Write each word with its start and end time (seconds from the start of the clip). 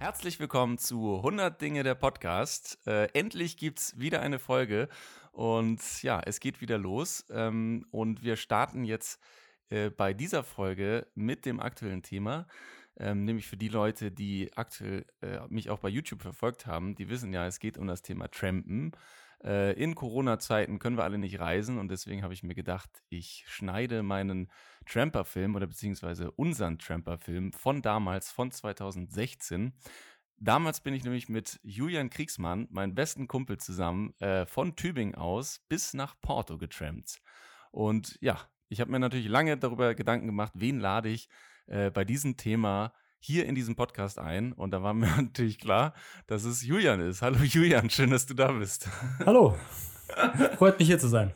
Herzlich 0.00 0.38
willkommen 0.38 0.78
zu 0.78 1.16
100 1.16 1.60
Dinge 1.60 1.82
der 1.82 1.96
Podcast. 1.96 2.78
Äh, 2.86 3.08
endlich 3.14 3.56
gibt's 3.56 3.98
wieder 3.98 4.20
eine 4.20 4.38
Folge 4.38 4.88
und 5.32 5.80
ja, 6.04 6.20
es 6.24 6.38
geht 6.38 6.60
wieder 6.60 6.78
los 6.78 7.26
ähm, 7.30 7.84
und 7.90 8.22
wir 8.22 8.36
starten 8.36 8.84
jetzt 8.84 9.20
äh, 9.70 9.90
bei 9.90 10.14
dieser 10.14 10.44
Folge 10.44 11.08
mit 11.16 11.44
dem 11.46 11.58
aktuellen 11.58 12.04
Thema. 12.04 12.46
Ähm, 12.96 13.24
nämlich 13.24 13.48
für 13.48 13.56
die 13.56 13.66
Leute, 13.66 14.12
die 14.12 14.52
aktuell 14.54 15.04
äh, 15.20 15.40
mich 15.48 15.68
auch 15.68 15.80
bei 15.80 15.88
YouTube 15.88 16.22
verfolgt 16.22 16.64
haben, 16.64 16.94
die 16.94 17.08
wissen 17.08 17.32
ja, 17.32 17.48
es 17.48 17.58
geht 17.58 17.76
um 17.76 17.88
das 17.88 18.02
Thema 18.02 18.28
Trampen. 18.28 18.92
Äh, 19.42 19.72
in 19.74 19.94
Corona-Zeiten 19.94 20.78
können 20.78 20.96
wir 20.96 21.04
alle 21.04 21.18
nicht 21.18 21.38
reisen 21.38 21.78
und 21.78 21.90
deswegen 21.90 22.22
habe 22.22 22.34
ich 22.34 22.42
mir 22.42 22.54
gedacht, 22.54 22.90
ich 23.08 23.44
schneide 23.46 24.02
meinen 24.02 24.50
Tramper-Film 24.86 25.54
oder 25.54 25.66
beziehungsweise 25.66 26.30
unseren 26.32 26.78
Tramper-Film 26.78 27.52
von 27.52 27.82
damals, 27.82 28.30
von 28.30 28.50
2016. 28.50 29.72
Damals 30.40 30.80
bin 30.80 30.94
ich 30.94 31.04
nämlich 31.04 31.28
mit 31.28 31.58
Julian 31.62 32.10
Kriegsmann, 32.10 32.68
meinem 32.70 32.94
besten 32.94 33.28
Kumpel 33.28 33.58
zusammen, 33.58 34.14
äh, 34.20 34.46
von 34.46 34.76
Tübingen 34.76 35.14
aus 35.14 35.60
bis 35.68 35.94
nach 35.94 36.20
Porto 36.20 36.58
getrampt. 36.58 37.20
Und 37.70 38.18
ja, 38.20 38.40
ich 38.68 38.80
habe 38.80 38.90
mir 38.90 38.98
natürlich 38.98 39.28
lange 39.28 39.56
darüber 39.56 39.94
Gedanken 39.94 40.26
gemacht, 40.26 40.52
wen 40.54 40.78
lade 40.78 41.08
ich 41.08 41.28
äh, 41.66 41.90
bei 41.90 42.04
diesem 42.04 42.36
Thema 42.36 42.92
hier 43.18 43.46
in 43.46 43.54
diesem 43.54 43.76
Podcast 43.76 44.18
ein. 44.18 44.52
Und 44.52 44.70
da 44.70 44.82
war 44.82 44.94
mir 44.94 45.06
natürlich 45.16 45.58
klar, 45.58 45.94
dass 46.26 46.44
es 46.44 46.64
Julian 46.64 47.00
ist. 47.00 47.22
Hallo 47.22 47.38
Julian, 47.42 47.90
schön, 47.90 48.10
dass 48.10 48.26
du 48.26 48.34
da 48.34 48.52
bist. 48.52 48.88
Hallo. 49.26 49.56
Freut 50.56 50.78
mich 50.78 50.88
hier 50.88 50.98
zu 50.98 51.08
sein. 51.08 51.32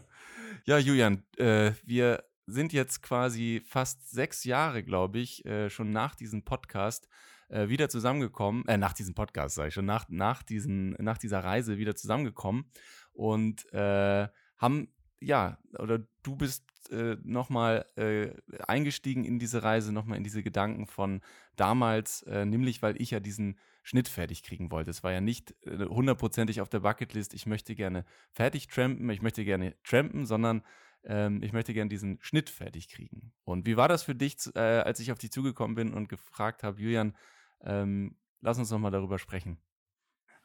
Ja, 0.64 0.78
Julian, 0.78 1.24
äh, 1.36 1.72
wir 1.84 2.24
sind 2.46 2.72
jetzt 2.72 3.02
quasi 3.02 3.62
fast 3.66 4.10
sechs 4.10 4.44
Jahre, 4.44 4.82
glaube 4.82 5.18
ich, 5.18 5.44
äh, 5.44 5.70
schon 5.70 5.90
nach 5.90 6.14
diesem 6.14 6.44
Podcast 6.44 7.08
äh, 7.48 7.68
wieder 7.68 7.88
zusammengekommen, 7.88 8.66
äh, 8.66 8.76
nach 8.76 8.92
diesem 8.92 9.14
Podcast, 9.14 9.56
sage 9.56 9.68
ich 9.68 9.74
schon, 9.74 9.84
nach, 9.84 10.06
nach, 10.08 10.42
diesen, 10.42 10.90
nach 10.98 11.18
dieser 11.18 11.44
Reise 11.44 11.78
wieder 11.78 11.94
zusammengekommen 11.94 12.64
und 13.12 13.70
äh, 13.72 14.28
haben, 14.58 14.88
ja, 15.22 15.58
oder 15.78 16.00
du 16.22 16.36
bist 16.36 16.64
äh, 16.90 17.16
nochmal 17.22 17.86
äh, 17.96 18.30
eingestiegen 18.66 19.24
in 19.24 19.38
diese 19.38 19.62
Reise, 19.62 19.92
nochmal 19.92 20.18
in 20.18 20.24
diese 20.24 20.42
Gedanken 20.42 20.86
von 20.86 21.20
damals, 21.56 22.22
äh, 22.22 22.44
nämlich 22.44 22.82
weil 22.82 23.00
ich 23.00 23.10
ja 23.10 23.20
diesen 23.20 23.58
Schnitt 23.82 24.08
fertig 24.08 24.42
kriegen 24.42 24.70
wollte. 24.70 24.90
Es 24.90 25.02
war 25.02 25.12
ja 25.12 25.20
nicht 25.20 25.54
äh, 25.66 25.84
hundertprozentig 25.86 26.60
auf 26.60 26.68
der 26.68 26.80
Bucketlist, 26.80 27.34
ich 27.34 27.46
möchte 27.46 27.74
gerne 27.74 28.04
fertig 28.32 28.68
trampen, 28.68 29.08
ich 29.10 29.22
möchte 29.22 29.44
gerne 29.44 29.74
trampen, 29.84 30.26
sondern 30.26 30.62
ähm, 31.04 31.42
ich 31.42 31.52
möchte 31.52 31.74
gerne 31.74 31.88
diesen 31.88 32.18
Schnitt 32.20 32.50
fertig 32.50 32.88
kriegen. 32.88 33.32
Und 33.44 33.66
wie 33.66 33.76
war 33.76 33.88
das 33.88 34.02
für 34.02 34.14
dich, 34.14 34.36
äh, 34.54 34.60
als 34.60 35.00
ich 35.00 35.12
auf 35.12 35.18
dich 35.18 35.32
zugekommen 35.32 35.74
bin 35.74 35.94
und 35.94 36.08
gefragt 36.08 36.62
habe, 36.62 36.80
Julian, 36.80 37.16
ähm, 37.62 38.16
lass 38.40 38.58
uns 38.58 38.70
nochmal 38.70 38.90
darüber 38.90 39.18
sprechen. 39.18 39.58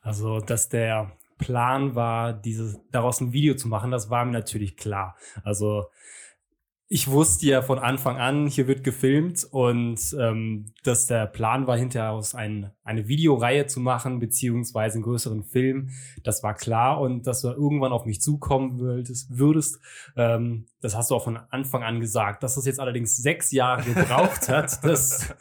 Also, 0.01 0.39
dass 0.39 0.69
der 0.69 1.17
Plan 1.37 1.95
war, 1.95 2.33
dieses, 2.33 2.79
daraus 2.91 3.21
ein 3.21 3.33
Video 3.33 3.55
zu 3.55 3.67
machen, 3.67 3.91
das 3.91 4.09
war 4.09 4.25
mir 4.25 4.31
natürlich 4.31 4.77
klar. 4.77 5.15
Also, 5.43 5.85
ich 6.89 7.09
wusste 7.09 7.45
ja 7.47 7.61
von 7.61 7.79
Anfang 7.79 8.17
an, 8.17 8.47
hier 8.47 8.67
wird 8.67 8.83
gefilmt 8.83 9.45
und 9.51 9.99
ähm, 10.17 10.71
dass 10.83 11.05
der 11.05 11.25
Plan 11.25 11.67
war, 11.67 11.77
hinterher 11.77 12.11
aus 12.11 12.33
ein, 12.33 12.71
eine 12.83 13.09
Videoreihe 13.09 13.67
zu 13.67 13.81
machen, 13.81 14.19
beziehungsweise 14.19 14.95
einen 14.95 15.03
größeren 15.03 15.43
Film. 15.43 15.89
Das 16.23 16.43
war 16.43 16.53
klar 16.53 17.01
und 17.01 17.27
dass 17.27 17.41
du 17.41 17.49
irgendwann 17.49 17.91
auf 17.91 18.05
mich 18.05 18.21
zukommen 18.21 18.79
würdest, 18.79 19.37
würdest 19.37 19.79
ähm, 20.15 20.67
das 20.79 20.95
hast 20.95 21.11
du 21.11 21.15
auch 21.15 21.25
von 21.25 21.37
Anfang 21.49 21.83
an 21.83 21.99
gesagt. 21.99 22.41
Dass 22.41 22.55
das 22.55 22.65
jetzt 22.65 22.79
allerdings 22.79 23.17
sechs 23.17 23.51
Jahre 23.51 23.83
gebraucht 23.83 24.47
hat, 24.47 24.81
das, 24.85 25.35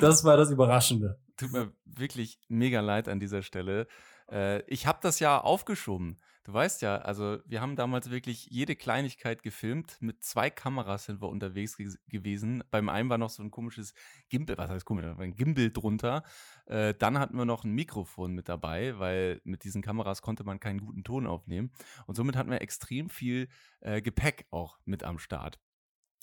das 0.00 0.24
war 0.24 0.36
das 0.36 0.50
Überraschende. 0.50 1.20
Tut 1.36 1.52
mir 1.52 1.72
wirklich 1.84 2.40
mega 2.48 2.80
leid 2.80 3.08
an 3.08 3.20
dieser 3.20 3.42
Stelle. 3.42 3.86
Äh, 4.30 4.62
ich 4.62 4.86
habe 4.86 4.98
das 5.02 5.20
ja 5.20 5.40
aufgeschoben. 5.40 6.16
Du 6.44 6.54
weißt 6.54 6.80
ja, 6.80 6.96
also 6.96 7.40
wir 7.44 7.60
haben 7.60 7.76
damals 7.76 8.08
wirklich 8.10 8.46
jede 8.46 8.74
Kleinigkeit 8.74 9.42
gefilmt. 9.42 9.98
Mit 10.00 10.22
zwei 10.24 10.48
Kameras 10.48 11.04
sind 11.04 11.20
wir 11.20 11.28
unterwegs 11.28 11.76
ge 11.76 11.90
gewesen. 12.08 12.64
Beim 12.70 12.88
einen 12.88 13.10
war 13.10 13.18
noch 13.18 13.28
so 13.28 13.42
ein 13.42 13.50
komisches 13.50 13.92
Gimbal, 14.30 14.56
was 14.56 14.70
heißt 14.70 14.86
komisch, 14.86 15.04
ein 15.04 15.34
Gimbal 15.34 15.70
drunter. 15.70 16.22
Äh, 16.64 16.94
dann 16.94 17.18
hatten 17.18 17.36
wir 17.36 17.44
noch 17.44 17.64
ein 17.64 17.72
Mikrofon 17.72 18.32
mit 18.32 18.48
dabei, 18.48 18.98
weil 18.98 19.42
mit 19.44 19.62
diesen 19.64 19.82
Kameras 19.82 20.22
konnte 20.22 20.42
man 20.44 20.58
keinen 20.58 20.80
guten 20.80 21.04
Ton 21.04 21.26
aufnehmen. 21.26 21.70
Und 22.06 22.14
somit 22.14 22.34
hatten 22.34 22.50
wir 22.50 22.62
extrem 22.62 23.10
viel 23.10 23.48
äh, 23.80 24.00
Gepäck 24.00 24.46
auch 24.50 24.78
mit 24.86 25.04
am 25.04 25.18
Start. 25.18 25.60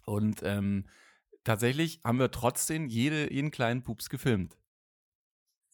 Und 0.06 0.42
ähm, 0.44 0.88
tatsächlich 1.44 2.02
haben 2.04 2.18
wir 2.18 2.32
trotzdem 2.32 2.88
jede, 2.88 3.32
jeden 3.32 3.52
kleinen 3.52 3.84
Pups 3.84 4.10
gefilmt. 4.10 4.58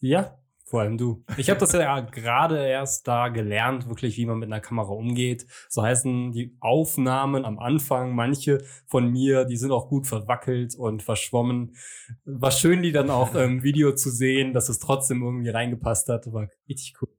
Ja, 0.01 0.41
vor 0.71 0.81
allem 0.81 0.97
du. 0.97 1.23
Ich 1.35 1.49
habe 1.49 1.59
das 1.59 1.73
ja 1.73 1.99
gerade 2.11 2.65
erst 2.65 3.05
da 3.07 3.27
gelernt, 3.27 3.89
wirklich, 3.89 4.17
wie 4.17 4.25
man 4.25 4.39
mit 4.39 4.47
einer 4.47 4.61
Kamera 4.61 4.89
umgeht. 4.89 5.45
So 5.69 5.83
heißen 5.83 6.31
die 6.31 6.55
Aufnahmen 6.61 7.43
am 7.43 7.59
Anfang, 7.59 8.15
manche 8.15 8.63
von 8.87 9.11
mir, 9.11 9.43
die 9.43 9.57
sind 9.57 9.71
auch 9.71 9.89
gut 9.89 10.07
verwackelt 10.07 10.75
und 10.75 11.03
verschwommen. 11.03 11.75
War 12.23 12.51
schön, 12.51 12.81
die 12.81 12.93
dann 12.93 13.09
auch 13.09 13.35
im 13.35 13.63
Video 13.63 13.93
zu 13.93 14.09
sehen, 14.09 14.53
dass 14.53 14.69
es 14.69 14.79
trotzdem 14.79 15.21
irgendwie 15.21 15.49
reingepasst 15.49 16.07
hat. 16.07 16.31
War 16.31 16.47
richtig 16.69 16.93
cool. 17.01 17.09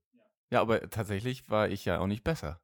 Ja, 0.51 0.63
aber 0.63 0.89
tatsächlich 0.89 1.49
war 1.51 1.69
ich 1.69 1.85
ja 1.85 1.99
auch 1.99 2.07
nicht 2.07 2.25
besser. 2.25 2.59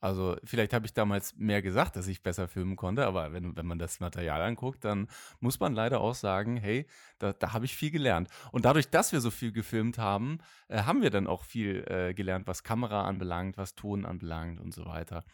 Also 0.00 0.36
vielleicht 0.44 0.72
habe 0.72 0.86
ich 0.86 0.94
damals 0.94 1.36
mehr 1.36 1.60
gesagt, 1.60 1.96
dass 1.96 2.06
ich 2.06 2.22
besser 2.22 2.46
filmen 2.46 2.76
konnte, 2.76 3.06
aber 3.06 3.32
wenn, 3.32 3.56
wenn 3.56 3.66
man 3.66 3.78
das 3.78 3.98
Material 4.00 4.40
anguckt, 4.42 4.84
dann 4.84 5.08
muss 5.40 5.58
man 5.58 5.74
leider 5.74 6.00
auch 6.00 6.14
sagen, 6.14 6.56
hey, 6.56 6.86
da, 7.18 7.32
da 7.32 7.52
habe 7.52 7.64
ich 7.64 7.76
viel 7.76 7.90
gelernt. 7.90 8.28
Und 8.52 8.64
dadurch, 8.64 8.90
dass 8.90 9.12
wir 9.12 9.20
so 9.20 9.30
viel 9.30 9.52
gefilmt 9.52 9.98
haben, 9.98 10.38
äh, 10.68 10.82
haben 10.82 11.02
wir 11.02 11.10
dann 11.10 11.26
auch 11.26 11.44
viel 11.44 11.84
äh, 11.88 12.14
gelernt, 12.14 12.46
was 12.46 12.62
Kamera 12.62 13.06
anbelangt, 13.06 13.58
was 13.58 13.74
Ton 13.74 14.06
anbelangt 14.06 14.60
und 14.60 14.72
so 14.72 14.86
weiter. 14.86 15.24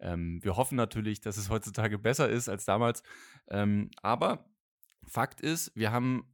Ähm, 0.00 0.42
wir 0.42 0.56
hoffen 0.56 0.76
natürlich, 0.76 1.20
dass 1.20 1.36
es 1.36 1.50
heutzutage 1.50 1.98
besser 1.98 2.28
ist 2.28 2.48
als 2.48 2.64
damals. 2.64 3.02
Ähm, 3.48 3.90
aber 4.02 4.46
Fakt 5.06 5.40
ist, 5.40 5.70
wir 5.74 5.92
haben 5.92 6.24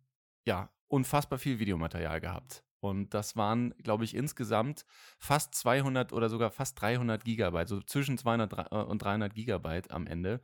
ja 0.47 0.71
unfassbar 0.89 1.39
viel 1.39 1.59
Videomaterial 1.59 2.21
gehabt. 2.21 2.65
Und 2.81 3.13
das 3.13 3.37
waren, 3.37 3.75
glaube 3.83 4.05
ich, 4.05 4.15
insgesamt 4.17 4.87
fast 5.19 5.55
200 5.55 6.13
oder 6.13 6.29
sogar 6.29 6.51
fast 6.51 6.81
300 6.81 7.25
Gigabyte, 7.25 7.69
so 7.69 7.81
zwischen 7.81 8.17
200 8.17 8.73
äh, 8.73 8.77
und 8.77 9.03
300 9.03 9.35
Gigabyte 9.35 9.91
am 9.91 10.07
Ende. 10.07 10.41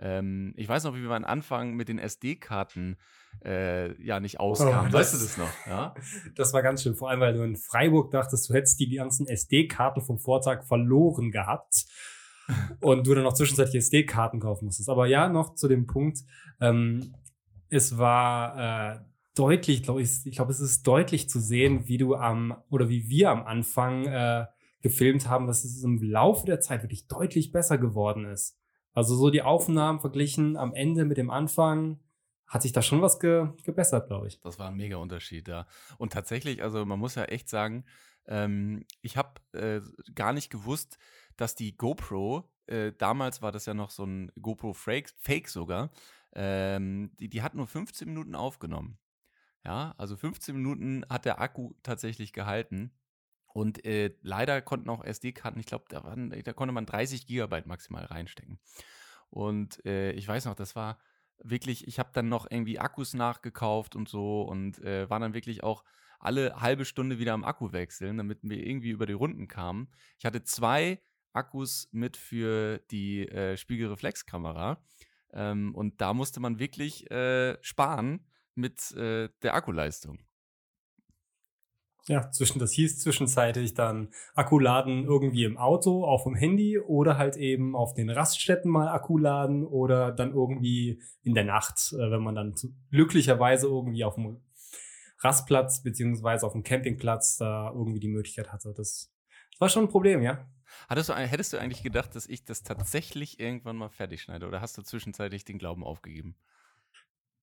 Ähm, 0.00 0.52
ich 0.56 0.68
weiß 0.68 0.84
noch, 0.84 0.94
wie 0.94 1.02
wir 1.02 1.10
am 1.10 1.24
Anfang 1.24 1.74
mit 1.74 1.88
den 1.88 1.98
SD-Karten 1.98 2.96
äh, 3.44 4.00
ja 4.02 4.20
nicht 4.20 4.38
oh, 4.38 4.50
auskamen. 4.50 4.90
Oh, 4.90 4.92
weißt 4.92 5.14
du 5.14 5.18
das 5.18 5.38
noch? 5.38 5.66
Ja? 5.66 5.94
Das 6.36 6.52
war 6.52 6.62
ganz 6.62 6.82
schön, 6.82 6.94
vor 6.94 7.10
allem, 7.10 7.20
weil 7.20 7.34
du 7.34 7.42
in 7.42 7.56
Freiburg 7.56 8.10
dachtest, 8.10 8.48
du 8.48 8.54
hättest 8.54 8.78
die 8.78 8.90
ganzen 8.90 9.26
SD-Karten 9.26 10.02
vom 10.02 10.18
Vortag 10.18 10.64
verloren 10.64 11.30
gehabt 11.30 11.86
und 12.80 13.06
du 13.06 13.14
dann 13.14 13.24
noch 13.24 13.34
zwischenzeitlich 13.34 13.76
SD-Karten 13.76 14.40
kaufen 14.40 14.66
musstest. 14.66 14.88
Aber 14.88 15.06
ja, 15.06 15.28
noch 15.28 15.54
zu 15.54 15.68
dem 15.68 15.86
Punkt, 15.86 16.18
ähm, 16.60 17.14
es 17.70 17.98
war 17.98 18.94
äh, 18.94 19.00
deutlich, 19.38 19.82
glaube 19.82 20.02
ich, 20.02 20.10
ich 20.24 20.36
glaube, 20.36 20.50
es 20.50 20.60
ist 20.60 20.86
deutlich 20.86 21.28
zu 21.28 21.40
sehen, 21.40 21.86
wie 21.86 21.98
du 21.98 22.14
am 22.14 22.56
oder 22.70 22.88
wie 22.88 23.08
wir 23.08 23.30
am 23.30 23.44
Anfang 23.44 24.06
äh, 24.06 24.46
gefilmt 24.80 25.28
haben, 25.28 25.46
dass 25.46 25.64
es 25.64 25.82
im 25.82 26.02
Laufe 26.02 26.46
der 26.46 26.60
Zeit 26.60 26.82
wirklich 26.82 27.08
deutlich 27.08 27.52
besser 27.52 27.78
geworden 27.78 28.24
ist. 28.24 28.58
Also 28.92 29.14
so 29.16 29.30
die 29.30 29.42
Aufnahmen 29.42 30.00
verglichen 30.00 30.56
am 30.56 30.74
Ende 30.74 31.04
mit 31.04 31.18
dem 31.18 31.30
Anfang 31.30 32.00
hat 32.46 32.62
sich 32.62 32.72
da 32.72 32.82
schon 32.82 33.02
was 33.02 33.20
ge 33.20 33.48
gebessert, 33.64 34.08
glaube 34.08 34.26
ich. 34.26 34.40
Das 34.40 34.58
war 34.58 34.68
ein 34.68 34.76
mega 34.76 34.96
Unterschied, 34.96 35.48
ja. 35.48 35.66
Und 35.98 36.12
tatsächlich, 36.12 36.62
also 36.62 36.84
man 36.84 36.98
muss 36.98 37.14
ja 37.14 37.24
echt 37.24 37.48
sagen, 37.48 37.84
ähm, 38.26 38.84
ich 39.02 39.16
habe 39.16 39.40
äh, 39.52 39.80
gar 40.14 40.32
nicht 40.32 40.50
gewusst, 40.50 40.98
dass 41.36 41.54
die 41.54 41.76
GoPro, 41.76 42.50
äh, 42.66 42.92
damals 42.96 43.42
war 43.42 43.52
das 43.52 43.66
ja 43.66 43.74
noch 43.74 43.90
so 43.90 44.04
ein 44.04 44.32
GoPro 44.40 44.72
Fake, 44.72 45.10
Fake 45.18 45.48
sogar, 45.48 45.90
ähm, 46.34 47.10
die, 47.18 47.28
die 47.28 47.42
hat 47.42 47.54
nur 47.54 47.66
15 47.66 48.08
Minuten 48.08 48.34
aufgenommen. 48.34 48.98
Ja, 49.64 49.94
also 49.98 50.16
15 50.16 50.54
Minuten 50.56 51.04
hat 51.08 51.24
der 51.24 51.40
Akku 51.40 51.74
tatsächlich 51.82 52.32
gehalten. 52.32 52.92
Und 53.46 53.84
äh, 53.84 54.14
leider 54.22 54.62
konnten 54.62 54.88
auch 54.88 55.02
SD-Karten, 55.02 55.58
ich 55.58 55.66
glaube, 55.66 55.86
da, 55.88 56.00
da, 56.00 56.52
konnte 56.52 56.72
man 56.72 56.86
30 56.86 57.26
Gigabyte 57.26 57.66
maximal 57.66 58.04
reinstecken. 58.04 58.60
Und 59.30 59.84
äh, 59.84 60.12
ich 60.12 60.28
weiß 60.28 60.44
noch, 60.44 60.54
das 60.54 60.76
war 60.76 60.98
wirklich, 61.42 61.86
ich 61.86 61.98
habe 61.98 62.10
dann 62.12 62.28
noch 62.28 62.50
irgendwie 62.50 62.78
Akkus 62.78 63.14
nachgekauft 63.14 63.96
und 63.96 64.08
so 64.08 64.42
und 64.42 64.78
äh, 64.84 65.08
war 65.08 65.20
dann 65.20 65.34
wirklich 65.34 65.62
auch 65.62 65.84
alle 66.18 66.60
halbe 66.60 66.84
Stunde 66.84 67.18
wieder 67.18 67.32
am 67.32 67.44
Akku 67.44 67.72
wechseln, 67.72 68.18
damit 68.18 68.40
wir 68.42 68.64
irgendwie 68.64 68.90
über 68.90 69.06
die 69.06 69.12
Runden 69.12 69.48
kamen. 69.48 69.88
Ich 70.18 70.24
hatte 70.24 70.42
zwei 70.42 71.00
Akkus 71.32 71.88
mit 71.92 72.16
für 72.16 72.78
die 72.90 73.28
äh, 73.28 73.56
Spiegelreflexkamera 73.56 74.82
ähm, 75.32 75.74
und 75.74 76.00
da 76.00 76.14
musste 76.14 76.40
man 76.40 76.58
wirklich 76.58 77.10
äh, 77.10 77.56
sparen 77.62 78.26
mit 78.58 78.92
äh, 78.92 79.28
der 79.42 79.54
Akkuleistung. 79.54 80.18
Ja, 82.06 82.30
zwischen, 82.30 82.58
das 82.58 82.72
hieß 82.72 83.00
zwischenzeitlich 83.00 83.74
dann 83.74 84.08
Akkuladen 84.34 85.04
irgendwie 85.04 85.44
im 85.44 85.58
Auto, 85.58 86.04
auf 86.04 86.24
dem 86.24 86.34
Handy 86.34 86.78
oder 86.78 87.18
halt 87.18 87.36
eben 87.36 87.76
auf 87.76 87.92
den 87.92 88.08
Raststätten 88.08 88.70
mal 88.70 88.88
Akkuladen 88.88 89.66
oder 89.66 90.10
dann 90.10 90.32
irgendwie 90.32 91.02
in 91.22 91.34
der 91.34 91.44
Nacht, 91.44 91.92
äh, 91.92 92.10
wenn 92.10 92.22
man 92.22 92.34
dann 92.34 92.54
glücklicherweise 92.90 93.66
irgendwie 93.66 94.04
auf 94.04 94.14
dem 94.14 94.40
Rastplatz 95.20 95.82
beziehungsweise 95.82 96.46
auf 96.46 96.52
dem 96.52 96.62
Campingplatz 96.62 97.36
da 97.36 97.70
irgendwie 97.74 98.00
die 98.00 98.08
Möglichkeit 98.08 98.52
hatte. 98.52 98.72
Das, 98.74 99.12
das 99.50 99.60
war 99.60 99.68
schon 99.68 99.84
ein 99.84 99.90
Problem, 99.90 100.22
ja. 100.22 100.48
Hattest 100.88 101.10
du, 101.10 101.14
hättest 101.14 101.52
du 101.52 101.58
eigentlich 101.58 101.82
gedacht, 101.82 102.14
dass 102.14 102.26
ich 102.26 102.44
das 102.44 102.62
tatsächlich 102.62 103.38
irgendwann 103.38 103.76
mal 103.76 103.88
fertig 103.90 104.22
schneide 104.22 104.46
oder 104.46 104.60
hast 104.60 104.78
du 104.78 104.82
zwischenzeitlich 104.82 105.44
den 105.44 105.58
Glauben 105.58 105.84
aufgegeben? 105.84 106.36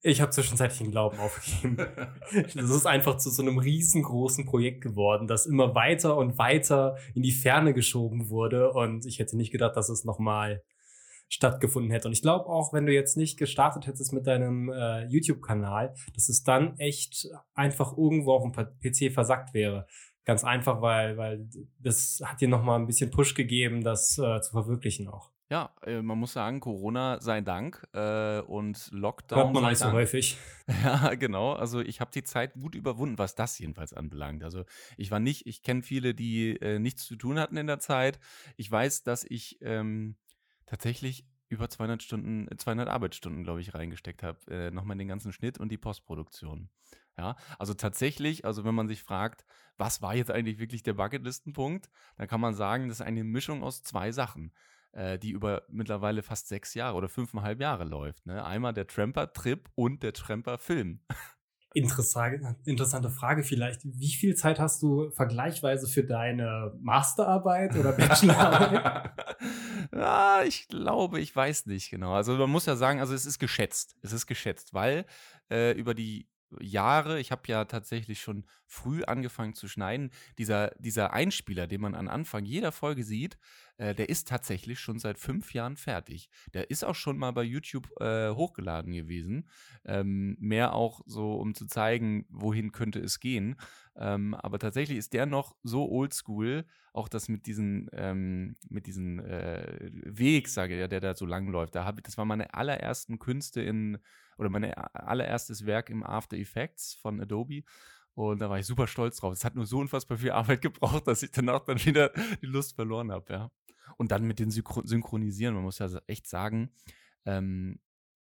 Ich 0.08 0.22
habe 0.22 0.30
zwischenzeitlich 0.30 0.78
den 0.78 0.92
Glauben 0.92 1.18
aufgegeben. 1.18 1.78
das 2.54 2.70
ist 2.70 2.86
einfach 2.86 3.18
zu 3.18 3.32
so 3.32 3.42
einem 3.42 3.58
riesengroßen 3.58 4.46
Projekt 4.46 4.82
geworden, 4.82 5.26
das 5.26 5.48
immer 5.48 5.74
weiter 5.74 6.16
und 6.16 6.38
weiter 6.38 6.96
in 7.16 7.24
die 7.24 7.32
Ferne 7.32 7.74
geschoben 7.74 8.30
wurde. 8.30 8.72
Und 8.72 9.08
ich 9.08 9.18
hätte 9.18 9.36
nicht 9.36 9.52
gedacht, 9.52 9.76
dass 9.76 9.90
es 9.90 10.06
nochmal 10.06 10.62
stattgefunden 11.28 11.92
hätte. 11.92 12.08
Und 12.08 12.14
ich 12.14 12.22
glaube 12.22 12.46
auch, 12.46 12.72
wenn 12.72 12.86
du 12.86 12.94
jetzt 12.94 13.18
nicht 13.18 13.40
gestartet 13.40 13.88
hättest 13.88 14.14
mit 14.14 14.28
deinem 14.28 14.70
äh, 14.70 15.06
YouTube-Kanal, 15.08 15.96
dass 16.14 16.30
es 16.30 16.44
dann 16.44 16.78
echt 16.78 17.28
einfach 17.56 17.98
irgendwo 17.98 18.34
auf 18.34 18.44
dem 18.44 18.54
PC 18.54 19.12
versackt 19.12 19.56
wäre. 19.56 19.88
Ganz 20.24 20.44
einfach, 20.44 20.84
weil, 20.84 21.18
weil 21.18 21.50
das 21.80 22.22
hat 22.24 22.42
dir 22.42 22.48
nochmal 22.48 22.80
ein 22.80 22.86
bisschen 22.86 23.10
Push 23.10 23.34
gegeben, 23.34 23.84
das 23.84 24.20
äh, 24.20 24.40
zu 24.42 24.52
verwirklichen 24.52 25.08
auch. 25.08 25.32
Ja, 25.50 25.76
äh, 25.84 26.02
man 26.02 26.18
muss 26.18 26.34
sagen, 26.34 26.60
Corona 26.60 27.20
sei 27.22 27.42
Dank 27.42 27.88
äh, 27.94 28.40
und 28.40 28.90
Lockdown. 28.92 29.38
Hört 29.38 29.54
man 29.54 29.70
nicht 29.70 29.78
so 29.78 29.92
häufig. 29.92 30.38
Ja, 30.84 31.14
genau. 31.14 31.54
Also 31.54 31.82
ich 31.82 32.02
habe 32.02 32.10
die 32.12 32.24
Zeit 32.24 32.54
gut 32.54 32.74
überwunden, 32.74 33.20
was 33.20 33.36
das 33.36 33.60
jedenfalls 33.60 33.94
anbelangt. 33.94 34.44
Also 34.44 34.66
ich 34.98 35.12
war 35.12 35.20
nicht, 35.20 35.46
ich 35.46 35.62
kenne 35.62 35.84
viele, 35.84 36.16
die 36.16 36.60
äh, 36.60 36.80
nichts 36.80 37.06
zu 37.06 37.16
tun 37.16 37.38
hatten 37.38 37.58
in 37.58 37.68
der 37.68 37.78
Zeit. 37.78 38.20
Ich 38.58 38.72
weiß, 38.72 39.04
dass 39.04 39.24
ich 39.24 39.60
ähm, 39.62 40.16
tatsächlich 40.66 41.28
über 41.48 41.70
200 41.70 42.02
Stunden, 42.02 42.48
200 42.58 42.90
Arbeitsstunden, 42.90 43.44
glaube 43.44 43.62
ich, 43.62 43.76
reingesteckt 43.76 44.24
habe. 44.24 44.40
Äh, 44.50 44.72
Nochmal 44.72 44.98
den 44.98 45.08
ganzen 45.08 45.32
Schnitt 45.32 45.60
und 45.60 45.70
die 45.72 45.78
Postproduktion. 45.78 46.70
Ja, 47.18 47.36
also 47.60 47.76
tatsächlich, 47.76 48.44
also 48.44 48.66
wenn 48.66 48.76
man 48.76 48.88
sich 48.88 49.04
fragt, 49.04 49.46
was 49.78 50.02
war 50.02 50.16
jetzt 50.16 50.32
eigentlich 50.32 50.58
wirklich 50.58 50.84
der 50.84 50.94
Bucketlistenpunkt, 50.94 51.90
dann 52.18 52.28
kann 52.28 52.42
man 52.42 52.56
sagen, 52.56 52.90
das 52.90 53.00
ist 53.00 53.06
eine 53.06 53.24
Mischung 53.24 53.64
aus 53.64 53.84
zwei 53.84 54.12
Sachen 54.12 54.52
äh, 54.96 55.20
die 55.20 55.32
über 55.32 55.64
mittlerweile 55.70 56.24
fast 56.24 56.48
sechs 56.48 56.74
Jahre 56.74 56.96
oder 56.96 57.10
fünfeinhalb 57.10 57.60
Jahre 57.60 57.84
läuft. 57.84 58.26
Ne? 58.26 58.44
Einmal 58.44 58.74
der 58.74 58.88
Tramper-Trip 58.88 59.70
und 59.76 60.02
der 60.04 60.14
Tramper-Film. 60.14 61.02
Interessante, 61.74 62.56
interessante 62.64 63.10
Frage 63.10 63.44
vielleicht. 63.44 63.82
Wie 63.84 64.14
viel 64.14 64.36
Zeit 64.36 64.60
hast 64.60 64.82
du 64.82 65.12
vergleichsweise 65.12 65.90
für 65.90 66.06
deine 66.06 66.74
Masterarbeit 66.80 67.76
oder 67.76 67.92
Bachelorarbeit? 67.98 69.12
ja, 69.94 70.44
ich 70.44 70.70
glaube, 70.70 71.20
ich 71.20 71.36
weiß 71.36 71.66
nicht 71.66 71.90
genau. 71.90 72.14
Also 72.14 72.36
man 72.36 72.50
muss 72.50 72.66
ja 72.66 72.78
sagen, 72.78 73.02
also 73.02 73.14
es 73.14 73.26
ist 73.26 73.40
geschätzt. 73.40 73.98
Es 74.02 74.14
ist 74.14 74.26
geschätzt, 74.26 74.74
weil 74.74 75.06
äh, 75.52 75.74
über 75.74 75.94
die 75.94 76.30
Jahre, 76.60 77.20
ich 77.20 77.32
habe 77.32 77.42
ja 77.48 77.66
tatsächlich 77.66 78.22
schon 78.22 78.46
früh 78.66 79.04
angefangen 79.04 79.54
zu 79.54 79.68
schneiden. 79.68 80.12
Dieser, 80.38 80.72
dieser 80.80 81.14
Einspieler, 81.14 81.68
den 81.68 81.82
man 81.82 81.96
am 81.96 82.08
Anfang 82.08 82.46
jeder 82.46 82.72
Folge 82.72 83.04
sieht, 83.04 83.38
äh, 83.78 83.94
der 83.94 84.10
ist 84.10 84.28
tatsächlich 84.28 84.80
schon 84.80 85.00
seit 85.00 85.18
fünf 85.18 85.54
Jahren 85.54 85.76
fertig. 85.76 86.30
Der 86.54 86.70
ist 86.70 86.84
auch 86.84 86.96
schon 86.96 87.18
mal 87.18 87.32
bei 87.32 87.44
YouTube 87.44 87.90
äh, 88.00 88.30
hochgeladen 88.32 88.94
gewesen. 88.94 89.50
Ähm, 89.84 90.38
mehr 90.40 90.74
auch 90.74 91.02
so, 91.06 91.36
um 91.36 91.54
zu 91.54 91.66
zeigen, 91.66 92.26
wohin 92.30 92.72
könnte 92.72 93.00
es 93.00 93.20
gehen. 93.20 93.58
Ähm, 93.98 94.34
aber 94.36 94.60
tatsächlich 94.60 94.98
ist 94.98 95.14
der 95.14 95.26
noch 95.26 95.56
so 95.64 95.90
oldschool, 95.90 96.66
auch 96.92 97.08
das 97.08 97.30
mit 97.30 97.46
diesen, 97.46 97.90
ähm, 97.94 98.56
mit 98.70 98.88
diesen 98.88 99.20
äh, 99.20 99.90
Weg, 100.04 100.50
sage 100.50 100.82
ich, 100.82 100.90
der 100.90 101.00
da 101.00 101.16
so 101.16 101.26
lang 101.26 101.48
läuft. 101.48 101.76
Da 101.76 101.86
hab, 101.86 102.04
das 102.04 102.18
war 102.18 102.26
meine 102.26 102.54
allerersten 102.54 103.20
Künste 103.20 103.62
in, 103.62 103.98
oder 104.38 104.50
mein 104.50 104.74
allererstes 104.74 105.66
Werk 105.66 105.90
im 105.90 106.04
After 106.04 106.36
Effects 106.36 106.94
von 106.96 107.22
Adobe. 107.22 107.64
Und 108.16 108.40
da 108.40 108.50
war 108.50 108.60
ich 108.60 108.66
super 108.66 108.88
stolz 108.88 109.18
drauf. 109.18 109.34
Es 109.34 109.46
hat 109.46 109.56
nur 109.56 109.66
so 109.66 109.80
unfassbar 109.80 110.18
viel 110.18 110.32
Arbeit 110.32 110.62
gebraucht, 110.62 111.08
dass 111.08 111.24
ich 111.24 111.32
danach 111.32 111.62
dann 111.62 111.84
wieder 111.84 112.12
die 112.42 112.48
Lust 112.48 112.76
verloren 112.76 113.12
habe, 113.12 113.32
ja. 113.32 113.52
Und 113.98 114.12
dann 114.12 114.26
mit 114.26 114.40
den 114.40 114.52
Synchronisieren, 114.52 115.54
man 115.54 115.64
muss 115.64 115.80
ja 115.80 115.88
echt 116.08 116.28
sagen, 116.28 116.72
ähm, 117.26 117.80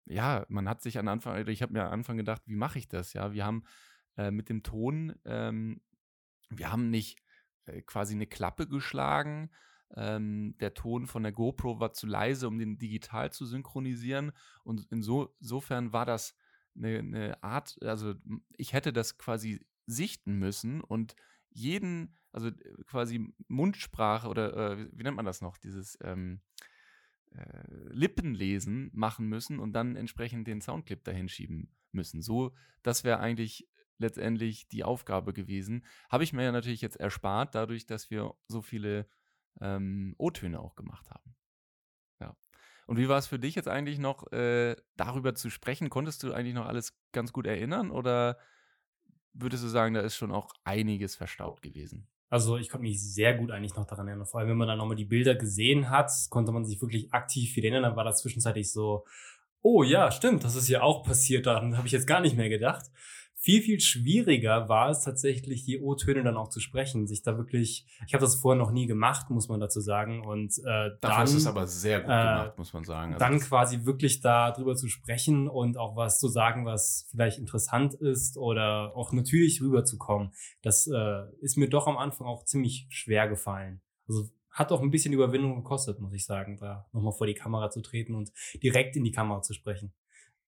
ja, 0.05 0.45
man 0.49 0.67
hat 0.67 0.81
sich 0.81 0.97
an 0.97 1.07
Anfang, 1.07 1.47
ich 1.47 1.61
habe 1.61 1.73
mir 1.73 1.85
am 1.85 1.93
Anfang 1.93 2.17
gedacht, 2.17 2.41
wie 2.45 2.55
mache 2.55 2.79
ich 2.79 2.87
das? 2.87 3.13
Ja, 3.13 3.31
wir 3.31 3.45
haben 3.45 3.63
äh, 4.17 4.31
mit 4.31 4.49
dem 4.49 4.63
Ton, 4.63 5.15
ähm, 5.25 5.81
wir 6.49 6.71
haben 6.71 6.89
nicht 6.89 7.19
äh, 7.65 7.81
quasi 7.81 8.13
eine 8.13 8.27
Klappe 8.27 8.67
geschlagen. 8.67 9.51
Ähm, 9.95 10.55
der 10.59 10.73
Ton 10.73 11.05
von 11.05 11.23
der 11.23 11.31
GoPro 11.31 11.79
war 11.79 11.93
zu 11.93 12.07
leise, 12.07 12.47
um 12.47 12.57
den 12.59 12.77
digital 12.77 13.31
zu 13.31 13.45
synchronisieren. 13.45 14.31
Und 14.63 14.87
insofern 14.89 15.91
war 15.91 16.05
das 16.05 16.35
eine, 16.75 16.99
eine 16.99 17.43
Art, 17.43 17.77
also 17.81 18.15
ich 18.55 18.73
hätte 18.73 18.93
das 18.93 19.17
quasi 19.17 19.65
sichten 19.85 20.39
müssen 20.39 20.81
und 20.81 21.15
jeden, 21.49 22.15
also 22.31 22.47
äh, 22.47 22.83
quasi 22.85 23.33
Mundsprache 23.47 24.27
oder 24.27 24.77
äh, 24.79 24.89
wie 24.93 25.03
nennt 25.03 25.17
man 25.17 25.25
das 25.25 25.41
noch, 25.41 25.57
dieses 25.57 25.97
ähm, 26.01 26.41
äh, 27.31 27.63
Lippenlesen 27.89 28.91
machen 28.93 29.27
müssen 29.27 29.59
und 29.59 29.73
dann 29.73 29.95
entsprechend 29.95 30.47
den 30.47 30.61
Soundclip 30.61 31.03
dahin 31.03 31.27
schieben 31.27 31.73
müssen. 31.91 32.21
So, 32.21 32.53
das 32.83 33.03
wäre 33.03 33.19
eigentlich 33.19 33.67
letztendlich 34.01 34.67
die 34.67 34.83
Aufgabe 34.83 35.33
gewesen. 35.33 35.85
Habe 36.09 36.23
ich 36.23 36.33
mir 36.33 36.43
ja 36.43 36.51
natürlich 36.51 36.81
jetzt 36.81 36.97
erspart, 36.97 37.55
dadurch, 37.55 37.85
dass 37.85 38.09
wir 38.09 38.33
so 38.47 38.61
viele 38.61 39.07
ähm, 39.59 40.15
O-Töne 40.17 40.59
auch 40.59 40.75
gemacht 40.75 41.09
haben. 41.09 41.35
Ja. 42.19 42.35
Und 42.87 42.97
wie 42.97 43.09
war 43.09 43.17
es 43.17 43.27
für 43.27 43.39
dich 43.39 43.55
jetzt 43.55 43.67
eigentlich 43.67 43.99
noch, 43.99 44.31
äh, 44.31 44.75
darüber 44.95 45.35
zu 45.35 45.49
sprechen? 45.49 45.89
Konntest 45.89 46.23
du 46.23 46.33
eigentlich 46.33 46.55
noch 46.55 46.65
alles 46.65 46.97
ganz 47.11 47.33
gut 47.33 47.47
erinnern 47.47 47.91
oder 47.91 48.37
würdest 49.33 49.63
du 49.63 49.67
sagen, 49.67 49.93
da 49.93 50.01
ist 50.01 50.15
schon 50.15 50.31
auch 50.31 50.53
einiges 50.63 51.15
verstaubt 51.15 51.61
gewesen? 51.61 52.07
Also 52.29 52.57
ich 52.57 52.69
konnte 52.69 52.83
mich 52.83 53.01
sehr 53.01 53.37
gut 53.37 53.51
eigentlich 53.51 53.75
noch 53.75 53.85
daran 53.85 54.07
erinnern. 54.07 54.25
Vor 54.25 54.39
allem, 54.39 54.49
wenn 54.49 54.57
man 54.57 54.67
dann 54.67 54.77
nochmal 54.77 54.95
die 54.95 55.05
Bilder 55.05 55.35
gesehen 55.35 55.89
hat, 55.89 56.11
konnte 56.29 56.53
man 56.53 56.63
sich 56.63 56.81
wirklich 56.81 57.13
aktiv 57.13 57.55
wieder 57.55 57.67
erinnern. 57.67 57.83
Dann 57.83 57.95
war 57.97 58.05
das 58.05 58.21
zwischenzeitlich 58.21 58.71
so, 58.71 59.05
oh 59.61 59.83
ja, 59.83 60.11
stimmt, 60.11 60.45
das 60.45 60.55
ist 60.55 60.69
ja 60.69 60.81
auch 60.81 61.03
passiert. 61.03 61.45
Daran 61.45 61.77
habe 61.77 61.87
ich 61.87 61.93
jetzt 61.93 62.07
gar 62.07 62.21
nicht 62.21 62.37
mehr 62.37 62.49
gedacht 62.49 62.85
viel, 63.41 63.63
viel 63.63 63.79
schwieriger 63.79 64.69
war 64.69 64.91
es 64.91 65.01
tatsächlich, 65.01 65.65
die 65.65 65.81
O-Töne 65.81 66.23
dann 66.23 66.37
auch 66.37 66.49
zu 66.49 66.59
sprechen, 66.59 67.07
sich 67.07 67.23
da 67.23 67.37
wirklich, 67.37 67.87
ich 68.05 68.13
habe 68.13 68.21
das 68.21 68.35
vorher 68.35 68.61
noch 68.61 68.71
nie 68.71 68.85
gemacht, 68.85 69.31
muss 69.31 69.49
man 69.49 69.59
dazu 69.59 69.81
sagen. 69.81 70.23
Und 70.23 70.59
äh, 70.59 70.91
Dafür 70.99 70.99
dann, 71.01 71.23
ist 71.23 71.33
es 71.33 71.47
aber 71.47 71.65
sehr 71.65 72.01
gut 72.01 72.11
äh, 72.11 72.21
gemacht, 72.21 72.57
muss 72.59 72.71
man 72.71 72.83
sagen. 72.83 73.13
Also 73.13 73.25
dann 73.25 73.39
quasi 73.39 73.83
wirklich 73.83 74.21
da 74.21 74.51
drüber 74.51 74.75
zu 74.75 74.87
sprechen 74.89 75.47
und 75.47 75.75
auch 75.77 75.95
was 75.95 76.19
zu 76.19 76.27
sagen, 76.27 76.65
was 76.65 77.07
vielleicht 77.09 77.39
interessant 77.39 77.95
ist 77.95 78.37
oder 78.37 78.95
auch 78.95 79.11
natürlich 79.11 79.59
rüberzukommen. 79.59 80.33
Das 80.61 80.85
äh, 80.85 81.23
ist 81.41 81.57
mir 81.57 81.67
doch 81.67 81.87
am 81.87 81.97
Anfang 81.97 82.27
auch 82.27 82.45
ziemlich 82.45 82.85
schwer 82.91 83.27
gefallen. 83.27 83.81
Also 84.07 84.29
hat 84.51 84.71
auch 84.71 84.81
ein 84.81 84.91
bisschen 84.91 85.13
Überwindung 85.13 85.55
gekostet, 85.55 85.99
muss 85.99 86.13
ich 86.13 86.25
sagen, 86.25 86.57
da 86.57 86.85
nochmal 86.91 87.13
vor 87.13 87.25
die 87.25 87.33
Kamera 87.33 87.71
zu 87.71 87.81
treten 87.81 88.13
und 88.13 88.31
direkt 88.61 88.95
in 88.95 89.03
die 89.03 89.11
Kamera 89.11 89.41
zu 89.41 89.55
sprechen 89.55 89.93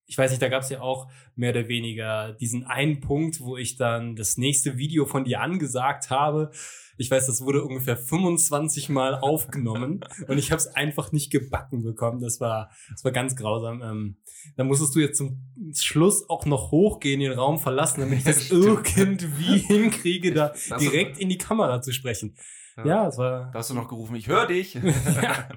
ich 0.06 0.18
weiß 0.18 0.32
nicht, 0.32 0.42
da 0.42 0.50
gab 0.50 0.64
es 0.64 0.70
ja 0.70 0.82
auch 0.82 1.10
mehr 1.36 1.52
oder 1.52 1.68
weniger 1.68 2.34
diesen 2.34 2.66
einen 2.66 3.00
Punkt, 3.00 3.40
wo 3.40 3.58
ich 3.58 3.78
dann 3.78 4.16
das 4.16 4.38
nächste 4.38 4.78
Video 4.78 5.06
von 5.06 5.24
dir 5.24 5.42
angesagt 5.42 6.10
habe. 6.10 6.52
Ich 6.98 7.10
weiß, 7.10 7.26
das 7.26 7.42
wurde 7.42 7.64
ungefähr 7.64 7.98
25 7.98 8.90
Mal 8.90 9.16
aufgenommen 9.16 10.02
und 10.28 10.38
ich 10.38 10.52
habe 10.52 10.60
es 10.60 10.68
einfach 10.68 11.12
nicht 11.12 11.32
gebacken 11.32 11.84
bekommen. 11.84 12.22
Das 12.22 12.40
war, 12.40 12.70
das 12.92 13.04
war 13.04 13.12
ganz 13.12 13.36
grausam. 13.36 13.82
Ähm, 13.82 14.18
da 14.56 14.64
musstest 14.64 14.94
du 14.96 15.00
jetzt 15.00 15.18
zum 15.18 15.42
Schluss 15.74 16.30
auch 16.30 16.46
noch 16.46 16.72
hochgehen, 16.72 17.20
den 17.20 17.32
Raum 17.32 17.58
verlassen, 17.58 18.02
damit 18.02 18.20
ich 18.20 18.24
das 18.26 18.52
irgendwie 18.52 19.58
hinkriege, 19.68 20.34
da 20.34 20.54
direkt 20.80 21.18
in 21.18 21.30
die 21.30 21.38
Kamera 21.38 21.82
zu 21.82 21.92
sprechen. 21.92 22.36
Ja, 22.78 22.86
ja 22.86 23.08
es 23.08 23.18
war. 23.18 23.52
Da 23.52 23.60
hast 23.60 23.70
du 23.70 23.74
noch 23.74 23.88
gerufen, 23.88 24.16
ich 24.16 24.28
höre 24.28 24.48
dich. 24.48 24.76
ja. 24.76 25.50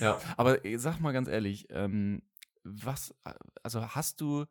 ja, 0.00 0.18
aber 0.36 0.58
sag 0.76 1.00
mal 1.00 1.12
ganz 1.12 1.28
ehrlich, 1.28 1.66
ähm, 1.70 2.22
was, 2.64 3.14
also 3.62 3.94
hast 3.94 4.20
du 4.20 4.46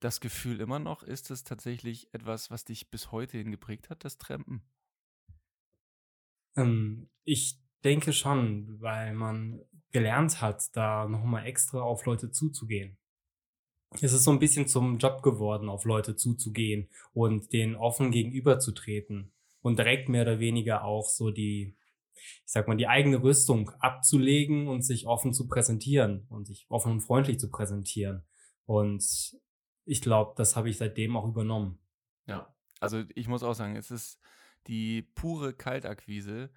das 0.00 0.20
Gefühl 0.20 0.60
immer 0.60 0.78
noch, 0.78 1.02
ist 1.02 1.30
es 1.30 1.44
tatsächlich 1.44 2.12
etwas, 2.12 2.50
was 2.50 2.64
dich 2.64 2.90
bis 2.90 3.12
heute 3.12 3.38
hingeprägt 3.38 3.90
hat, 3.90 4.04
das 4.04 4.18
Trampen? 4.18 4.62
Ähm, 6.56 7.08
ich 7.24 7.58
denke 7.84 8.12
schon, 8.12 8.80
weil 8.80 9.14
man 9.14 9.60
gelernt 9.90 10.40
hat, 10.40 10.74
da 10.76 11.06
nochmal 11.06 11.46
extra 11.46 11.80
auf 11.80 12.04
Leute 12.04 12.30
zuzugehen. 12.30 12.98
Es 14.00 14.12
ist 14.12 14.24
so 14.24 14.30
ein 14.30 14.38
bisschen 14.38 14.66
zum 14.66 14.98
Job 14.98 15.22
geworden, 15.22 15.68
auf 15.68 15.84
Leute 15.84 16.16
zuzugehen 16.16 16.88
und 17.12 17.52
denen 17.52 17.76
offen 17.76 18.10
gegenüberzutreten 18.10 19.32
und 19.60 19.78
direkt 19.78 20.08
mehr 20.08 20.22
oder 20.22 20.40
weniger 20.40 20.84
auch 20.84 21.08
so 21.08 21.30
die 21.30 21.76
ich 22.44 22.52
sag 22.52 22.68
mal, 22.68 22.76
die 22.76 22.88
eigene 22.88 23.22
Rüstung 23.22 23.70
abzulegen 23.80 24.68
und 24.68 24.82
sich 24.82 25.06
offen 25.06 25.32
zu 25.32 25.46
präsentieren 25.48 26.26
und 26.28 26.46
sich 26.46 26.66
offen 26.68 26.92
und 26.92 27.00
freundlich 27.00 27.38
zu 27.38 27.50
präsentieren. 27.50 28.24
Und 28.64 29.04
ich 29.84 30.00
glaube, 30.00 30.34
das 30.36 30.56
habe 30.56 30.70
ich 30.70 30.78
seitdem 30.78 31.16
auch 31.16 31.26
übernommen. 31.26 31.78
Ja, 32.26 32.54
also 32.80 33.04
ich 33.14 33.28
muss 33.28 33.42
auch 33.42 33.54
sagen, 33.54 33.76
es 33.76 33.90
ist 33.90 34.20
die 34.66 35.02
pure 35.02 35.54
Kaltakquise 35.54 36.50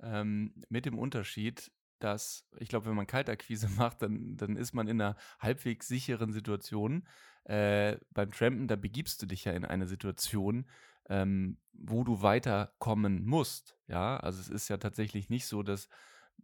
ähm, 0.00 0.54
mit 0.68 0.86
dem 0.86 0.98
Unterschied, 0.98 1.70
dass, 1.98 2.48
ich 2.58 2.68
glaube, 2.68 2.86
wenn 2.86 2.96
man 2.96 3.06
Kaltakquise 3.06 3.68
macht, 3.76 4.02
dann, 4.02 4.36
dann 4.36 4.56
ist 4.56 4.72
man 4.72 4.88
in 4.88 5.00
einer 5.00 5.16
halbwegs 5.40 5.88
sicheren 5.88 6.32
Situation. 6.32 7.06
Äh, 7.44 7.98
beim 8.10 8.30
Trampen, 8.30 8.68
da 8.68 8.76
begibst 8.76 9.22
du 9.22 9.26
dich 9.26 9.44
ja 9.44 9.52
in 9.52 9.64
eine 9.64 9.86
Situation, 9.86 10.68
ähm, 11.08 11.58
wo 11.72 12.04
du 12.04 12.22
weiterkommen 12.22 13.24
musst. 13.24 13.76
Ja, 13.86 14.16
also 14.18 14.40
es 14.40 14.48
ist 14.48 14.68
ja 14.68 14.76
tatsächlich 14.76 15.30
nicht 15.30 15.46
so, 15.46 15.62
dass, 15.62 15.88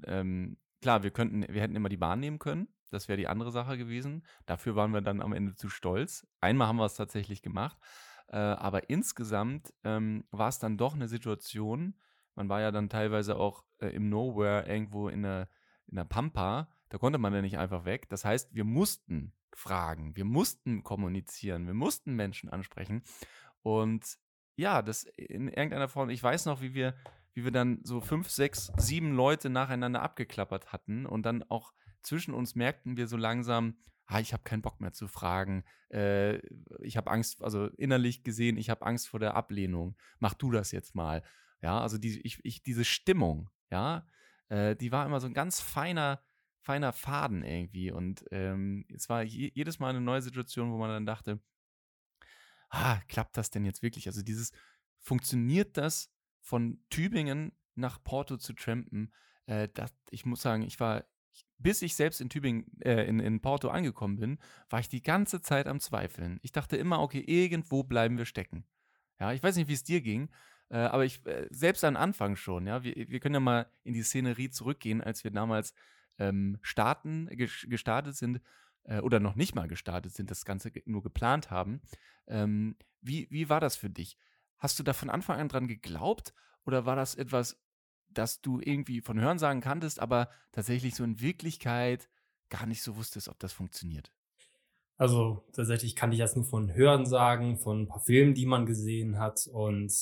ähm, 0.05 0.57
klar, 0.81 1.03
wir 1.03 1.11
könnten, 1.11 1.43
wir 1.49 1.61
hätten 1.61 1.77
immer 1.77 1.89
die 1.89 1.97
Bahn 1.97 2.21
nehmen 2.21 2.39
können. 2.39 2.69
Das 2.91 3.09
wäre 3.09 3.17
die 3.17 3.29
andere 3.29 3.51
Sache 3.51 3.77
gewesen. 3.77 4.25
Dafür 4.47 4.77
waren 4.77 4.93
wir 4.93 5.01
dann 5.01 5.21
am 5.21 5.33
Ende 5.33 5.55
zu 5.55 5.69
stolz. 5.69 6.27
Einmal 6.41 6.69
haben 6.69 6.77
wir 6.77 6.85
es 6.85 6.95
tatsächlich 6.95 7.43
gemacht. 7.43 7.77
Äh, 8.29 8.37
aber 8.37 8.89
insgesamt 8.89 9.75
ähm, 9.83 10.25
war 10.31 10.49
es 10.49 10.59
dann 10.59 10.79
doch 10.79 10.95
eine 10.95 11.09
Situation, 11.09 11.95
man 12.35 12.49
war 12.49 12.61
ja 12.61 12.71
dann 12.71 12.89
teilweise 12.89 13.37
auch 13.37 13.65
äh, 13.79 13.89
im 13.89 14.09
Nowhere 14.09 14.67
irgendwo 14.67 15.09
in 15.09 15.23
der, 15.23 15.49
in 15.87 15.97
der 15.97 16.05
Pampa. 16.05 16.69
Da 16.89 16.99
konnte 16.99 17.19
man 17.19 17.35
ja 17.35 17.43
nicht 17.43 17.59
einfach 17.59 17.85
weg. 17.85 18.09
Das 18.09 18.25
heißt, 18.25 18.55
wir 18.55 18.65
mussten 18.65 19.33
fragen, 19.53 20.17
wir 20.17 20.25
mussten 20.25 20.83
kommunizieren, 20.83 21.67
wir 21.67 21.75
mussten 21.75 22.15
Menschen 22.15 22.51
ansprechen. 22.51 23.03
Und 23.63 24.19
ja, 24.57 24.83
das 24.83 25.05
in 25.05 25.49
irgendeiner 25.49 25.89
Form, 25.89 26.11
ich 26.11 26.23
weiß 26.23 26.47
noch, 26.47 26.61
wie 26.61 26.75
wir, 26.75 26.95
wie 27.33 27.45
wir 27.45 27.51
dann 27.51 27.81
so 27.83 28.01
fünf, 28.01 28.31
sechs, 28.31 28.73
sieben 28.77 29.13
Leute 29.13 29.51
nacheinander 29.51 30.03
abgeklappert 30.03 30.73
hatten 30.73 31.07
und 31.07 31.25
dann 31.25 31.43
auch 31.45 31.73
zwischen 32.03 32.35
uns 32.35 32.55
merkten 32.55 32.97
wir 32.97 33.09
so 33.09 33.17
langsam, 33.17 33.77
ah, 34.07 34.21
ich 34.21 34.33
habe 34.33 34.43
keinen 34.43 34.63
Bock 34.63 34.81
mehr 34.81 34.93
zu 34.93 35.09
fragen. 35.09 35.65
Äh, 35.91 36.39
ich 36.81 36.97
habe 36.97 37.11
Angst, 37.11 37.43
also 37.43 37.67
innerlich 37.79 38.23
gesehen, 38.23 38.57
ich 38.57 38.71
habe 38.71 38.85
Angst 38.87 39.09
vor 39.09 39.21
der 39.21 39.35
Ablehnung. 39.35 39.97
Mach 40.19 40.35
du 40.35 40.51
das 40.51 40.73
jetzt 40.73 40.95
mal. 40.95 41.23
Ja, 41.63 41.81
also 41.81 41.99
die, 41.99 42.21
ich, 42.21 42.45
ich, 42.45 42.63
diese 42.63 42.85
Stimmung, 42.85 43.51
ja, 43.71 44.07
äh, 44.49 44.77
die 44.77 44.93
war 44.93 45.07
immer 45.07 45.21
so 45.21 45.27
ein 45.27 45.35
ganz 45.35 45.61
feiner, 45.61 46.23
feiner 46.61 46.93
Faden 46.93 47.43
irgendwie. 47.43 47.91
Und 47.91 48.25
ähm, 48.31 48.85
es 48.95 49.09
war 49.09 49.23
je, 49.23 49.51
jedes 49.55 49.79
Mal 49.79 49.91
eine 49.91 50.01
neue 50.01 50.23
Situation, 50.23 50.73
wo 50.73 50.79
man 50.79 50.91
dann 50.91 51.07
dachte, 51.07 51.41
ah, 52.75 53.01
klappt 53.09 53.37
das 53.37 53.51
denn 53.51 53.65
jetzt 53.65 53.83
wirklich? 53.83 54.07
Also 54.07 54.23
dieses, 54.23 54.53
funktioniert 54.99 55.77
das 55.77 56.11
von 56.41 56.83
Tübingen 56.91 57.53
nach 57.75 58.03
Porto 58.03 58.37
zu 58.37 58.53
trampen? 58.53 59.13
Äh, 59.47 59.69
das, 59.75 59.93
ich 60.11 60.27
muss 60.27 60.43
sagen, 60.43 60.63
ich 60.63 60.81
war, 60.81 61.05
bis 61.59 61.83
ich 61.83 61.95
selbst 61.95 62.21
in 62.21 62.29
Tübingen, 62.29 62.67
äh, 62.81 63.05
in, 63.05 63.21
in 63.21 63.41
Porto 63.41 63.69
angekommen 63.69 64.17
bin, 64.17 64.39
war 64.69 64.81
ich 64.81 64.89
die 64.89 65.03
ganze 65.03 65.41
Zeit 65.41 65.67
am 65.67 65.81
Zweifeln. 65.81 66.39
Ich 66.43 66.53
dachte 66.53 66.77
immer, 66.77 67.01
okay, 67.01 67.21
irgendwo 67.21 67.83
bleiben 67.83 68.19
wir 68.19 68.27
stecken. 68.27 68.67
Ja, 69.21 69.33
ich 69.33 69.43
weiß 69.43 69.57
nicht, 69.57 69.69
wie 69.69 69.75
es 69.75 69.85
dir 69.85 70.01
ging, 70.01 70.31
äh, 70.71 70.79
aber 70.79 71.05
ich, 71.05 71.25
äh, 71.27 71.47
selbst 71.51 71.85
am 71.85 71.97
Anfang 71.97 72.37
schon, 72.37 72.67
ja, 72.67 72.83
wir, 72.83 72.95
wir 72.95 73.21
können 73.21 73.35
ja 73.35 73.41
mal 73.41 73.71
in 73.85 73.95
die 73.95 74.03
Szenerie 74.03 74.51
zurückgehen, 74.51 75.01
als 75.01 75.23
wir 75.23 75.31
damals 75.31 75.75
ähm, 76.19 76.59
starten, 76.63 77.29
gestartet 77.37 78.17
sind 78.17 78.41
äh, 78.85 79.01
oder 79.01 79.21
noch 79.21 79.35
nicht 79.35 79.55
mal 79.55 79.69
gestartet 79.69 80.15
sind, 80.15 80.31
das 80.31 80.45
Ganze 80.45 80.71
nur 80.87 81.03
geplant 81.03 81.51
haben. 81.51 81.81
Ähm, 82.27 82.77
wie, 83.01 83.29
wie 83.31 83.49
war 83.49 83.61
das 83.61 83.77
für 83.77 83.91
dich? 83.91 84.17
Hast 84.59 84.79
du 84.79 84.83
da 84.83 84.93
von 84.93 85.11
Anfang 85.11 85.39
an 85.39 85.49
dran 85.49 85.69
geglaubt 85.69 86.33
oder 86.65 86.87
war 86.87 86.97
das 86.97 87.15
etwas, 87.15 87.61
das 88.09 88.41
du 88.41 88.61
irgendwie 88.61 89.01
von 89.01 89.21
Hörensagen 89.21 89.61
kanntest, 89.61 90.01
aber 90.01 90.29
tatsächlich 90.53 90.95
so 90.95 91.05
in 91.05 91.21
Wirklichkeit 91.21 92.09
gar 92.49 92.67
nicht 92.67 92.83
so 92.83 92.97
wusstest, 92.97 93.29
ob 93.29 93.39
das 93.39 93.53
funktioniert? 93.53 94.13
Also 94.97 95.45
tatsächlich 95.53 95.97
kannte 95.97 96.15
ich 96.15 96.21
das 96.21 96.37
nur 96.37 96.45
von 96.45 96.73
Hörensagen, 96.73 97.59
von 97.59 97.83
ein 97.83 97.89
paar 97.89 98.01
Filmen, 98.01 98.35
die 98.35 98.47
man 98.47 98.65
gesehen 98.65 99.19
hat 99.19 99.49
und 99.53 99.93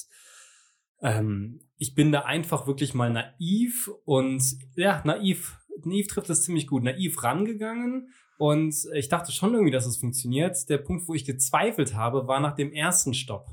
ähm, 1.00 1.60
ich 1.78 1.94
bin 1.94 2.12
da 2.12 2.20
einfach 2.20 2.66
wirklich 2.66 2.94
mal 2.94 3.10
naiv 3.10 3.90
und 4.04 4.42
ja, 4.76 5.02
naiv, 5.04 5.58
naiv 5.84 6.08
trifft 6.08 6.30
es 6.30 6.42
ziemlich 6.42 6.66
gut, 6.66 6.84
naiv 6.84 7.22
rangegangen 7.22 8.12
und 8.42 8.74
ich 8.92 9.08
dachte 9.08 9.30
schon 9.30 9.54
irgendwie, 9.54 9.70
dass 9.70 9.86
es 9.86 9.98
funktioniert. 9.98 10.68
Der 10.68 10.78
Punkt, 10.78 11.06
wo 11.06 11.14
ich 11.14 11.24
gezweifelt 11.24 11.94
habe, 11.94 12.26
war 12.26 12.40
nach 12.40 12.56
dem 12.56 12.72
ersten 12.72 13.14
Stopp. 13.14 13.46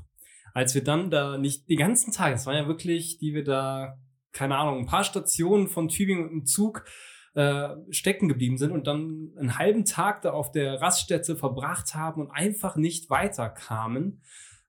Als 0.52 0.74
wir 0.74 0.82
dann 0.82 1.12
da 1.12 1.38
nicht 1.38 1.68
die 1.68 1.76
ganzen 1.76 2.12
Tage, 2.12 2.34
es 2.34 2.44
waren 2.44 2.56
ja 2.56 2.66
wirklich, 2.66 3.18
die 3.18 3.32
wir 3.32 3.44
da, 3.44 4.00
keine 4.32 4.56
Ahnung, 4.56 4.80
ein 4.80 4.86
paar 4.86 5.04
Stationen 5.04 5.68
von 5.68 5.86
Tübingen 5.86 6.28
im 6.28 6.44
Zug 6.44 6.84
äh, 7.34 7.68
stecken 7.90 8.26
geblieben 8.26 8.58
sind 8.58 8.72
und 8.72 8.88
dann 8.88 9.30
einen 9.38 9.58
halben 9.58 9.84
Tag 9.84 10.22
da 10.22 10.32
auf 10.32 10.50
der 10.50 10.80
Raststätte 10.80 11.36
verbracht 11.36 11.94
haben 11.94 12.22
und 12.22 12.32
einfach 12.32 12.74
nicht 12.74 13.10
weiterkamen. 13.10 14.22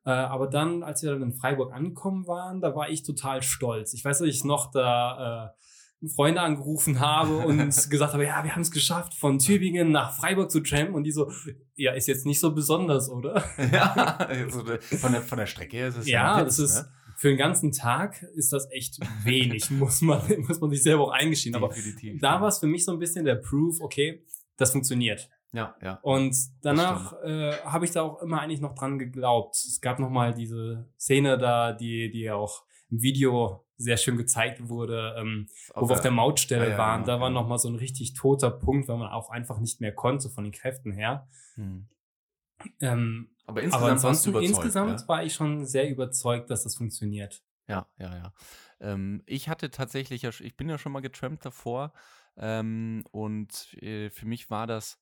Äh, 0.06 0.12
aber 0.12 0.46
dann, 0.46 0.84
als 0.84 1.01
wir 1.01 1.10
dann 1.10 1.24
in 1.24 1.34
Freiburg 1.34 1.74
angekommen 1.74 2.28
waren, 2.28 2.62
da 2.62 2.75
war 2.75 2.92
ich 2.92 3.01
total 3.01 3.42
stolz. 3.42 3.96
Ich 3.96 4.06
weiß, 4.06 4.20
dass 4.20 4.28
ich 4.28 4.44
noch 4.44 4.70
da 4.70 5.48
äh, 5.48 5.62
Freunde 6.10 6.41
angerufen 6.41 7.00
habe 7.00 7.38
und 7.38 7.58
gesagt 7.89 8.13
habe, 8.13 8.25
ja, 8.25 8.43
wir 8.43 8.55
haben 8.55 8.62
es 8.62 8.72
geschafft, 8.72 9.13
von 9.13 9.38
Tübingen 9.38 9.91
nach 9.91 10.17
Freiburg 10.17 10.50
zu 10.50 10.62
trampen 10.62 10.96
und 10.96 11.03
die 11.03 11.12
so, 11.12 11.31
ja, 11.75 11.93
ist 11.93 12.08
jetzt 12.08 12.25
nicht 12.25 12.39
so 12.39 12.53
besonders, 12.53 13.10
oder? 13.10 13.43
ja, 13.72 14.17
also 14.17 14.63
von 14.98 15.12
der, 15.13 15.22
von 15.22 15.38
der 15.38 15.46
Strecke 15.46 15.77
her 15.77 15.88
ist 15.89 15.98
es 15.98 16.08
ja, 16.08 16.38
ja 16.39 16.43
das 16.43 16.60
ist, 16.60 16.75
ne? 16.75 16.89
für 17.17 17.27
den 17.27 17.38
ganzen 17.38 17.72
Tag 17.72 18.24
ist 18.36 18.51
das 18.51 18.67
echt 18.72 19.00
wenig, 19.24 19.70
muss 19.70 20.01
man, 20.01 20.22
muss 20.48 20.60
man 20.60 20.72
sich 20.72 20.81
selber 20.81 21.03
auch 21.03 21.12
eingestehen. 21.12 21.55
Aber 21.55 21.70
Definitiv, 21.70 22.20
da 22.20 22.36
ja. 22.36 22.41
war 22.41 22.48
es 22.48 22.58
für 22.58 22.67
mich 22.67 22.84
so 22.84 22.91
ein 22.91 23.00
bisschen 23.00 23.25
der 23.25 23.36
Proof, 23.36 23.79
okay, 23.79 24.25
das 24.58 24.72
funktioniert. 24.72 25.29
Ja, 25.53 25.75
ja. 25.81 26.00
Und 26.01 26.36
danach 26.62 27.13
äh, 27.24 27.53
habe 27.63 27.86
ich 27.86 27.91
da 27.91 28.03
auch 28.03 28.22
immer 28.22 28.41
eigentlich 28.41 28.62
noch 28.62 28.74
dran 28.74 29.00
geglaubt. 29.00 29.55
Es 29.55 29.81
gab 29.81 30.00
noch 30.00 30.10
mal 30.10 30.34
diese 30.34 30.89
Szene 30.98 31.38
da, 31.38 31.74
die, 31.74 32.10
die 32.10 32.31
auch 32.31 32.63
im 32.89 33.01
Video 33.01 33.65
sehr 33.77 33.98
schön 33.98 34.17
gezeigt 34.17 34.70
wurde, 34.70 35.15
ähm, 35.17 35.48
wo 35.74 35.89
wir 35.89 35.96
auf 35.96 36.01
der 36.01 36.12
Mautstelle 36.12 36.65
ja, 36.65 36.72
ja, 36.72 36.77
waren. 36.77 37.01
Genau, 37.01 37.13
da 37.13 37.20
war 37.20 37.29
genau. 37.29 37.41
noch 37.41 37.50
mal 37.50 37.58
so 37.58 37.67
ein 37.67 37.75
richtig 37.75 38.13
toter 38.13 38.51
Punkt, 38.51 38.88
weil 38.88 38.98
man 38.98 39.10
auch 39.10 39.29
einfach 39.29 39.60
nicht 39.60 39.81
mehr 39.81 39.93
konnte 39.93 40.29
von 40.29 40.43
den 40.43 40.53
Kräften 40.53 40.91
her. 40.91 41.27
Hm. 41.55 41.88
Ähm, 42.79 43.31
aber 43.46 43.62
insgesamt, 43.63 43.84
aber 43.84 43.91
ansonsten, 43.91 44.36
insgesamt 44.36 45.01
ja? 45.01 45.08
war 45.08 45.24
ich 45.24 45.34
schon 45.34 45.65
sehr 45.65 45.89
überzeugt, 45.89 46.50
dass 46.50 46.63
das 46.63 46.75
funktioniert. 46.75 47.43
Ja, 47.67 47.88
ja, 47.98 48.15
ja. 48.15 48.34
Ähm, 48.79 49.24
ich 49.25 49.50
hatte 49.50 49.72
tatsächlich, 49.72 50.24
ich 50.24 50.55
bin 50.55 50.70
ja 50.70 50.77
schon 50.77 50.91
mal 50.91 51.00
getrampt 51.01 51.43
davor 51.43 51.91
ähm, 52.38 53.03
und 53.12 53.74
äh, 53.81 54.10
für 54.10 54.27
mich 54.27 54.50
war 54.50 54.67
das 54.67 55.00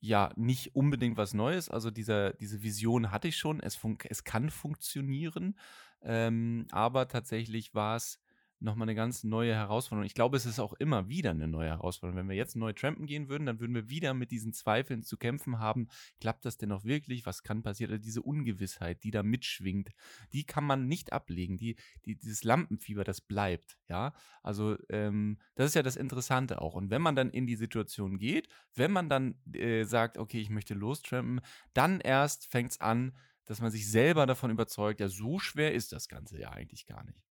ja 0.00 0.32
nicht 0.36 0.74
unbedingt 0.74 1.16
was 1.16 1.34
Neues. 1.34 1.68
Also 1.68 1.90
dieser, 1.90 2.32
diese 2.34 2.62
Vision 2.62 3.10
hatte 3.10 3.28
ich 3.28 3.36
schon. 3.36 3.60
Es, 3.60 3.78
es 4.08 4.24
kann 4.24 4.50
funktionieren. 4.50 5.58
Ähm, 6.02 6.66
aber 6.70 7.08
tatsächlich 7.08 7.74
war 7.74 7.96
es 7.96 8.20
nochmal 8.58 8.86
eine 8.86 8.94
ganz 8.94 9.22
neue 9.24 9.54
Herausforderung. 9.54 10.06
Ich 10.06 10.14
glaube, 10.14 10.36
es 10.36 10.46
ist 10.46 10.58
auch 10.58 10.72
immer 10.74 11.08
wieder 11.08 11.30
eine 11.30 11.48
neue 11.48 11.68
Herausforderung. 11.68 12.18
Wenn 12.18 12.28
wir 12.28 12.36
jetzt 12.36 12.56
neu 12.56 12.72
trampen 12.72 13.06
gehen 13.06 13.28
würden, 13.28 13.46
dann 13.46 13.60
würden 13.60 13.74
wir 13.74 13.90
wieder 13.90 14.14
mit 14.14 14.30
diesen 14.30 14.52
Zweifeln 14.52 15.02
zu 15.02 15.16
kämpfen 15.16 15.58
haben. 15.58 15.88
Klappt 16.20 16.44
das 16.44 16.56
denn 16.56 16.70
noch 16.70 16.84
wirklich? 16.84 17.26
Was 17.26 17.42
kann 17.42 17.62
passieren? 17.62 17.92
Also 17.92 18.02
diese 18.02 18.22
Ungewissheit, 18.22 19.04
die 19.04 19.10
da 19.10 19.22
mitschwingt, 19.22 19.90
die 20.32 20.44
kann 20.44 20.64
man 20.64 20.88
nicht 20.88 21.12
ablegen. 21.12 21.58
Die, 21.58 21.76
die, 22.04 22.16
dieses 22.16 22.44
Lampenfieber, 22.44 23.04
das 23.04 23.20
bleibt. 23.20 23.78
Ja, 23.88 24.14
also 24.42 24.76
ähm, 24.88 25.38
das 25.54 25.66
ist 25.66 25.74
ja 25.74 25.82
das 25.82 25.96
Interessante 25.96 26.60
auch. 26.60 26.74
Und 26.74 26.90
wenn 26.90 27.02
man 27.02 27.14
dann 27.16 27.30
in 27.30 27.46
die 27.46 27.56
Situation 27.56 28.18
geht, 28.18 28.48
wenn 28.74 28.90
man 28.90 29.08
dann 29.08 29.34
äh, 29.52 29.84
sagt, 29.84 30.18
okay, 30.18 30.40
ich 30.40 30.50
möchte 30.50 30.74
lostrampen, 30.74 31.40
dann 31.74 32.00
erst 32.00 32.50
fängt 32.50 32.72
es 32.72 32.80
an, 32.80 33.12
dass 33.44 33.60
man 33.60 33.70
sich 33.70 33.90
selber 33.90 34.26
davon 34.26 34.50
überzeugt, 34.50 35.00
ja, 35.00 35.08
so 35.08 35.38
schwer 35.38 35.72
ist 35.72 35.92
das 35.92 36.08
Ganze 36.08 36.38
ja 36.40 36.50
eigentlich 36.50 36.86
gar 36.86 37.04
nicht. 37.04 37.25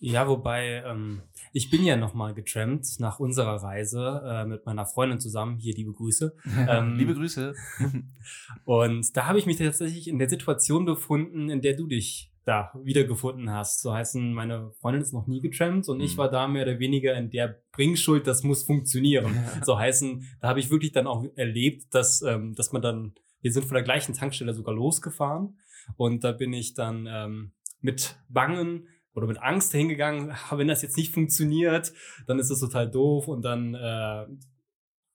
Ja, 0.00 0.28
wobei, 0.28 0.84
ähm, 0.86 1.22
ich 1.52 1.70
bin 1.70 1.84
ja 1.84 1.96
nochmal 1.96 2.32
getrampt 2.32 3.00
nach 3.00 3.18
unserer 3.18 3.56
Reise 3.56 4.22
äh, 4.24 4.44
mit 4.44 4.64
meiner 4.64 4.86
Freundin 4.86 5.18
zusammen. 5.18 5.58
Hier, 5.58 5.74
liebe 5.74 5.92
Grüße. 5.92 6.36
Ähm, 6.68 6.96
liebe 6.96 7.14
Grüße. 7.14 7.54
und 8.64 9.16
da 9.16 9.26
habe 9.26 9.38
ich 9.38 9.46
mich 9.46 9.56
tatsächlich 9.56 10.06
in 10.06 10.18
der 10.18 10.28
Situation 10.28 10.84
befunden, 10.84 11.48
in 11.50 11.62
der 11.62 11.74
du 11.74 11.86
dich 11.86 12.32
da 12.44 12.72
wiedergefunden 12.82 13.50
hast. 13.50 13.80
So 13.80 13.92
heißen, 13.92 14.32
meine 14.32 14.72
Freundin 14.80 15.02
ist 15.02 15.12
noch 15.12 15.26
nie 15.26 15.40
getrampt 15.40 15.88
und 15.88 15.98
mhm. 15.98 16.04
ich 16.04 16.16
war 16.16 16.30
da 16.30 16.48
mehr 16.48 16.62
oder 16.62 16.78
weniger 16.78 17.14
in 17.14 17.30
der 17.30 17.60
Bringschuld, 17.72 18.26
das 18.26 18.42
muss 18.42 18.64
funktionieren. 18.64 19.34
so 19.62 19.78
heißen, 19.78 20.24
da 20.40 20.48
habe 20.48 20.60
ich 20.60 20.70
wirklich 20.70 20.92
dann 20.92 21.06
auch 21.06 21.24
erlebt, 21.36 21.94
dass, 21.94 22.22
ähm, 22.22 22.54
dass 22.54 22.72
man 22.72 22.82
dann, 22.82 23.14
wir 23.40 23.52
sind 23.52 23.66
von 23.66 23.74
der 23.74 23.84
gleichen 23.84 24.14
Tankstelle 24.14 24.54
sogar 24.54 24.74
losgefahren 24.74 25.58
und 25.96 26.24
da 26.24 26.32
bin 26.32 26.52
ich 26.52 26.74
dann 26.74 27.06
ähm, 27.10 27.52
mit 27.80 28.18
Bangen 28.28 28.88
oder 29.18 29.26
mit 29.26 29.42
Angst 29.42 29.72
hingegangen, 29.72 30.34
wenn 30.50 30.68
das 30.68 30.82
jetzt 30.82 30.96
nicht 30.96 31.12
funktioniert, 31.12 31.92
dann 32.26 32.38
ist 32.38 32.50
das 32.50 32.60
total 32.60 32.90
doof 32.90 33.28
und 33.28 33.42
dann 33.42 33.74
äh, 33.74 34.26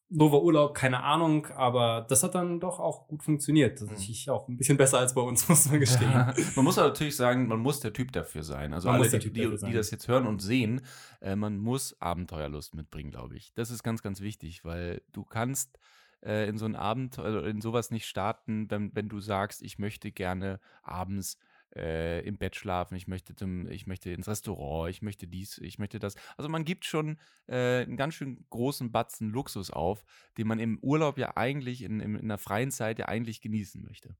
doofer 0.09 0.43
Urlaub, 0.43 0.75
keine 0.75 1.03
Ahnung, 1.03 1.47
aber 1.47 2.05
das 2.07 2.23
hat 2.23 2.35
dann 2.35 2.59
doch 2.59 2.79
auch 2.79 3.07
gut 3.07 3.23
funktioniert. 3.23 3.81
Das 3.81 3.91
ist 3.91 4.29
auch 4.29 4.47
ein 4.47 4.57
bisschen 4.57 4.77
besser 4.77 4.99
als 4.99 5.15
bei 5.15 5.21
uns, 5.21 5.47
muss 5.49 5.69
man 5.69 5.79
gestehen. 5.79 6.11
Ja, 6.11 6.33
man 6.55 6.65
muss 6.65 6.77
aber 6.77 6.89
natürlich 6.89 7.15
sagen, 7.15 7.47
man 7.47 7.59
muss 7.59 7.79
der 7.79 7.93
Typ 7.93 8.11
dafür 8.11 8.43
sein. 8.43 8.73
Also 8.73 8.89
man 8.89 9.01
alle, 9.01 9.09
die, 9.09 9.31
die, 9.31 9.57
die, 9.57 9.73
das 9.73 9.91
jetzt 9.91 10.07
hören 10.07 10.27
und 10.27 10.41
sehen, 10.41 10.81
äh, 11.21 11.35
man 11.35 11.57
muss 11.57 11.99
Abenteuerlust 11.99 12.75
mitbringen, 12.75 13.09
glaube 13.09 13.35
ich. 13.35 13.53
Das 13.55 13.71
ist 13.71 13.83
ganz, 13.83 14.03
ganz 14.03 14.21
wichtig, 14.21 14.63
weil 14.63 15.01
du 15.11 15.23
kannst 15.23 15.79
äh, 16.21 16.47
in 16.47 16.57
so 16.57 16.65
ein 16.65 16.75
Abenteuer, 16.75 17.45
in 17.45 17.61
sowas 17.61 17.89
nicht 17.89 18.05
starten, 18.05 18.69
wenn, 18.69 18.95
wenn 18.95 19.09
du 19.09 19.19
sagst, 19.19 19.61
ich 19.63 19.79
möchte 19.79 20.11
gerne 20.11 20.59
abends 20.83 21.37
äh, 21.75 22.25
im 22.25 22.37
Bett 22.37 22.55
schlafen, 22.55 22.95
ich 22.95 23.07
möchte, 23.07 23.35
zum, 23.35 23.69
ich 23.69 23.87
möchte 23.87 24.11
ins 24.11 24.27
Restaurant, 24.27 24.89
ich 24.89 25.01
möchte 25.01 25.27
dies, 25.27 25.57
ich 25.57 25.79
möchte 25.79 25.99
das. 25.99 26.15
Also 26.37 26.49
man 26.49 26.65
gibt 26.65 26.85
schon 26.85 27.17
äh, 27.47 27.83
einen 27.83 27.97
ganz 27.97 28.13
schön 28.15 28.45
großen 28.49 28.91
Batzen 28.91 29.29
Luxus 29.29 29.71
auf, 29.71 30.03
den 30.37 30.47
man 30.47 30.59
im 30.59 30.79
Urlaub 30.79 31.17
ja 31.17 31.35
eigentlich, 31.35 31.81
in, 31.83 31.99
in, 31.99 32.15
in 32.15 32.27
der 32.27 32.37
freien 32.37 32.71
Zeit 32.71 32.99
ja 32.99 33.05
eigentlich 33.05 33.41
genießen 33.41 33.83
möchte. 33.83 34.15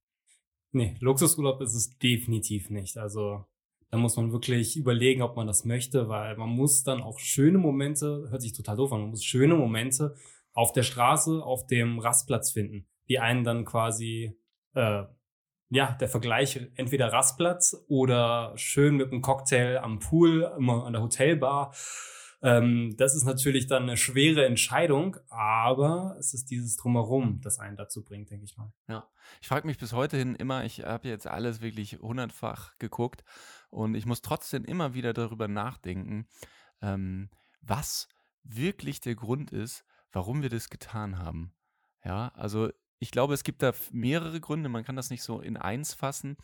Nee, 0.72 0.96
Luxusurlaub 1.00 1.62
ist 1.62 1.76
es 1.76 1.98
definitiv 2.00 2.70
nicht. 2.70 2.98
Also 2.98 3.46
da 3.94 4.00
muss 4.00 4.18
man 4.18 4.32
wirklich 4.32 4.76
überlegen, 4.76 5.22
ob 5.22 5.36
man 5.36 5.46
das 5.46 5.66
möchte, 5.66 6.10
weil 6.10 6.36
man 6.36 6.50
muss 6.50 6.84
dann 6.84 7.04
auch 7.04 7.20
schöne 7.20 7.60
Momente, 7.60 8.28
hört 8.32 8.42
sich 8.42 8.54
total 8.54 8.76
doof 8.76 8.92
an, 8.92 9.02
man 9.02 9.10
muss 9.12 9.24
schöne 9.24 9.54
Momente 9.54 10.16
auf 10.52 10.72
der 10.72 10.82
Straße, 10.82 11.44
auf 11.44 11.68
dem 11.68 12.00
Rastplatz 12.00 12.52
finden, 12.52 12.88
die 13.08 13.20
einen 13.20 13.44
dann 13.44 13.66
quasi, 13.66 14.36
äh, 14.74 15.04
ja, 15.74 15.92
der 15.94 16.08
Vergleich 16.08 16.60
entweder 16.76 17.12
Rastplatz 17.12 17.86
oder 17.88 18.54
schön 18.56 18.96
mit 18.96 19.12
einem 19.12 19.22
Cocktail 19.22 19.78
am 19.78 20.00
Pool, 20.00 20.52
immer 20.58 20.86
an 20.86 20.94
der 20.94 21.02
Hotelbar 21.02 21.74
ähm, 22.44 22.96
das 22.98 23.16
ist 23.16 23.24
natürlich 23.24 23.68
dann 23.68 23.84
eine 23.84 23.96
schwere 23.96 24.46
Entscheidung, 24.46 25.16
aber 25.30 26.18
es 26.20 26.34
ist 26.34 26.52
dieses 26.52 26.76
Drumherum, 26.76 27.40
das 27.40 27.58
einen 27.58 27.78
dazu 27.78 28.04
bringt, 28.04 28.30
denke 28.30 28.44
ich 28.44 28.58
mal. 28.58 28.74
Ja, 28.90 29.08
ich 29.40 29.48
frage 29.48 29.66
mich 29.66 29.78
bis 29.78 29.94
heute 29.94 30.18
hin 30.18 30.36
immer, 30.36 30.66
ich 30.66 30.84
habe 30.84 31.08
jetzt 31.08 31.26
alles 31.26 31.62
wirklich 31.62 32.00
hundertfach 32.02 32.78
geguckt 32.80 33.24
und 33.70 33.96
ich 33.96 34.06
muss 34.06 34.22
trotzdem 34.22 34.66
immer 34.66 34.94
wieder 34.94 35.14
darüber 35.14 35.48
nachdenken, 35.48 36.28
ähm, 36.82 37.30
was 37.62 38.10
wirklich 38.44 39.00
der 39.00 39.16
Grund 39.16 39.52
ist, 39.52 39.86
warum 40.12 40.42
wir 40.42 40.50
das 40.50 40.70
getan 40.70 41.20
haben. 41.20 41.54
Ja, 42.04 42.34
also 42.36 42.70
ich 43.04 43.12
glaube, 43.12 43.34
es 43.34 43.44
gibt 43.44 43.62
da 43.62 43.74
mehrere 43.92 44.40
Gründe, 44.40 44.70
man 44.70 44.86
kann 44.86 44.96
das 44.96 45.10
nicht 45.10 45.24
so 45.24 45.42
in 45.42 45.58
eins 45.58 45.94
fassen. 45.94 46.38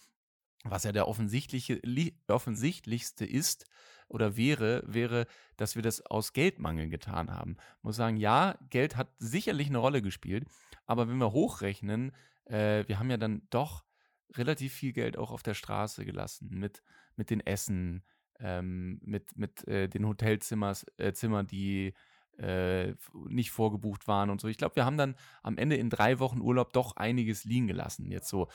Was 0.65 0.83
ja 0.83 0.91
der 0.91 1.07
offensichtliche, 1.07 1.79
offensichtlichste 2.27 3.25
ist 3.25 3.65
oder 4.09 4.35
wäre, 4.35 4.83
wäre, 4.85 5.25
dass 5.55 5.77
wir 5.77 5.81
das 5.81 6.05
aus 6.05 6.33
Geldmangel 6.33 6.89
getan 6.89 7.31
haben. 7.31 7.55
Ich 7.77 7.83
muss 7.83 7.95
sagen, 7.95 8.17
ja, 8.17 8.59
Geld 8.69 8.97
hat 8.97 9.07
sicherlich 9.19 9.67
eine 9.67 9.77
Rolle 9.77 10.01
gespielt, 10.01 10.49
aber 10.85 11.07
wenn 11.07 11.15
wir 11.15 11.31
hochrechnen, 11.31 12.11
äh, 12.43 12.85
wir 12.87 12.99
haben 12.99 13.09
ja 13.09 13.15
dann 13.15 13.43
doch 13.51 13.85
relativ 14.33 14.73
viel 14.73 14.91
Geld 14.91 15.17
auch 15.17 15.31
auf 15.31 15.43
der 15.43 15.53
Straße 15.53 16.03
gelassen 16.03 16.49
mit, 16.51 16.83
mit 17.15 17.29
den 17.29 17.39
Essen, 17.39 18.03
ähm, 18.41 18.99
mit, 19.01 19.37
mit 19.37 19.65
äh, 19.65 19.87
den 19.87 20.05
Hotelzimmern, 20.05 20.75
äh, 20.97 21.13
die 21.45 21.93
äh, 22.39 22.95
nicht 23.27 23.51
vorgebucht 23.51 24.07
waren 24.07 24.29
und 24.29 24.41
so. 24.41 24.47
Ich 24.47 24.57
glaube, 24.57 24.75
wir 24.75 24.85
haben 24.85 24.97
dann 24.97 25.15
am 25.43 25.57
Ende 25.57 25.75
in 25.75 25.89
drei 25.89 26.19
Wochen 26.19 26.41
Urlaub 26.41 26.73
doch 26.73 26.95
einiges 26.95 27.43
liegen 27.43 27.67
gelassen. 27.67 28.09
Jetzt 28.09 28.29
so 28.29 28.47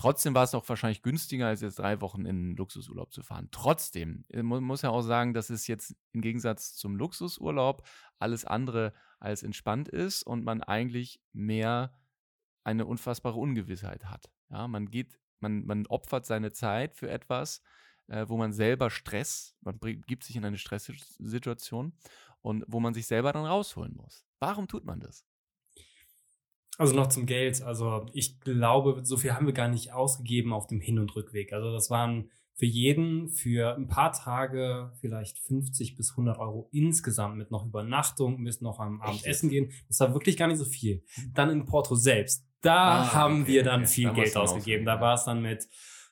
Trotzdem 0.00 0.34
war 0.34 0.44
es 0.44 0.54
auch 0.54 0.66
wahrscheinlich 0.66 1.02
günstiger, 1.02 1.48
als 1.48 1.60
jetzt 1.60 1.78
drei 1.78 2.00
Wochen 2.00 2.24
in 2.24 2.56
Luxusurlaub 2.56 3.12
zu 3.12 3.22
fahren. 3.22 3.48
Trotzdem, 3.50 4.24
äh, 4.28 4.42
man 4.42 4.64
muss 4.64 4.80
ja 4.80 4.88
auch 4.88 5.02
sagen, 5.02 5.34
dass 5.34 5.50
es 5.50 5.66
jetzt 5.66 5.94
im 6.12 6.22
Gegensatz 6.22 6.74
zum 6.74 6.96
Luxusurlaub 6.96 7.86
alles 8.18 8.46
andere 8.46 8.94
als 9.18 9.42
entspannt 9.42 9.90
ist 9.90 10.22
und 10.22 10.42
man 10.42 10.62
eigentlich 10.62 11.20
mehr 11.34 11.92
eine 12.64 12.86
unfassbare 12.86 13.38
Ungewissheit 13.38 14.06
hat. 14.06 14.30
Ja, 14.48 14.68
man 14.68 14.90
geht, 14.90 15.20
man, 15.40 15.66
man 15.66 15.86
opfert 15.86 16.24
seine 16.24 16.50
Zeit 16.50 16.94
für 16.94 17.10
etwas, 17.10 17.60
äh, 18.06 18.26
wo 18.26 18.38
man 18.38 18.54
selber 18.54 18.88
Stress, 18.88 19.54
man 19.60 19.78
gibt 20.06 20.24
sich 20.24 20.34
in 20.34 20.46
eine 20.46 20.56
Stresssituation 20.56 21.92
und 22.42 22.64
wo 22.68 22.80
man 22.80 22.94
sich 22.94 23.06
selber 23.06 23.32
dann 23.32 23.44
rausholen 23.44 23.94
muss. 23.96 24.24
Warum 24.38 24.68
tut 24.68 24.84
man 24.84 25.00
das? 25.00 25.24
Also 26.78 26.94
noch 26.94 27.08
zum 27.08 27.26
Geld. 27.26 27.60
Also 27.62 28.06
ich 28.14 28.40
glaube, 28.40 29.00
so 29.04 29.18
viel 29.18 29.34
haben 29.34 29.46
wir 29.46 29.52
gar 29.52 29.68
nicht 29.68 29.92
ausgegeben 29.92 30.52
auf 30.52 30.66
dem 30.66 30.80
Hin- 30.80 30.98
und 30.98 31.14
Rückweg. 31.14 31.52
Also 31.52 31.72
das 31.72 31.90
waren 31.90 32.30
für 32.54 32.66
jeden 32.66 33.30
für 33.30 33.74
ein 33.74 33.86
paar 33.86 34.12
Tage 34.12 34.92
vielleicht 35.00 35.38
50 35.38 35.96
bis 35.96 36.12
100 36.12 36.38
Euro 36.38 36.68
insgesamt 36.72 37.36
mit 37.36 37.50
noch 37.50 37.66
Übernachtung, 37.66 38.44
bis 38.44 38.60
noch 38.60 38.80
am 38.80 39.00
Abend 39.00 39.24
essen 39.24 39.48
gehen. 39.48 39.72
Das 39.88 40.00
war 40.00 40.14
wirklich 40.14 40.36
gar 40.36 40.46
nicht 40.46 40.58
so 40.58 40.64
viel. 40.64 41.02
Dann 41.34 41.50
in 41.50 41.64
Porto 41.64 41.94
selbst. 41.94 42.46
Da 42.60 43.02
ah, 43.02 43.12
haben 43.14 43.42
okay, 43.42 43.52
wir 43.52 43.62
dann 43.62 43.80
okay. 43.80 43.90
viel 43.90 44.08
da 44.08 44.12
Geld 44.12 44.36
ausgegeben. 44.36 44.84
Da 44.84 45.00
war 45.00 45.14
es 45.14 45.24
dann 45.24 45.40
mit 45.40 45.68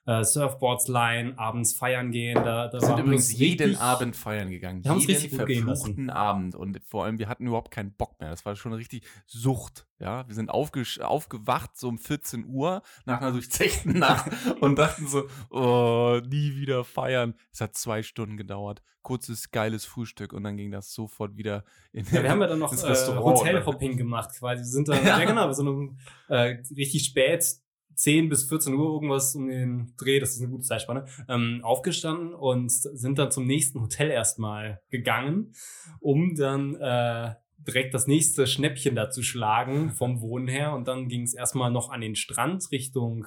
äh, 0.09 0.25
Surfboards 0.25 0.89
leihen, 0.89 1.39
abends 1.39 1.75
feiern 1.75 2.11
gehen. 2.11 2.37
Da, 2.37 2.69
da 2.69 2.81
wir 2.81 2.81
sind 2.81 2.99
übrigens 2.99 3.31
jeden 3.31 3.77
Abend 3.77 4.17
feiern 4.17 4.49
gegangen. 4.49 4.83
Wir 4.83 4.91
haben 4.91 4.97
uns 4.97 5.09
richtig 5.09 5.35
verfluchten 5.35 6.09
Abend. 6.09 6.55
Und 6.55 6.81
vor 6.87 7.05
allem, 7.05 7.19
wir 7.19 7.29
hatten 7.29 7.47
überhaupt 7.47 7.71
keinen 7.71 7.93
Bock 7.93 8.19
mehr. 8.19 8.31
Das 8.31 8.47
war 8.47 8.57
schon 8.57 8.73
richtig 8.73 9.05
Sucht. 9.27 9.87
Ja, 9.99 10.27
wir 10.27 10.35
sind 10.35 10.49
aufgewacht 10.49 11.77
so 11.77 11.89
um 11.89 11.99
14 11.99 12.47
Uhr 12.47 12.83
nach 13.05 13.21
einer 13.21 13.33
durchzechten 13.33 13.93
Nacht 13.99 14.31
und 14.61 14.79
dachten 14.79 15.07
so, 15.07 15.29
oh, 15.51 16.21
nie 16.27 16.57
wieder 16.57 16.85
feiern. 16.85 17.35
Es 17.53 17.61
hat 17.61 17.77
zwei 17.77 18.03
Stunden 18.03 18.39
gedauert. 18.39 18.81
Kurzes, 19.03 19.51
geiles 19.51 19.85
Frühstück 19.85 20.33
und 20.33 20.43
dann 20.45 20.57
ging 20.57 20.71
das 20.71 20.95
sofort 20.95 21.37
wieder 21.37 21.65
in 21.93 22.07
Ja, 22.07 22.23
wir 22.23 22.31
haben 22.31 22.41
ja 22.41 22.47
dann 22.47 22.59
noch 22.59 22.73
äh, 22.73 22.95
Hotelhopping 22.95 23.97
gemacht 23.97 24.31
quasi. 24.39 24.63
Wir 24.63 24.67
sind 24.67 24.89
dann, 24.89 24.99
ja, 25.05 25.19
ja 25.19 25.25
genau, 25.27 25.53
sind 25.53 25.69
um, 25.69 25.99
äh, 26.29 26.63
richtig 26.77 27.05
spät 27.05 27.61
10 27.99 28.29
bis 28.29 28.45
14 28.45 28.75
Uhr 28.75 28.93
irgendwas 28.95 29.35
um 29.35 29.49
den 29.49 29.93
Dreh, 29.97 30.21
das 30.21 30.35
ist 30.35 30.41
eine 30.41 30.51
gute 30.51 30.65
Zeitspanne, 30.65 31.07
ähm, 31.29 31.61
aufgestanden 31.65 32.33
und 32.33 32.71
sind 32.71 33.19
dann 33.19 33.33
zum 33.33 33.45
nächsten 33.45 33.81
Hotel 33.81 34.11
erstmal 34.11 34.81
gegangen, 34.89 35.53
um 35.99 36.37
dann 36.37 36.77
äh, 36.77 37.35
direkt 37.59 37.95
das 37.95 38.07
nächste 38.07 38.47
Schnäppchen 38.47 38.95
da 38.95 39.11
zu 39.11 39.23
schlagen 39.23 39.91
vom 39.91 40.21
Wohnen 40.21 40.47
her. 40.47 40.75
Und 40.75 40.87
dann 40.87 41.09
ging 41.09 41.23
es 41.23 41.35
erstmal 41.35 41.73
noch 41.73 41.91
an 41.91 42.01
den 42.01 42.15
Strand 42.15 42.71
Richtung 42.71 43.27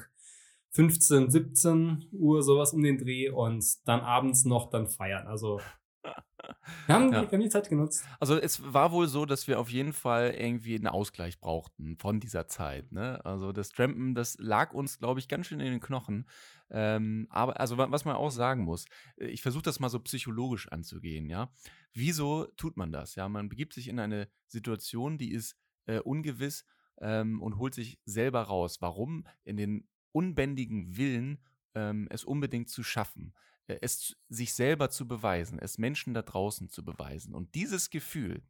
15, 0.69 1.29
17 1.29 2.05
Uhr, 2.13 2.41
sowas 2.41 2.71
um 2.71 2.81
den 2.81 2.97
Dreh 2.97 3.29
und 3.29 3.65
dann 3.85 3.99
abends 3.99 4.45
noch 4.45 4.69
dann 4.69 4.87
feiern. 4.87 5.27
Also 5.27 5.59
wir 6.87 6.95
haben, 6.95 7.13
ja. 7.13 7.21
wir 7.21 7.31
haben 7.31 7.41
die 7.41 7.49
Zeit 7.49 7.69
genutzt. 7.69 8.05
Also 8.19 8.37
es 8.37 8.73
war 8.73 8.91
wohl 8.91 9.07
so, 9.07 9.25
dass 9.25 9.47
wir 9.47 9.59
auf 9.59 9.69
jeden 9.69 9.93
Fall 9.93 10.31
irgendwie 10.31 10.75
einen 10.75 10.87
Ausgleich 10.87 11.39
brauchten 11.39 11.97
von 11.97 12.19
dieser 12.19 12.47
Zeit. 12.47 12.91
Ne? 12.91 13.23
Also 13.25 13.51
das 13.51 13.69
Trampen, 13.69 14.15
das 14.15 14.37
lag 14.39 14.73
uns, 14.73 14.99
glaube 14.99 15.19
ich, 15.19 15.27
ganz 15.27 15.47
schön 15.47 15.59
in 15.59 15.71
den 15.71 15.79
Knochen. 15.79 16.27
Ähm, 16.69 17.27
aber 17.29 17.59
also 17.59 17.77
was 17.77 18.05
man 18.05 18.15
auch 18.15 18.31
sagen 18.31 18.63
muss, 18.63 18.85
äh, 19.17 19.27
ich 19.27 19.41
versuche 19.41 19.63
das 19.63 19.79
mal 19.79 19.89
so 19.89 19.99
psychologisch 19.99 20.69
anzugehen, 20.69 21.29
ja. 21.29 21.51
Wieso 21.93 22.45
tut 22.55 22.77
man 22.77 22.91
das? 22.91 23.15
Ja, 23.15 23.27
man 23.27 23.49
begibt 23.49 23.73
sich 23.73 23.89
in 23.89 23.99
eine 23.99 24.29
Situation, 24.47 25.17
die 25.17 25.31
ist 25.31 25.57
äh, 25.85 25.99
ungewiss 25.99 26.65
ähm, 27.01 27.41
und 27.41 27.57
holt 27.57 27.73
sich 27.73 27.99
selber 28.05 28.43
raus. 28.43 28.77
Warum? 28.79 29.25
In 29.43 29.57
den 29.57 29.87
unbändigen 30.13 30.95
Willen, 30.95 31.39
ähm, 31.75 32.07
es 32.09 32.23
unbedingt 32.23 32.69
zu 32.69 32.83
schaffen. 32.83 33.33
Äh, 33.67 33.77
es 33.81 34.15
sich 34.29 34.53
selber 34.53 34.89
zu 34.89 35.07
beweisen, 35.07 35.59
es 35.59 35.77
Menschen 35.77 36.13
da 36.13 36.21
draußen 36.21 36.69
zu 36.69 36.83
beweisen. 36.83 37.33
Und 37.33 37.55
dieses 37.55 37.89
Gefühl, 37.89 38.43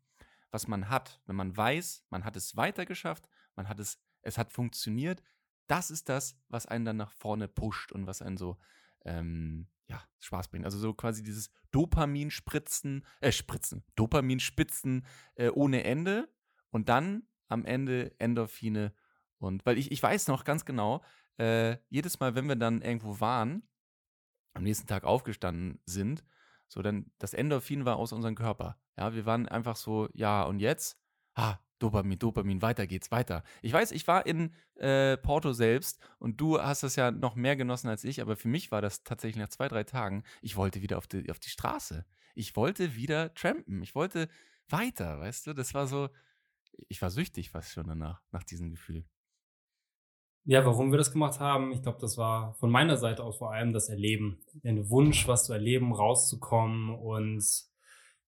was 0.52 0.68
man 0.68 0.90
hat, 0.90 1.22
wenn 1.26 1.36
man 1.36 1.56
weiß, 1.56 2.06
man 2.10 2.26
hat 2.26 2.36
es 2.36 2.56
weitergeschafft, 2.56 3.28
man 3.56 3.68
hat 3.68 3.80
es, 3.80 4.00
es 4.22 4.38
hat 4.38 4.52
funktioniert, 4.52 5.22
das 5.68 5.90
ist 5.92 6.10
das, 6.10 6.38
was 6.50 6.66
einen 6.66 6.86
dann 6.86 6.98
nach 6.98 7.14
vorne 7.14 7.48
pusht 7.48 7.92
und 7.92 8.06
was 8.06 8.22
einen 8.22 8.38
so 8.38 8.58
ähm, 9.06 9.68
ja, 9.88 10.04
Spaß 10.20 10.50
bringt. 10.50 10.66
Also 10.66 10.78
so 10.78 10.94
quasi 10.94 11.24
dieses 11.24 11.50
Dopaminspritzen, 11.72 13.06
äh, 13.22 13.32
Spritzen, 13.32 13.84
Dopaminspitzen 13.96 15.06
äh, 15.36 15.50
ohne 15.50 15.84
Ende 15.84 16.30
und 16.70 16.90
dann 16.90 17.24
am 17.48 17.66
Ende 17.66 18.14
Endorphine. 18.20 18.94
Und 19.38 19.66
weil 19.66 19.78
ich, 19.78 19.92
ich 19.92 20.02
weiß 20.02 20.28
noch 20.28 20.44
ganz 20.44 20.66
genau, 20.66 21.02
äh, 21.38 21.78
jedes 21.90 22.20
Mal, 22.20 22.36
wenn 22.36 22.48
wir 22.48 22.56
dann 22.56 22.82
irgendwo 22.82 23.20
waren, 23.20 23.64
am 24.54 24.64
nächsten 24.64 24.88
Tag 24.88 25.04
aufgestanden 25.04 25.80
sind, 25.86 26.24
so 26.68 26.82
dann 26.82 27.12
das 27.20 27.34
Endorphin 27.34 27.86
war 27.86 27.98
aus 27.98 28.14
unserem 28.14 28.36
Körper. 28.36 28.78
Ja, 28.98 29.14
wir 29.14 29.26
waren 29.26 29.48
einfach 29.48 29.76
so, 29.76 30.10
ja, 30.14 30.44
und 30.44 30.60
jetzt? 30.60 30.98
Ah, 31.34 31.58
Dopamin, 31.80 32.20
Dopamin, 32.20 32.62
weiter 32.62 32.86
geht's, 32.86 33.12
weiter. 33.12 33.44
Ich 33.62 33.74
weiß, 33.74 33.92
ich 33.92 34.08
war 34.08 34.26
in 34.26 34.54
äh, 34.76 35.18
Porto 35.18 35.52
selbst 35.52 36.00
und 36.20 36.40
du 36.40 36.62
hast 36.62 36.84
das 36.84 36.96
ja 36.96 37.12
noch 37.12 37.36
mehr 37.36 37.56
genossen 37.56 37.90
als 37.90 38.04
ich, 38.04 38.22
aber 38.22 38.36
für 38.36 38.48
mich 38.48 38.72
war 38.72 38.82
das 38.82 39.04
tatsächlich 39.04 39.42
nach 39.42 39.50
zwei, 39.50 39.68
drei 39.68 39.84
Tagen, 39.84 40.24
ich 40.42 40.56
wollte 40.56 40.82
wieder 40.82 40.98
auf 40.98 41.08
die, 41.08 41.30
auf 41.32 41.40
die 41.40 41.50
Straße. 41.50 42.06
Ich 42.36 42.56
wollte 42.56 42.96
wieder 42.96 43.34
trampen. 43.34 43.82
Ich 43.82 43.96
wollte 43.96 44.30
weiter, 44.70 45.20
weißt 45.20 45.48
du? 45.48 45.54
Das 45.54 45.74
war 45.74 45.88
so, 45.88 46.10
ich 46.88 47.02
war 47.02 47.10
süchtig 47.10 47.50
fast 47.50 47.72
schon 47.72 47.88
danach, 47.88 48.22
nach 48.32 48.44
diesem 48.44 48.70
Gefühl. 48.70 49.06
Ja, 50.44 50.66
warum 50.66 50.92
wir 50.92 50.98
das 50.98 51.12
gemacht 51.12 51.40
haben, 51.40 51.72
ich 51.72 51.84
glaube, 51.84 52.00
das 52.02 52.18
war 52.18 52.56
von 52.56 52.72
meiner 52.72 52.98
Seite 52.98 53.24
aus 53.24 53.38
vor 53.38 53.54
allem 53.54 53.74
das 53.74 53.90
Erleben. 53.90 54.44
Der 54.64 54.90
Wunsch, 54.90 55.28
was 55.28 55.46
zu 55.46 55.54
erleben, 55.54 55.94
rauszukommen 55.94 56.96
und 56.96 57.44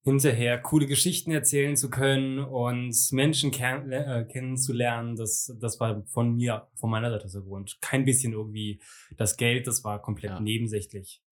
hinterher 0.04 0.62
coole 0.62 0.86
Geschichten 0.86 1.32
erzählen 1.32 1.78
zu 1.78 1.89
können 1.89 2.39
und 2.39 2.95
Menschen 3.12 3.52
kenn 3.52 3.91
äh, 3.91 4.28
kennenzulernen, 4.30 5.15
das, 5.15 5.56
das 5.60 5.80
war 5.80 6.04
von 6.08 6.36
mir, 6.36 6.67
von 6.76 6.89
meiner 6.89 7.10
Seite 7.10 7.30
der 7.32 7.41
Grund. 7.41 7.78
Kein 7.82 8.04
bisschen 8.04 8.34
irgendwie 8.34 8.82
das 9.15 9.38
Geld, 9.38 9.65
das 9.65 9.84
war 9.84 10.02
komplett 10.02 10.32
ja. 10.32 10.39
nebensächlich. 10.39 11.23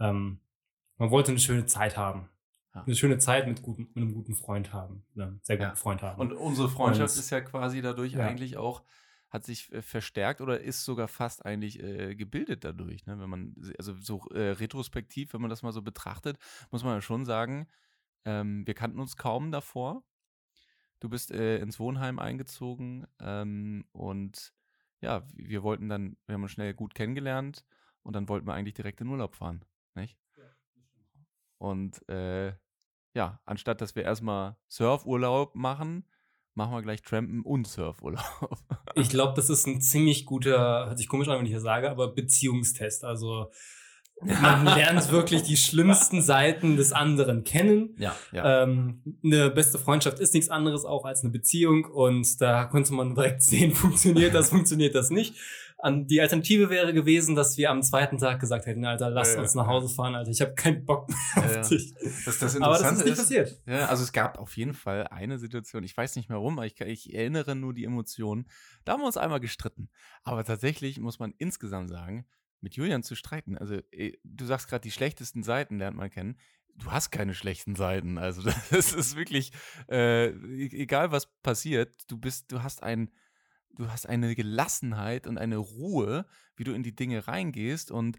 Ähm, 0.00 0.40
man 0.98 1.10
wollte 1.10 1.30
eine 1.30 1.38
schöne 1.38 1.66
Zeit 1.66 1.96
haben. 1.96 2.28
Ja. 2.74 2.82
Eine 2.82 2.96
schöne 2.96 3.18
Zeit 3.18 3.46
mit, 3.46 3.62
guten, 3.62 3.88
mit 3.94 3.96
einem 3.96 4.12
guten 4.12 4.34
Freund 4.34 4.72
haben. 4.72 5.06
Einem 5.14 5.40
sehr 5.42 5.56
guten 5.56 5.70
ja. 5.70 5.76
Freund 5.76 6.02
haben. 6.02 6.20
Und 6.20 6.32
unsere 6.32 6.68
Freundschaft 6.68 7.14
und, 7.14 7.20
ist 7.20 7.30
ja 7.30 7.40
quasi 7.40 7.80
dadurch 7.80 8.18
eigentlich 8.18 8.56
auch 8.56 8.82
hat 9.28 9.44
sich 9.44 9.72
äh, 9.72 9.82
verstärkt 9.82 10.40
oder 10.40 10.60
ist 10.60 10.84
sogar 10.84 11.08
fast 11.08 11.44
eigentlich 11.44 11.82
äh, 11.82 12.14
gebildet 12.14 12.64
dadurch. 12.64 13.06
Ne? 13.06 13.18
Wenn 13.18 13.30
man, 13.30 13.54
also 13.78 13.94
so 14.00 14.26
äh, 14.30 14.50
retrospektiv, 14.50 15.32
wenn 15.32 15.40
man 15.40 15.50
das 15.50 15.62
mal 15.62 15.72
so 15.72 15.82
betrachtet, 15.82 16.38
muss 16.70 16.84
man 16.84 16.94
ja 16.94 17.00
schon 17.00 17.24
sagen, 17.24 17.66
ähm, 18.24 18.66
wir 18.66 18.74
kannten 18.74 19.00
uns 19.00 19.16
kaum 19.16 19.52
davor. 19.52 20.04
Du 21.00 21.08
bist 21.08 21.30
äh, 21.30 21.58
ins 21.58 21.78
Wohnheim 21.78 22.18
eingezogen 22.18 23.06
ähm, 23.20 23.84
und 23.92 24.54
ja, 25.00 25.26
wir 25.34 25.62
wollten 25.62 25.88
dann, 25.88 26.16
wir 26.26 26.34
haben 26.34 26.42
uns 26.42 26.52
schnell 26.52 26.72
gut 26.72 26.94
kennengelernt 26.94 27.64
und 28.02 28.14
dann 28.14 28.28
wollten 28.28 28.46
wir 28.46 28.54
eigentlich 28.54 28.74
direkt 28.74 29.00
in 29.00 29.08
Urlaub 29.08 29.36
fahren, 29.36 29.64
nicht? 29.94 30.18
Ja, 30.36 30.56
und 31.58 32.08
äh, 32.08 32.54
ja, 33.14 33.40
anstatt 33.44 33.80
dass 33.80 33.94
wir 33.94 34.04
erstmal 34.04 34.56
Surfurlaub 34.68 35.54
machen, 35.54 36.06
machen 36.56 36.72
wir 36.72 36.82
gleich 36.82 37.02
Trampen 37.02 37.42
und 37.42 37.66
Surfurlaub. 37.66 38.58
ich 38.94 39.08
glaube, 39.08 39.34
das 39.36 39.50
ist 39.50 39.66
ein 39.66 39.80
ziemlich 39.80 40.26
guter, 40.26 40.86
hört 40.86 40.98
sich 40.98 41.08
komisch 41.08 41.28
an, 41.28 41.38
wenn 41.38 41.46
ich 41.46 41.52
das 41.52 41.62
sage, 41.62 41.90
aber 41.90 42.08
Beziehungstest. 42.08 43.04
Also 43.04 43.50
man 44.22 44.64
lernt 44.76 45.10
wirklich 45.10 45.42
die 45.42 45.56
schlimmsten 45.56 46.22
Seiten 46.22 46.76
des 46.76 46.92
anderen 46.92 47.44
kennen. 47.44 47.94
Ja, 47.98 48.16
ja. 48.32 48.62
Ähm, 48.62 49.02
eine 49.22 49.50
beste 49.50 49.78
Freundschaft 49.78 50.18
ist 50.18 50.32
nichts 50.32 50.48
anderes 50.48 50.84
auch 50.84 51.04
als 51.04 51.22
eine 51.22 51.30
Beziehung 51.30 51.84
und 51.84 52.40
da 52.40 52.64
konnte 52.64 52.94
man 52.94 53.14
direkt 53.14 53.42
sehen, 53.42 53.72
funktioniert 53.74 54.34
das, 54.34 54.48
funktioniert 54.48 54.94
das 54.94 55.10
nicht. 55.10 55.34
An, 55.78 56.06
die 56.06 56.20
Alternative 56.22 56.70
wäre 56.70 56.94
gewesen, 56.94 57.36
dass 57.36 57.58
wir 57.58 57.70
am 57.70 57.82
zweiten 57.82 58.16
Tag 58.16 58.40
gesagt 58.40 58.64
hätten, 58.64 58.84
Alter, 58.86 59.10
lass 59.10 59.34
ja, 59.34 59.40
uns 59.40 59.54
nach 59.54 59.66
Hause 59.66 59.94
fahren, 59.94 60.14
Alter, 60.14 60.30
ich 60.30 60.40
habe 60.40 60.54
keinen 60.54 60.84
Bock 60.86 61.08
mehr 61.08 61.44
auf 61.44 61.54
ja, 61.54 61.62
dich. 61.62 61.94
Das, 62.24 62.38
das 62.38 62.60
aber 62.60 62.78
das 62.78 62.92
ist 62.92 63.04
nicht 63.04 63.12
ist, 63.12 63.18
passiert. 63.18 63.62
Ja, 63.66 63.86
also 63.86 64.02
es 64.02 64.12
gab 64.12 64.38
auf 64.38 64.56
jeden 64.56 64.72
Fall 64.72 65.06
eine 65.08 65.38
Situation, 65.38 65.84
ich 65.84 65.94
weiß 65.94 66.16
nicht 66.16 66.30
mehr 66.30 66.38
warum, 66.38 66.58
aber 66.58 66.66
ich, 66.66 66.80
ich 66.80 67.14
erinnere 67.14 67.54
nur 67.54 67.74
die 67.74 67.84
Emotionen. 67.84 68.48
Da 68.84 68.94
haben 68.94 69.00
wir 69.00 69.06
uns 69.06 69.18
einmal 69.18 69.40
gestritten. 69.40 69.90
Aber 70.24 70.44
tatsächlich 70.44 70.98
muss 70.98 71.18
man 71.18 71.34
insgesamt 71.36 71.90
sagen, 71.90 72.26
mit 72.60 72.74
Julian 72.74 73.02
zu 73.02 73.14
streiten. 73.14 73.56
Also, 73.58 73.76
äh, 73.90 74.12
du 74.24 74.44
sagst 74.44 74.68
gerade, 74.68 74.82
die 74.82 74.90
schlechtesten 74.90 75.42
Seiten 75.42 75.78
lernt 75.78 75.96
man 75.96 76.10
kennen. 76.10 76.38
Du 76.74 76.90
hast 76.90 77.10
keine 77.10 77.34
schlechten 77.34 77.76
Seiten. 77.76 78.18
Also, 78.18 78.42
das 78.70 78.92
ist 78.92 79.16
wirklich, 79.16 79.52
äh, 79.88 80.28
e-, 80.28 80.82
egal 80.82 81.12
was 81.12 81.26
passiert, 81.42 82.10
du 82.10 82.18
bist, 82.18 82.50
du 82.50 82.62
hast 82.62 82.82
ein, 82.82 83.10
du 83.76 83.90
hast 83.90 84.08
eine 84.08 84.34
Gelassenheit 84.34 85.26
und 85.26 85.38
eine 85.38 85.56
Ruhe, 85.56 86.26
wie 86.56 86.64
du 86.64 86.72
in 86.72 86.82
die 86.82 86.94
Dinge 86.94 87.26
reingehst 87.28 87.90
und 87.90 88.18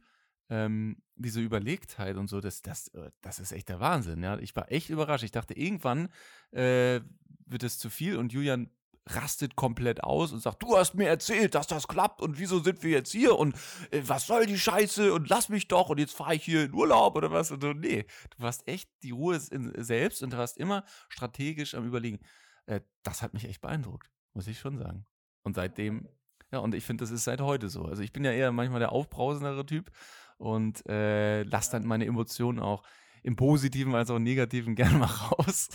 ähm, 0.50 1.02
diese 1.16 1.42
Überlegtheit 1.42 2.16
und 2.16 2.30
so, 2.30 2.40
das, 2.40 2.62
das, 2.62 2.88
äh, 2.90 3.12
das 3.22 3.40
ist 3.40 3.52
echt 3.52 3.70
der 3.70 3.80
Wahnsinn. 3.80 4.24
Ja? 4.24 4.38
Ich 4.40 4.56
war 4.56 4.72
echt 4.72 4.90
überrascht. 4.90 5.24
Ich 5.24 5.32
dachte, 5.32 5.54
irgendwann 5.54 6.10
äh, 6.52 7.02
wird 7.46 7.64
es 7.64 7.78
zu 7.80 7.90
viel 7.90 8.18
und 8.18 8.32
Julian 8.32 8.70
rastet 9.10 9.56
komplett 9.56 10.04
aus 10.04 10.32
und 10.34 10.42
sagt, 10.42 10.62
du 10.64 10.78
hast 10.78 10.96
mir 10.96 11.08
erzählt, 11.08 11.56
dass 11.56 11.68
das 11.68 11.88
klappt 11.88 12.22
und 12.22 12.40
wieso 12.40 12.60
sind 12.60 12.84
wir 12.84 12.92
jetzt 12.92 13.12
hier 13.12 13.38
und 13.38 13.56
äh, 13.92 14.02
was 14.06 14.28
soll 14.28 14.46
die 14.46 14.60
Scheiße 14.60 15.14
und 15.14 15.30
lass 15.30 15.50
mich 15.50 15.68
doch 15.68 15.90
und 15.90 15.98
jetzt 15.98 16.14
fahre 16.14 16.36
ich 16.36 16.44
hier 16.44 16.66
in 16.66 16.74
Urlaub 16.74 17.16
oder 17.16 17.32
was 17.32 17.52
und 17.52 17.62
so. 17.62 17.74
Nee, 17.74 18.06
du 18.38 18.44
hast 18.44 18.68
echt 18.68 18.90
die 19.04 19.12
Ruhe 19.12 19.40
in, 19.52 19.72
selbst 19.84 20.24
und 20.24 20.34
du 20.34 20.38
warst 20.38 20.58
immer 20.58 20.84
strategisch 21.10 21.74
am 21.76 21.86
Überlegen. 21.86 22.20
Äh, 22.66 22.82
das 23.04 23.22
hat 23.22 23.34
mich 23.34 23.46
echt 23.46 23.62
beeindruckt, 23.62 24.12
muss 24.34 24.48
ich 24.48 24.60
schon 24.60 24.78
sagen. 24.78 25.06
Und 25.48 25.54
seitdem, 25.54 26.10
ja, 26.52 26.60
und 26.60 26.76
ich 26.76 26.84
finde, 26.84 27.04
das 27.04 27.10
ist 27.10 27.24
seit 27.24 27.40
heute 27.40 27.70
so. 27.70 27.86
Also 27.86 28.04
ich 28.04 28.12
bin 28.12 28.26
ja 28.26 28.34
eher 28.34 28.52
manchmal 28.52 28.82
der 28.82 28.92
aufbrausendere 28.92 29.66
Typ 29.66 29.92
und 30.38 30.86
äh, 30.90 31.44
lasse 31.44 31.72
dann 31.72 31.88
meine 31.88 32.06
Emotionen 32.06 32.60
auch 32.60 32.84
im 33.24 33.38
Positiven 33.38 33.96
als 33.96 34.12
auch 34.12 34.18
im 34.18 34.24
Negativen 34.24 34.76
gerne 34.76 34.98
mal 34.98 35.06
raus. 35.06 35.70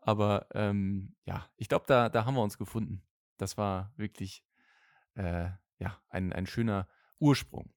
Aber 0.00 0.48
ähm, 0.52 1.14
ja, 1.26 1.46
ich 1.58 1.68
glaube, 1.68 1.84
da, 1.86 2.08
da 2.08 2.24
haben 2.24 2.34
wir 2.34 2.42
uns 2.42 2.58
gefunden. 2.58 3.04
Das 3.38 3.56
war 3.56 3.92
wirklich 3.96 4.44
äh, 5.14 5.50
ja, 5.78 5.96
ein, 6.08 6.32
ein 6.32 6.46
schöner 6.46 6.88
Ursprung. 7.20 7.72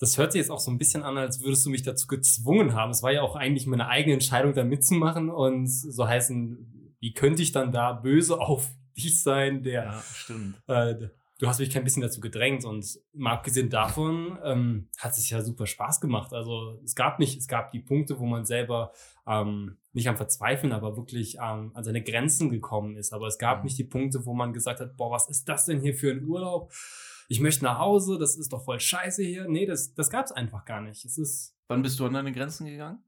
Das 0.00 0.18
hört 0.18 0.32
sich 0.32 0.40
jetzt 0.40 0.50
auch 0.50 0.60
so 0.60 0.70
ein 0.70 0.76
bisschen 0.76 1.02
an, 1.02 1.16
als 1.16 1.40
würdest 1.40 1.64
du 1.64 1.70
mich 1.70 1.82
dazu 1.82 2.06
gezwungen 2.08 2.74
haben. 2.74 2.90
Es 2.90 3.02
war 3.02 3.10
ja 3.10 3.22
auch 3.22 3.36
eigentlich 3.36 3.66
meine 3.66 3.88
eigene 3.88 4.12
Entscheidung, 4.12 4.52
da 4.52 4.64
mitzumachen 4.64 5.30
und 5.30 5.66
so 5.66 6.06
heißen, 6.06 6.94
wie 7.00 7.14
könnte 7.14 7.40
ich 7.40 7.52
dann 7.52 7.72
da 7.72 7.94
böse 7.94 8.38
auf 8.38 8.68
dich 8.96 9.22
sein, 9.22 9.62
der 9.62 9.84
ja, 9.84 10.02
stimmt. 10.02 10.56
Äh, 10.66 11.08
du 11.38 11.48
hast 11.48 11.58
mich 11.58 11.70
kein 11.70 11.84
bisschen 11.84 12.02
dazu 12.02 12.20
gedrängt 12.20 12.64
und 12.64 12.98
mal 13.12 13.32
abgesehen 13.32 13.68
davon 13.68 14.38
ähm, 14.44 14.88
hat 14.98 15.12
es 15.12 15.28
ja 15.28 15.42
super 15.42 15.66
Spaß 15.66 16.00
gemacht. 16.00 16.32
Also 16.32 16.80
es 16.84 16.94
gab 16.94 17.18
nicht, 17.18 17.38
es 17.38 17.48
gab 17.48 17.70
die 17.70 17.80
Punkte, 17.80 18.18
wo 18.18 18.26
man 18.26 18.44
selber 18.44 18.92
ähm, 19.26 19.78
nicht 19.92 20.08
am 20.08 20.16
Verzweifeln, 20.16 20.72
aber 20.72 20.96
wirklich 20.96 21.36
ähm, 21.36 21.72
an 21.74 21.84
seine 21.84 22.02
Grenzen 22.02 22.50
gekommen 22.50 22.96
ist. 22.96 23.12
Aber 23.12 23.26
es 23.26 23.38
gab 23.38 23.58
mhm. 23.58 23.64
nicht 23.64 23.78
die 23.78 23.84
Punkte, 23.84 24.24
wo 24.26 24.34
man 24.34 24.52
gesagt 24.52 24.80
hat, 24.80 24.96
boah, 24.96 25.10
was 25.10 25.28
ist 25.28 25.48
das 25.48 25.66
denn 25.66 25.80
hier 25.80 25.94
für 25.94 26.10
ein 26.10 26.24
Urlaub? 26.24 26.72
Ich 27.28 27.40
möchte 27.40 27.64
nach 27.64 27.78
Hause, 27.78 28.18
das 28.18 28.36
ist 28.36 28.52
doch 28.52 28.64
voll 28.64 28.80
scheiße 28.80 29.22
hier. 29.22 29.48
Nee, 29.48 29.66
das, 29.66 29.94
das 29.94 30.10
gab 30.10 30.26
es 30.26 30.32
einfach 30.32 30.64
gar 30.64 30.80
nicht. 30.80 31.04
Es 31.04 31.18
ist. 31.18 31.56
Wann 31.68 31.82
bist 31.82 31.98
du 31.98 32.06
an 32.06 32.12
deine 32.12 32.32
Grenzen 32.32 32.66
gegangen? 32.66 33.02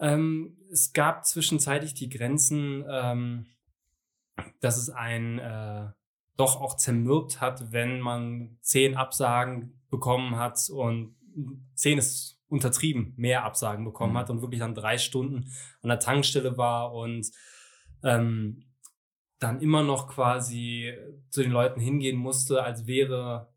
Ähm, 0.00 0.56
es 0.70 0.94
gab 0.94 1.26
zwischenzeitlich 1.26 1.92
die 1.92 2.08
Grenzen, 2.08 2.84
ähm, 2.90 3.46
dass 4.60 4.76
es 4.76 4.90
ein 4.90 5.38
äh, 5.38 5.88
doch 6.36 6.60
auch 6.60 6.76
zermürbt 6.76 7.40
hat, 7.40 7.72
wenn 7.72 8.00
man 8.00 8.58
zehn 8.60 8.96
Absagen 8.96 9.80
bekommen 9.90 10.36
hat 10.36 10.70
und 10.70 11.14
zehn 11.74 11.98
ist 11.98 12.40
untertrieben, 12.48 13.14
mehr 13.16 13.44
Absagen 13.44 13.84
bekommen 13.84 14.12
mhm. 14.12 14.18
hat 14.18 14.30
und 14.30 14.42
wirklich 14.42 14.60
dann 14.60 14.74
drei 14.74 14.98
Stunden 14.98 15.50
an 15.82 15.88
der 15.88 15.98
Tankstelle 15.98 16.56
war 16.58 16.92
und 16.92 17.30
ähm, 18.02 18.64
dann 19.38 19.60
immer 19.60 19.82
noch 19.82 20.08
quasi 20.08 20.92
zu 21.30 21.42
den 21.42 21.52
Leuten 21.52 21.80
hingehen 21.80 22.16
musste, 22.16 22.62
als 22.62 22.86
wäre 22.86 23.52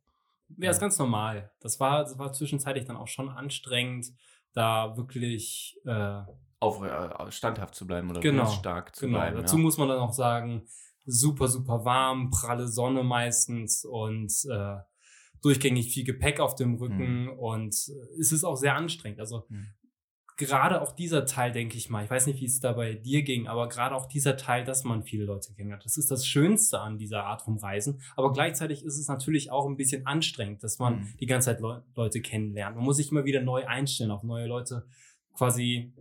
wäre 0.47 0.71
es 0.71 0.79
ganz 0.79 0.97
normal. 0.97 1.51
Das 1.59 1.79
war, 1.79 2.03
das 2.03 2.17
war 2.17 2.33
zwischenzeitlich 2.33 2.85
dann 2.85 2.97
auch 2.97 3.07
schon 3.07 3.29
anstrengend, 3.29 4.07
da 4.53 4.95
wirklich 4.97 5.77
äh, 5.85 6.21
auf 6.65 6.81
äh, 6.81 7.31
standhaft 7.31 7.75
zu 7.75 7.87
bleiben 7.87 8.09
oder 8.09 8.19
genau, 8.19 8.47
stark 8.47 8.95
zu 8.95 9.05
genau. 9.05 9.19
bleiben. 9.19 9.37
Dazu 9.37 9.57
ja. 9.57 9.61
muss 9.61 9.77
man 9.77 9.87
dann 9.87 9.99
auch 9.99 10.13
sagen, 10.13 10.67
super, 11.05 11.47
super 11.47 11.85
warm, 11.85 12.31
pralle 12.31 12.67
Sonne 12.67 13.03
meistens 13.03 13.85
und 13.85 14.33
äh, 14.49 14.77
durchgängig 15.41 15.93
viel 15.93 16.03
Gepäck 16.03 16.39
auf 16.39 16.55
dem 16.55 16.75
Rücken 16.75 17.25
mhm. 17.25 17.29
und 17.29 17.73
äh, 17.73 18.19
es 18.19 18.31
ist 18.31 18.43
auch 18.43 18.55
sehr 18.55 18.75
anstrengend. 18.75 19.19
Also 19.19 19.45
mhm. 19.49 19.67
gerade 20.37 20.81
auch 20.81 20.91
dieser 20.91 21.25
Teil, 21.25 21.51
denke 21.51 21.77
ich 21.77 21.89
mal, 21.89 22.03
ich 22.03 22.09
weiß 22.09 22.25
nicht, 22.25 22.41
wie 22.41 22.45
es 22.45 22.59
da 22.59 22.73
bei 22.73 22.95
dir 22.95 23.21
ging, 23.21 23.47
aber 23.47 23.69
gerade 23.69 23.95
auch 23.95 24.07
dieser 24.07 24.37
Teil, 24.37 24.63
dass 24.63 24.83
man 24.83 25.03
viele 25.03 25.25
Leute 25.25 25.53
kennenlernt, 25.53 25.85
das 25.85 25.97
ist 25.97 26.09
das 26.09 26.25
Schönste 26.25 26.79
an 26.79 26.97
dieser 26.97 27.25
Art 27.25 27.43
von 27.43 27.57
Reisen. 27.57 28.01
Aber 28.15 28.33
gleichzeitig 28.33 28.83
ist 28.83 28.97
es 28.97 29.07
natürlich 29.07 29.51
auch 29.51 29.67
ein 29.67 29.77
bisschen 29.77 30.07
anstrengend, 30.07 30.63
dass 30.63 30.79
man 30.79 31.01
mhm. 31.01 31.13
die 31.19 31.27
ganze 31.27 31.51
Zeit 31.51 31.61
Le 31.61 31.83
Leute 31.93 32.21
kennenlernt. 32.21 32.75
Man 32.75 32.85
muss 32.85 32.97
sich 32.97 33.11
immer 33.11 33.25
wieder 33.25 33.41
neu 33.41 33.67
einstellen 33.67 34.11
auf 34.11 34.23
neue 34.23 34.47
Leute 34.47 34.87
quasi 35.35 35.93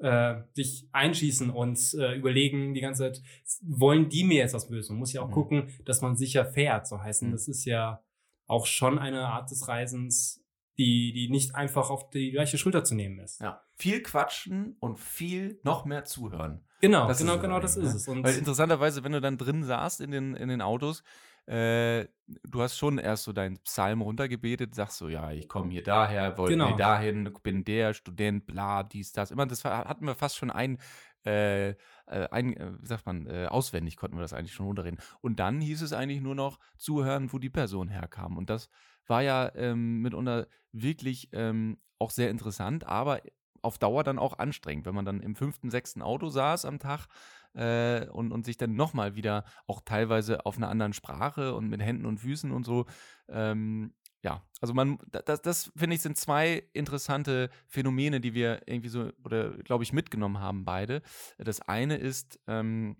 äh, 0.00 0.42
sich 0.52 0.88
einschießen 0.92 1.50
und 1.50 1.94
äh, 1.94 2.14
überlegen 2.14 2.74
die 2.74 2.80
ganze 2.80 3.04
Zeit, 3.04 3.22
wollen 3.62 4.08
die 4.08 4.24
mir 4.24 4.38
jetzt 4.38 4.54
was 4.54 4.68
Böses? 4.68 4.90
Man 4.90 4.98
muss 4.98 5.12
ja 5.12 5.22
auch 5.22 5.28
mhm. 5.28 5.32
gucken, 5.32 5.68
dass 5.84 6.00
man 6.00 6.16
sicher 6.16 6.44
fährt, 6.44 6.86
so 6.86 7.00
heißen. 7.00 7.28
Mhm. 7.28 7.32
Das 7.32 7.48
ist 7.48 7.64
ja 7.64 8.02
auch 8.46 8.66
schon 8.66 8.98
eine 8.98 9.28
Art 9.28 9.50
des 9.50 9.68
Reisens, 9.68 10.44
die, 10.78 11.12
die 11.12 11.28
nicht 11.28 11.54
einfach 11.54 11.90
auf 11.90 12.10
die 12.10 12.30
gleiche 12.30 12.58
Schulter 12.58 12.84
zu 12.84 12.94
nehmen 12.94 13.18
ist. 13.20 13.40
Ja. 13.40 13.62
Viel 13.76 14.02
quatschen 14.02 14.76
und 14.80 14.98
viel 14.98 15.60
noch 15.62 15.84
mehr 15.84 16.04
zuhören. 16.04 16.64
Genau, 16.80 17.06
das 17.06 17.18
genau, 17.18 17.38
genau, 17.38 17.60
das 17.60 17.76
ist 17.76 17.90
ne? 17.90 17.96
es. 17.96 18.08
Und 18.08 18.24
Weil 18.24 18.38
interessanterweise, 18.38 19.04
wenn 19.04 19.12
du 19.12 19.20
dann 19.20 19.36
drin 19.36 19.62
saßt 19.62 20.00
in 20.00 20.10
den, 20.10 20.34
in 20.34 20.48
den 20.48 20.62
Autos, 20.62 21.04
äh, 21.50 22.06
du 22.44 22.62
hast 22.62 22.78
schon 22.78 22.98
erst 22.98 23.24
so 23.24 23.32
deinen 23.32 23.58
Psalm 23.58 24.02
runtergebetet, 24.02 24.72
sagst 24.72 24.98
so, 24.98 25.08
ja, 25.08 25.32
ich 25.32 25.48
komme 25.48 25.72
hier 25.72 25.82
daher, 25.82 26.38
wollte 26.38 26.52
genau. 26.52 26.76
dahin, 26.76 27.28
bin 27.42 27.64
der 27.64 27.92
Student, 27.92 28.46
bla, 28.46 28.84
dies, 28.84 29.12
das. 29.12 29.32
Immer, 29.32 29.46
das 29.46 29.64
hatten 29.64 30.06
wir 30.06 30.14
fast 30.14 30.36
schon 30.36 30.52
ein, 30.52 30.78
äh, 31.26 31.70
äh, 31.70 31.74
ein, 32.06 32.56
äh, 32.56 32.72
wie 32.80 32.86
sagt 32.86 33.04
man, 33.04 33.26
äh, 33.26 33.46
auswendig 33.46 33.96
konnten 33.96 34.16
wir 34.16 34.22
das 34.22 34.32
eigentlich 34.32 34.52
schon 34.52 34.66
runterreden. 34.66 35.00
Und 35.22 35.40
dann 35.40 35.60
hieß 35.60 35.82
es 35.82 35.92
eigentlich 35.92 36.20
nur 36.20 36.36
noch 36.36 36.60
zuhören, 36.76 37.32
wo 37.32 37.38
die 37.38 37.50
Person 37.50 37.88
herkam. 37.88 38.36
Und 38.36 38.48
das 38.48 38.68
war 39.06 39.22
ja 39.22 39.50
ähm, 39.56 40.02
mitunter 40.02 40.46
wirklich 40.70 41.30
ähm, 41.32 41.78
auch 41.98 42.10
sehr 42.10 42.30
interessant, 42.30 42.86
aber 42.86 43.22
auf 43.62 43.78
Dauer 43.78 44.04
dann 44.04 44.18
auch 44.18 44.38
anstrengend, 44.38 44.86
wenn 44.86 44.94
man 44.94 45.04
dann 45.04 45.20
im 45.20 45.34
fünften, 45.34 45.70
sechsten 45.70 46.02
Auto 46.02 46.28
saß 46.28 46.64
am 46.64 46.78
Tag 46.78 47.06
äh, 47.54 48.06
und, 48.08 48.32
und 48.32 48.44
sich 48.44 48.56
dann 48.56 48.74
nochmal 48.74 49.16
wieder 49.16 49.44
auch 49.66 49.80
teilweise 49.84 50.46
auf 50.46 50.56
einer 50.56 50.68
anderen 50.68 50.92
Sprache 50.92 51.54
und 51.54 51.68
mit 51.68 51.82
Händen 51.82 52.06
und 52.06 52.18
Füßen 52.18 52.50
und 52.50 52.64
so. 52.64 52.86
Ähm, 53.28 53.94
ja, 54.22 54.42
also 54.60 54.74
man, 54.74 54.98
das, 55.10 55.40
das 55.40 55.72
finde 55.74 55.96
ich, 55.96 56.02
sind 56.02 56.16
zwei 56.16 56.62
interessante 56.74 57.48
Phänomene, 57.66 58.20
die 58.20 58.34
wir 58.34 58.62
irgendwie 58.66 58.90
so, 58.90 59.10
oder 59.24 59.50
glaube 59.58 59.82
ich, 59.82 59.92
mitgenommen 59.92 60.40
haben, 60.40 60.64
beide. 60.64 61.00
Das 61.38 61.60
eine 61.62 61.96
ist, 61.96 62.38
ähm, 62.46 62.96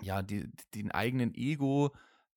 ja, 0.00 0.22
die, 0.22 0.50
den 0.74 0.90
eigenen 0.90 1.34
Ego 1.34 1.94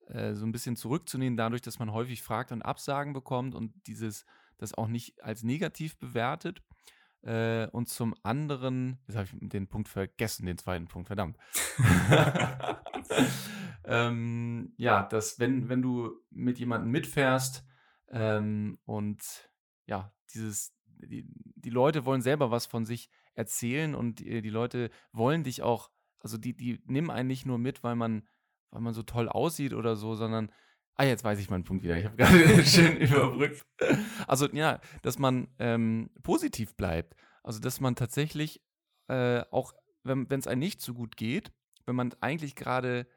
äh, 0.07 0.33
so 0.33 0.45
ein 0.45 0.51
bisschen 0.51 0.75
zurückzunehmen, 0.75 1.37
dadurch, 1.37 1.61
dass 1.61 1.79
man 1.79 1.91
häufig 1.91 2.21
fragt 2.21 2.51
und 2.51 2.61
Absagen 2.61 3.13
bekommt 3.13 3.55
und 3.55 3.73
dieses, 3.87 4.25
das 4.57 4.73
auch 4.75 4.87
nicht 4.87 5.23
als 5.23 5.43
negativ 5.43 5.97
bewertet. 5.97 6.61
Äh, 7.23 7.67
und 7.67 7.87
zum 7.87 8.15
anderen, 8.23 8.99
jetzt 9.07 9.15
habe 9.15 9.27
ich 9.31 9.49
den 9.49 9.67
Punkt 9.67 9.87
vergessen, 9.87 10.45
den 10.45 10.57
zweiten 10.57 10.87
Punkt, 10.87 11.07
verdammt. 11.07 11.37
ähm, 13.85 14.73
ja, 14.77 15.03
dass 15.03 15.39
wenn, 15.39 15.69
wenn 15.69 15.81
du 15.81 16.19
mit 16.31 16.57
jemandem 16.57 16.91
mitfährst 16.91 17.63
ähm, 18.09 18.79
und 18.85 19.49
ja, 19.85 20.11
dieses, 20.33 20.73
die, 20.85 21.25
die 21.27 21.69
Leute 21.69 22.05
wollen 22.05 22.21
selber 22.21 22.49
was 22.49 22.65
von 22.65 22.85
sich 22.85 23.09
erzählen 23.33 23.93
und 23.93 24.19
die, 24.19 24.41
die 24.41 24.49
Leute 24.49 24.89
wollen 25.11 25.43
dich 25.43 25.61
auch, 25.61 25.91
also 26.19 26.37
die, 26.37 26.55
die 26.55 26.81
nehmen 26.85 27.11
einen 27.11 27.27
nicht 27.27 27.45
nur 27.45 27.59
mit, 27.59 27.83
weil 27.83 27.95
man, 27.95 28.27
weil 28.71 28.81
man 28.81 28.93
so 28.93 29.03
toll 29.03 29.29
aussieht 29.29 29.73
oder 29.73 29.95
so, 29.95 30.15
sondern 30.15 30.51
Ah, 31.01 31.05
jetzt 31.05 31.23
weiß 31.23 31.39
ich 31.39 31.49
meinen 31.49 31.63
Punkt 31.63 31.83
wieder. 31.83 31.97
Ich 31.97 32.05
habe 32.05 32.15
gerade 32.15 32.63
schön 32.63 32.97
überbrückt. 32.97 33.65
Also 34.27 34.47
ja, 34.51 34.79
dass 35.01 35.17
man 35.17 35.47
ähm, 35.57 36.11
positiv 36.21 36.75
bleibt. 36.75 37.15
Also 37.41 37.59
dass 37.59 37.79
man 37.79 37.95
tatsächlich 37.95 38.61
äh, 39.07 39.41
auch, 39.49 39.73
wenn 40.03 40.27
es 40.29 40.45
einem 40.45 40.59
nicht 40.59 40.79
so 40.79 40.93
gut 40.93 41.17
geht, 41.17 41.51
wenn 41.87 41.95
man 41.95 42.13
eigentlich 42.21 42.53
gerade 42.53 43.07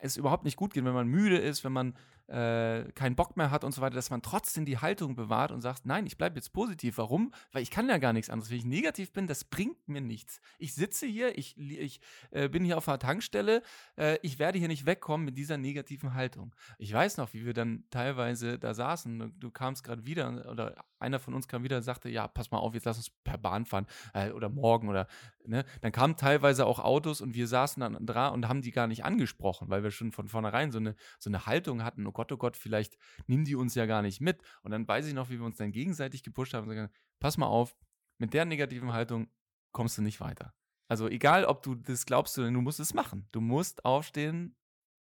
es 0.00 0.16
überhaupt 0.16 0.44
nicht 0.44 0.56
gut 0.56 0.72
geht, 0.72 0.86
wenn 0.86 0.94
man 0.94 1.06
müde 1.06 1.36
ist, 1.36 1.64
wenn 1.64 1.72
man 1.72 1.98
äh, 2.32 2.90
keinen 2.94 3.14
Bock 3.14 3.36
mehr 3.36 3.50
hat 3.50 3.62
und 3.62 3.72
so 3.72 3.82
weiter, 3.82 3.94
dass 3.94 4.10
man 4.10 4.22
trotzdem 4.22 4.64
die 4.64 4.78
Haltung 4.78 5.14
bewahrt 5.14 5.52
und 5.52 5.60
sagt, 5.60 5.84
nein, 5.84 6.06
ich 6.06 6.16
bleibe 6.16 6.36
jetzt 6.36 6.52
positiv. 6.52 6.96
Warum? 6.96 7.32
Weil 7.52 7.62
ich 7.62 7.70
kann 7.70 7.88
ja 7.88 7.98
gar 7.98 8.14
nichts 8.14 8.30
anderes. 8.30 8.50
Wenn 8.50 8.58
ich 8.58 8.64
negativ 8.64 9.12
bin, 9.12 9.26
das 9.26 9.44
bringt 9.44 9.86
mir 9.86 10.00
nichts. 10.00 10.40
Ich 10.58 10.74
sitze 10.74 11.06
hier, 11.06 11.36
ich, 11.36 11.58
ich 11.58 12.00
äh, 12.30 12.48
bin 12.48 12.64
hier 12.64 12.78
auf 12.78 12.88
einer 12.88 12.98
Tankstelle, 12.98 13.62
äh, 13.96 14.18
ich 14.22 14.38
werde 14.38 14.58
hier 14.58 14.68
nicht 14.68 14.86
wegkommen 14.86 15.26
mit 15.26 15.36
dieser 15.36 15.58
negativen 15.58 16.14
Haltung. 16.14 16.54
Ich 16.78 16.92
weiß 16.92 17.18
noch, 17.18 17.34
wie 17.34 17.44
wir 17.44 17.52
dann 17.52 17.84
teilweise 17.90 18.58
da 18.58 18.72
saßen, 18.72 19.18
du, 19.18 19.28
du 19.28 19.50
kamst 19.50 19.84
gerade 19.84 20.06
wieder 20.06 20.50
oder 20.50 20.74
einer 21.02 21.18
von 21.18 21.34
uns 21.34 21.48
kam 21.48 21.64
wieder 21.64 21.76
und 21.76 21.82
sagte, 21.82 22.08
ja, 22.08 22.28
pass 22.28 22.50
mal 22.50 22.58
auf, 22.58 22.74
jetzt 22.74 22.84
lass 22.84 22.96
uns 22.96 23.10
per 23.10 23.36
Bahn 23.36 23.66
fahren 23.66 23.86
äh, 24.14 24.30
oder 24.30 24.48
morgen 24.48 24.88
oder, 24.88 25.08
ne? 25.44 25.64
Dann 25.80 25.92
kamen 25.92 26.16
teilweise 26.16 26.64
auch 26.64 26.78
Autos 26.78 27.20
und 27.20 27.34
wir 27.34 27.46
saßen 27.46 27.80
dann 27.80 28.06
dran 28.06 28.32
und 28.32 28.48
haben 28.48 28.62
die 28.62 28.70
gar 28.70 28.86
nicht 28.86 29.04
angesprochen, 29.04 29.68
weil 29.68 29.82
wir 29.82 29.90
schon 29.90 30.12
von 30.12 30.28
vornherein 30.28 30.70
so 30.70 30.78
eine, 30.78 30.94
so 31.18 31.28
eine 31.28 31.44
Haltung 31.46 31.84
hatten, 31.84 32.06
oh 32.06 32.12
Gott, 32.12 32.21
oh 32.30 32.36
Gott, 32.36 32.56
vielleicht 32.56 32.96
nehmen 33.26 33.44
die 33.44 33.56
uns 33.56 33.74
ja 33.74 33.86
gar 33.86 34.02
nicht 34.02 34.20
mit. 34.20 34.40
Und 34.62 34.70
dann 34.70 34.86
weiß 34.86 35.06
ich 35.06 35.14
noch, 35.14 35.30
wie 35.30 35.38
wir 35.38 35.46
uns 35.46 35.56
dann 35.56 35.72
gegenseitig 35.72 36.22
gepusht 36.22 36.54
haben 36.54 36.68
und 36.68 36.76
sagen, 36.76 36.92
pass 37.18 37.38
mal 37.38 37.46
auf, 37.46 37.74
mit 38.18 38.34
der 38.34 38.44
negativen 38.44 38.92
Haltung 38.92 39.28
kommst 39.72 39.98
du 39.98 40.02
nicht 40.02 40.20
weiter. 40.20 40.54
Also 40.88 41.08
egal, 41.08 41.46
ob 41.46 41.62
du 41.62 41.74
das 41.74 42.04
glaubst 42.04 42.38
oder 42.38 42.50
du 42.50 42.60
musst 42.60 42.78
es 42.78 42.92
machen. 42.92 43.26
Du 43.32 43.40
musst 43.40 43.84
aufstehen 43.84 44.54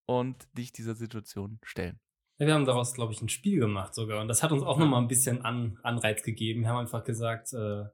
und 0.06 0.48
dich 0.58 0.72
dieser 0.72 0.96
Situation 0.96 1.60
stellen. 1.64 2.00
Ja, 2.38 2.48
wir 2.48 2.54
haben 2.54 2.66
daraus, 2.66 2.94
glaube 2.94 3.12
ich, 3.12 3.22
ein 3.22 3.30
Spiel 3.30 3.60
gemacht 3.60 3.94
sogar. 3.94 4.22
Und 4.22 4.28
das 4.28 4.44
hat 4.44 4.52
uns 4.52 4.64
auch 4.64 4.78
nochmal 4.78 5.02
ein 5.02 5.08
bisschen 5.08 5.42
An 5.42 5.78
Anreiz 5.84 6.24
gegeben. 6.24 6.62
Wir 6.62 6.70
haben 6.70 6.80
einfach 6.80 7.04
gesagt, 7.04 7.54
äh, 7.54 7.86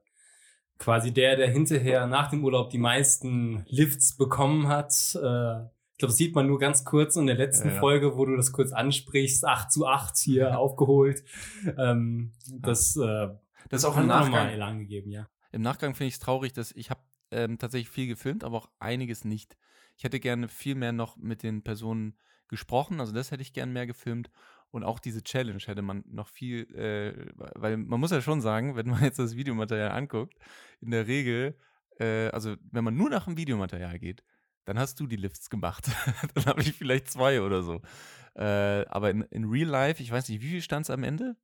quasi 0.78 1.12
der, 1.12 1.36
der 1.36 1.50
hinterher 1.50 2.06
nach 2.06 2.30
dem 2.30 2.44
Urlaub 2.44 2.70
die 2.70 2.78
meisten 2.78 3.64
Lifts 3.68 4.16
bekommen 4.16 4.68
hat, 4.68 4.92
äh, 5.14 5.64
ich 5.96 5.98
glaube, 5.98 6.10
das 6.10 6.18
sieht 6.18 6.34
man 6.34 6.46
nur 6.46 6.58
ganz 6.58 6.84
kurz 6.84 7.16
in 7.16 7.26
der 7.26 7.36
letzten 7.36 7.68
ja, 7.68 7.74
ja. 7.74 7.80
Folge, 7.80 8.18
wo 8.18 8.26
du 8.26 8.36
das 8.36 8.52
kurz 8.52 8.70
ansprichst, 8.70 9.46
8 9.46 9.72
zu 9.72 9.86
8 9.86 10.14
hier 10.18 10.58
aufgeholt. 10.58 11.24
Ähm, 11.78 12.32
das, 12.52 12.96
äh, 12.96 13.28
das 13.70 13.80
ist 13.80 13.84
auch 13.86 13.96
im 13.96 14.06
Nachgang 14.06 14.50
Elan 14.50 14.78
gegeben, 14.78 15.10
ja. 15.10 15.26
Im 15.52 15.62
Nachgang 15.62 15.94
finde 15.94 16.08
ich 16.08 16.14
es 16.14 16.20
traurig, 16.20 16.52
dass 16.52 16.70
ich 16.72 16.90
habe 16.90 17.00
ähm, 17.30 17.56
tatsächlich 17.56 17.88
viel 17.88 18.08
gefilmt, 18.08 18.44
aber 18.44 18.58
auch 18.58 18.68
einiges 18.78 19.24
nicht. 19.24 19.56
Ich 19.96 20.04
hätte 20.04 20.20
gerne 20.20 20.48
viel 20.48 20.74
mehr 20.74 20.92
noch 20.92 21.16
mit 21.16 21.42
den 21.42 21.62
Personen 21.62 22.18
gesprochen, 22.48 23.00
also 23.00 23.14
das 23.14 23.30
hätte 23.30 23.40
ich 23.40 23.54
gerne 23.54 23.72
mehr 23.72 23.86
gefilmt 23.86 24.30
und 24.70 24.84
auch 24.84 24.98
diese 24.98 25.22
Challenge 25.22 25.62
hätte 25.64 25.80
man 25.80 26.04
noch 26.08 26.28
viel, 26.28 26.70
äh, 26.74 27.32
weil 27.54 27.78
man 27.78 28.00
muss 28.00 28.10
ja 28.10 28.20
schon 28.20 28.42
sagen, 28.42 28.76
wenn 28.76 28.90
man 28.90 29.02
jetzt 29.02 29.18
das 29.18 29.34
Videomaterial 29.34 29.92
anguckt, 29.92 30.34
in 30.82 30.90
der 30.90 31.06
Regel, 31.06 31.58
äh, 31.98 32.28
also 32.28 32.54
wenn 32.70 32.84
man 32.84 32.98
nur 32.98 33.08
nach 33.08 33.24
dem 33.24 33.38
Videomaterial 33.38 33.98
geht, 33.98 34.22
dann 34.66 34.78
hast 34.78 35.00
du 35.00 35.06
die 35.06 35.16
Lifts 35.16 35.48
gemacht. 35.48 35.86
dann 36.34 36.44
habe 36.44 36.60
ich 36.60 36.74
vielleicht 36.74 37.10
zwei 37.10 37.40
oder 37.40 37.62
so. 37.62 37.80
Äh, 38.34 38.84
aber 38.88 39.10
in, 39.10 39.22
in 39.22 39.46
Real 39.46 39.68
Life, 39.68 40.02
ich 40.02 40.10
weiß 40.10 40.28
nicht, 40.28 40.42
wie 40.42 40.50
viel 40.50 40.60
stand 40.60 40.84
es 40.84 40.90
am 40.90 41.02
Ende? 41.02 41.36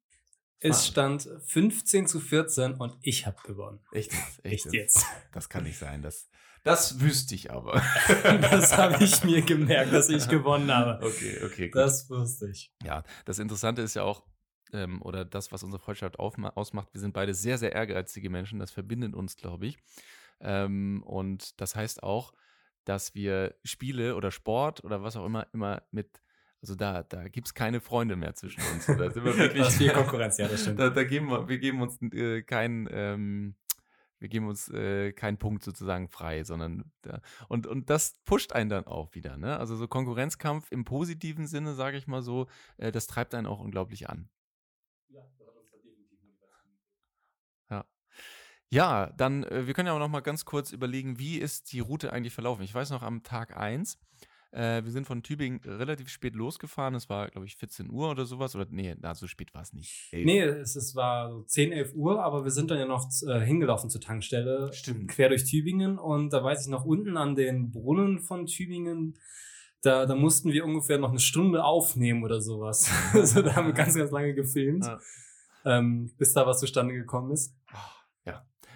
Es 0.60 0.86
stand 0.86 1.28
15 1.46 2.06
zu 2.06 2.20
14 2.20 2.74
und 2.74 2.96
ich 3.02 3.26
habe 3.26 3.36
gewonnen. 3.44 3.80
Echt? 3.92 4.12
Echt, 4.42 4.66
Echt 4.66 4.72
jetzt? 4.72 5.06
Das 5.32 5.48
kann 5.48 5.64
nicht 5.64 5.78
sein. 5.78 6.02
Das, 6.02 6.28
das 6.62 7.00
wüsste 7.00 7.34
ich 7.34 7.50
aber. 7.50 7.82
das 8.22 8.76
habe 8.76 9.02
ich 9.02 9.24
mir 9.24 9.42
gemerkt, 9.42 9.92
dass 9.92 10.08
ich 10.08 10.28
gewonnen 10.28 10.72
habe. 10.72 11.04
Okay, 11.04 11.40
okay. 11.44 11.68
Gut. 11.68 11.80
Das 11.80 12.08
wusste 12.10 12.50
ich. 12.50 12.72
Ja, 12.84 13.02
das 13.24 13.40
Interessante 13.40 13.82
ist 13.82 13.94
ja 13.94 14.04
auch, 14.04 14.24
ähm, 14.72 15.02
oder 15.02 15.24
das, 15.24 15.50
was 15.50 15.64
unsere 15.64 15.82
Freundschaft 15.82 16.18
ausmacht, 16.20 16.88
wir 16.92 17.00
sind 17.00 17.12
beide 17.12 17.34
sehr, 17.34 17.58
sehr 17.58 17.72
ehrgeizige 17.72 18.30
Menschen. 18.30 18.60
Das 18.60 18.70
verbindet 18.70 19.14
uns, 19.14 19.36
glaube 19.36 19.66
ich. 19.66 19.78
Ähm, 20.40 21.02
und 21.04 21.60
das 21.60 21.74
heißt 21.74 22.04
auch, 22.04 22.32
dass 22.84 23.14
wir 23.14 23.54
Spiele 23.64 24.16
oder 24.16 24.30
Sport 24.30 24.84
oder 24.84 25.02
was 25.02 25.16
auch 25.16 25.26
immer 25.26 25.46
immer 25.52 25.82
mit 25.90 26.22
also 26.62 26.76
da, 26.76 27.02
da 27.02 27.26
gibt 27.26 27.48
es 27.48 27.54
keine 27.54 27.80
Freunde 27.80 28.14
mehr 28.14 28.34
zwischen 28.34 28.62
uns. 28.72 28.86
Da 28.86 29.10
sind 29.10 29.24
wir 29.24 29.36
wirklich, 29.36 29.66
viel 29.70 29.92
Konkurrenz, 29.92 30.38
ja, 30.38 30.46
das 30.46 30.62
stimmt. 30.62 30.78
Da, 30.78 30.90
da 30.90 31.02
geben 31.02 31.28
wir, 31.28 31.48
wir 31.48 31.58
geben 31.58 31.82
uns 31.82 32.00
äh, 32.00 32.42
keinen, 32.42 32.88
ähm, 32.92 33.56
wir 34.20 34.28
geben 34.28 34.46
uns 34.46 34.68
äh, 34.68 35.12
keinen 35.12 35.38
Punkt 35.38 35.64
sozusagen 35.64 36.08
frei, 36.08 36.44
sondern 36.44 36.92
da, 37.02 37.20
und, 37.48 37.66
und 37.66 37.90
das 37.90 38.16
pusht 38.24 38.52
einen 38.52 38.70
dann 38.70 38.86
auch 38.86 39.12
wieder. 39.16 39.36
Ne? 39.36 39.58
Also 39.58 39.74
so 39.74 39.88
Konkurrenzkampf 39.88 40.70
im 40.70 40.84
positiven 40.84 41.48
Sinne, 41.48 41.74
sage 41.74 41.96
ich 41.96 42.06
mal 42.06 42.22
so, 42.22 42.46
äh, 42.76 42.92
das 42.92 43.08
treibt 43.08 43.34
einen 43.34 43.48
auch 43.48 43.58
unglaublich 43.58 44.08
an. 44.08 44.28
Ja, 45.08 45.20
das 45.20 45.48
hat 45.48 45.56
uns 45.56 45.68
da 45.72 45.78
definitiv 45.78 46.20
Ja. 47.70 47.84
Ja, 48.72 49.12
dann, 49.18 49.44
äh, 49.44 49.66
wir 49.66 49.74
können 49.74 49.86
ja 49.86 49.92
auch 49.92 49.98
noch 49.98 50.08
mal 50.08 50.20
ganz 50.20 50.44
kurz 50.44 50.72
überlegen, 50.72 51.18
wie 51.18 51.36
ist 51.36 51.72
die 51.72 51.80
Route 51.80 52.12
eigentlich 52.12 52.32
verlaufen. 52.32 52.62
Ich 52.62 52.74
weiß 52.74 52.90
noch, 52.90 53.02
am 53.02 53.22
Tag 53.22 53.56
1 53.56 53.98
äh, 54.52 54.84
wir 54.84 54.90
sind 54.90 55.06
von 55.06 55.22
Tübingen 55.22 55.60
relativ 55.64 56.10
spät 56.10 56.34
losgefahren. 56.34 56.94
Es 56.94 57.08
war, 57.08 57.28
glaube 57.28 57.46
ich, 57.46 57.56
14 57.56 57.90
Uhr 57.90 58.10
oder 58.10 58.26
sowas. 58.26 58.54
Oder 58.54 58.66
nee, 58.70 58.94
na, 59.00 59.14
so 59.14 59.26
spät 59.26 59.54
war 59.54 59.62
es 59.62 59.72
nicht. 59.72 60.12
11. 60.12 60.26
Nee, 60.26 60.42
es, 60.42 60.76
es 60.76 60.94
war 60.94 61.30
so 61.30 61.42
10, 61.42 61.72
11 61.72 61.94
Uhr, 61.94 62.22
aber 62.22 62.44
wir 62.44 62.50
sind 62.50 62.70
dann 62.70 62.78
ja 62.78 62.84
noch 62.84 63.08
äh, 63.26 63.40
hingelaufen 63.40 63.88
zur 63.88 64.02
Tankstelle. 64.02 64.70
Stimmt. 64.74 65.08
Quer 65.08 65.30
durch 65.30 65.44
Tübingen. 65.44 65.98
Und 65.98 66.34
da 66.34 66.44
weiß 66.44 66.66
ich 66.66 66.70
noch, 66.70 66.84
unten 66.84 67.16
an 67.16 67.34
den 67.34 67.70
Brunnen 67.70 68.18
von 68.20 68.44
Tübingen, 68.44 69.18
da, 69.80 70.04
da 70.04 70.14
mussten 70.14 70.52
wir 70.52 70.66
ungefähr 70.66 70.98
noch 70.98 71.10
eine 71.10 71.18
Stunde 71.18 71.64
aufnehmen 71.64 72.22
oder 72.22 72.42
sowas. 72.42 72.90
also 73.14 73.40
da 73.40 73.56
haben 73.56 73.68
wir 73.68 73.72
ganz, 73.74 73.94
ganz 73.94 74.10
lange 74.10 74.34
gefilmt, 74.34 74.84
ja. 74.84 74.98
ähm, 75.64 76.12
bis 76.18 76.34
da 76.34 76.46
was 76.46 76.60
zustande 76.60 76.92
gekommen 76.92 77.32
ist. 77.32 77.54
Oh 77.72 78.01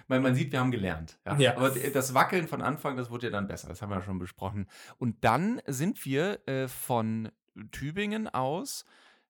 weil 0.07 0.19
man 0.19 0.35
sieht, 0.35 0.51
wir 0.51 0.59
haben 0.59 0.71
gelernt. 0.71 1.19
Ja. 1.25 1.37
ja. 1.37 1.57
Aber 1.57 1.69
das 1.69 2.13
Wackeln 2.13 2.47
von 2.47 2.61
Anfang, 2.61 2.97
das 2.97 3.09
wurde 3.09 3.27
ja 3.27 3.31
dann 3.31 3.47
besser. 3.47 3.67
Das 3.67 3.81
haben 3.81 3.89
wir 3.89 3.95
ja 3.95 4.01
schon 4.01 4.19
besprochen. 4.19 4.67
Und 4.97 5.23
dann 5.23 5.61
sind 5.67 6.05
wir 6.05 6.39
äh, 6.47 6.67
von 6.67 7.29
Tübingen 7.71 8.27
aus 8.27 8.85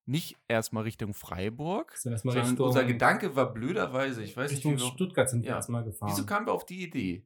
nicht 0.05 0.37
erstmal 0.47 0.83
Richtung 0.83 1.13
Freiburg, 1.13 1.95
sondern 1.97 2.21
Richtung, 2.29 2.65
unser 2.65 2.85
Gedanke 2.85 3.35
war 3.35 3.53
blöderweise, 3.53 4.23
ich 4.23 4.37
weiß 4.37 4.51
Richtung 4.51 4.73
nicht, 4.73 4.81
Richtung 4.81 4.95
Stuttgart 4.95 5.29
sind 5.29 5.43
wir 5.43 5.49
ja. 5.49 5.55
erstmal 5.57 5.83
gefahren. 5.83 6.09
Wieso 6.09 6.25
kamen 6.25 6.47
wir 6.47 6.53
auf 6.53 6.65
die 6.65 6.83
Idee? 6.83 7.25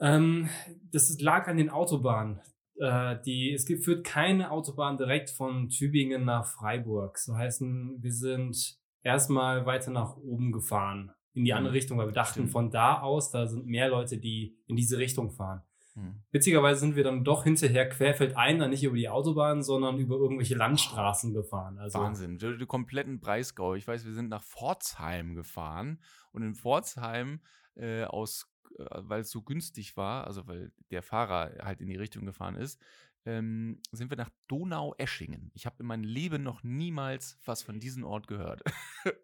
Ähm, 0.00 0.48
das 0.92 1.20
lag 1.20 1.48
an 1.48 1.56
den 1.56 1.70
Autobahnen. 1.70 2.40
Äh, 2.76 3.16
die, 3.24 3.52
es 3.52 3.66
gibt, 3.66 3.84
führt 3.84 4.04
keine 4.04 4.52
Autobahn 4.52 4.98
direkt 4.98 5.30
von 5.30 5.68
Tübingen 5.68 6.24
nach 6.24 6.46
Freiburg. 6.46 7.18
So 7.18 7.36
heißen, 7.36 7.96
wir 8.00 8.12
sind 8.12 8.78
erstmal 9.02 9.66
weiter 9.66 9.90
nach 9.90 10.16
oben 10.16 10.52
gefahren 10.52 11.12
in 11.34 11.44
die 11.44 11.52
andere 11.52 11.72
mhm. 11.72 11.76
Richtung, 11.76 11.98
weil 11.98 12.06
wir 12.06 12.12
dachten, 12.12 12.40
Stimmt. 12.40 12.50
von 12.50 12.70
da 12.70 13.00
aus, 13.00 13.30
da 13.30 13.46
sind 13.46 13.66
mehr 13.66 13.88
Leute, 13.88 14.18
die 14.18 14.56
in 14.66 14.76
diese 14.76 14.98
Richtung 14.98 15.30
fahren. 15.30 15.62
Mhm. 15.94 16.22
Witzigerweise 16.30 16.80
sind 16.80 16.96
wir 16.96 17.04
dann 17.04 17.24
doch 17.24 17.44
hinterher 17.44 17.88
querfeldein, 17.88 18.58
dann 18.58 18.70
nicht 18.70 18.84
über 18.84 18.96
die 18.96 19.08
Autobahn, 19.08 19.62
sondern 19.62 19.98
über 19.98 20.16
irgendwelche 20.16 20.54
Landstraßen 20.54 21.32
gefahren. 21.32 21.78
Also 21.78 21.98
Wahnsinn, 21.98 22.38
den 22.38 22.66
kompletten 22.66 23.20
Breisgau. 23.20 23.74
Ich 23.74 23.86
weiß, 23.86 24.04
wir 24.04 24.14
sind 24.14 24.28
nach 24.28 24.42
Pforzheim 24.42 25.34
gefahren 25.34 26.00
und 26.32 26.42
in 26.42 26.54
Pforzheim 26.54 27.40
äh, 27.76 28.04
aus, 28.04 28.48
äh, 28.78 28.84
weil 28.90 29.20
es 29.20 29.30
so 29.30 29.42
günstig 29.42 29.96
war, 29.96 30.26
also 30.26 30.46
weil 30.46 30.72
der 30.90 31.02
Fahrer 31.02 31.64
halt 31.64 31.80
in 31.80 31.88
die 31.88 31.96
Richtung 31.96 32.26
gefahren 32.26 32.56
ist, 32.56 32.80
ähm, 33.26 33.80
sind 33.90 34.10
wir 34.10 34.16
nach 34.16 34.30
Donau-Eschingen. 34.48 35.50
Ich 35.54 35.66
habe 35.66 35.76
in 35.80 35.86
meinem 35.86 36.04
Leben 36.04 36.42
noch 36.42 36.62
niemals 36.62 37.38
was 37.44 37.62
von 37.62 37.80
diesem 37.80 38.04
Ort 38.04 38.26
gehört. 38.26 38.62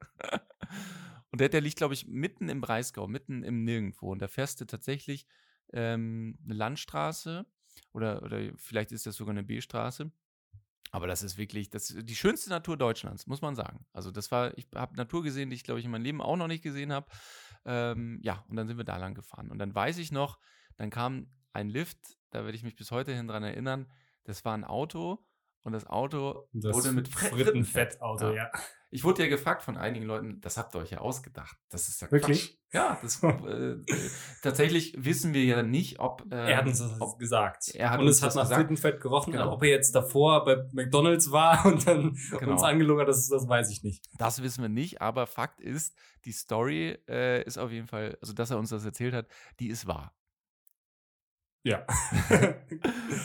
und 1.32 1.40
der, 1.40 1.48
der 1.48 1.60
liegt, 1.60 1.76
glaube 1.76 1.94
ich, 1.94 2.06
mitten 2.06 2.48
im 2.48 2.60
Breisgau, 2.60 3.06
mitten 3.06 3.42
im 3.42 3.64
Nirgendwo. 3.64 4.10
Und 4.12 4.20
da 4.20 4.28
fährst 4.28 4.60
du 4.60 4.64
tatsächlich 4.64 5.26
ähm, 5.72 6.38
eine 6.44 6.54
Landstraße 6.54 7.46
oder, 7.92 8.22
oder 8.22 8.50
vielleicht 8.56 8.92
ist 8.92 9.06
das 9.06 9.16
sogar 9.16 9.32
eine 9.32 9.44
B-Straße. 9.44 10.10
Aber 10.92 11.06
das 11.06 11.22
ist 11.22 11.38
wirklich 11.38 11.70
das 11.70 11.90
ist 11.90 12.08
die 12.08 12.16
schönste 12.16 12.50
Natur 12.50 12.76
Deutschlands, 12.76 13.28
muss 13.28 13.42
man 13.42 13.54
sagen. 13.54 13.86
Also 13.92 14.10
das 14.10 14.32
war, 14.32 14.56
ich 14.58 14.66
habe 14.74 14.96
Natur 14.96 15.22
gesehen, 15.22 15.50
die 15.50 15.56
ich 15.56 15.62
glaube 15.62 15.78
ich 15.78 15.86
in 15.86 15.92
meinem 15.92 16.02
Leben 16.02 16.20
auch 16.20 16.36
noch 16.36 16.48
nicht 16.48 16.64
gesehen 16.64 16.92
habe. 16.92 17.06
Ähm, 17.64 18.18
ja, 18.22 18.44
und 18.48 18.56
dann 18.56 18.66
sind 18.66 18.76
wir 18.76 18.84
da 18.84 18.96
lang 18.96 19.14
gefahren. 19.14 19.50
Und 19.50 19.58
dann 19.58 19.72
weiß 19.72 19.98
ich 19.98 20.10
noch, 20.10 20.40
dann 20.76 20.90
kam 20.90 21.30
ein 21.52 21.68
Lift, 21.68 22.18
da 22.30 22.44
werde 22.44 22.56
ich 22.56 22.64
mich 22.64 22.74
bis 22.74 22.90
heute 22.90 23.14
hin 23.14 23.28
dran 23.28 23.44
erinnern. 23.44 23.86
Das 24.24 24.44
war 24.44 24.54
ein 24.54 24.64
Auto 24.64 25.24
und 25.62 25.72
das 25.72 25.86
Auto 25.86 26.48
Das 26.52 26.74
wurde 26.74 26.92
mit 26.92 27.08
Frittenfett. 27.08 27.46
Frittenfettauto, 27.46 28.28
Ja. 28.30 28.34
ja. 28.34 28.50
Ich 28.92 29.04
wurde 29.04 29.22
ja 29.22 29.28
gefragt 29.28 29.62
von 29.62 29.76
einigen 29.76 30.04
Leuten, 30.04 30.40
das 30.40 30.56
habt 30.56 30.74
ihr 30.74 30.80
euch 30.80 30.90
ja 30.90 30.98
ausgedacht. 30.98 31.56
Das 31.68 31.86
ist 31.86 32.00
ja 32.02 32.10
Wirklich? 32.10 32.48
Quatsch. 32.48 32.56
Ja, 32.72 32.98
das, 33.00 33.22
äh, 33.22 33.28
äh, 33.28 33.84
tatsächlich 34.42 34.94
wissen 34.98 35.32
wir 35.32 35.44
ja 35.44 35.62
nicht, 35.62 36.00
ob. 36.00 36.22
ähm, 36.22 36.32
er 36.32 36.56
hat 36.56 36.66
uns 36.66 36.80
das 36.80 37.00
ob, 37.00 37.16
gesagt. 37.18 37.68
er 37.74 37.90
hat 37.90 38.00
und 38.00 38.06
uns 38.08 38.16
es 38.16 38.22
hat 38.22 38.34
nach 38.34 38.42
gesagt. 38.42 38.60
Frittenfett 38.60 39.00
gerochen. 39.00 39.32
Genau. 39.32 39.52
Ob 39.52 39.62
er 39.62 39.70
jetzt 39.70 39.94
davor 39.94 40.44
bei 40.44 40.56
McDonalds 40.72 41.30
war 41.30 41.64
und 41.66 41.86
dann 41.86 42.16
Genau. 42.38 42.50
uns 42.52 42.62
angelogen 42.64 43.02
hat, 43.02 43.08
das, 43.08 43.28
das 43.28 43.48
weiß 43.48 43.70
ich 43.70 43.84
nicht. 43.84 44.04
Das 44.18 44.42
wissen 44.42 44.62
wir 44.62 44.68
nicht, 44.68 45.00
aber 45.00 45.28
Fakt 45.28 45.60
ist, 45.60 45.96
die 46.24 46.32
Story 46.32 46.98
äh, 47.08 47.44
ist 47.44 47.58
auf 47.58 47.70
jeden 47.70 47.86
Fall, 47.86 48.18
also 48.20 48.32
dass 48.32 48.50
er 48.50 48.58
uns 48.58 48.70
das 48.70 48.84
erzählt 48.84 49.14
hat, 49.14 49.26
die 49.60 49.68
ist 49.68 49.86
wahr. 49.86 50.12
Ja. 51.62 51.86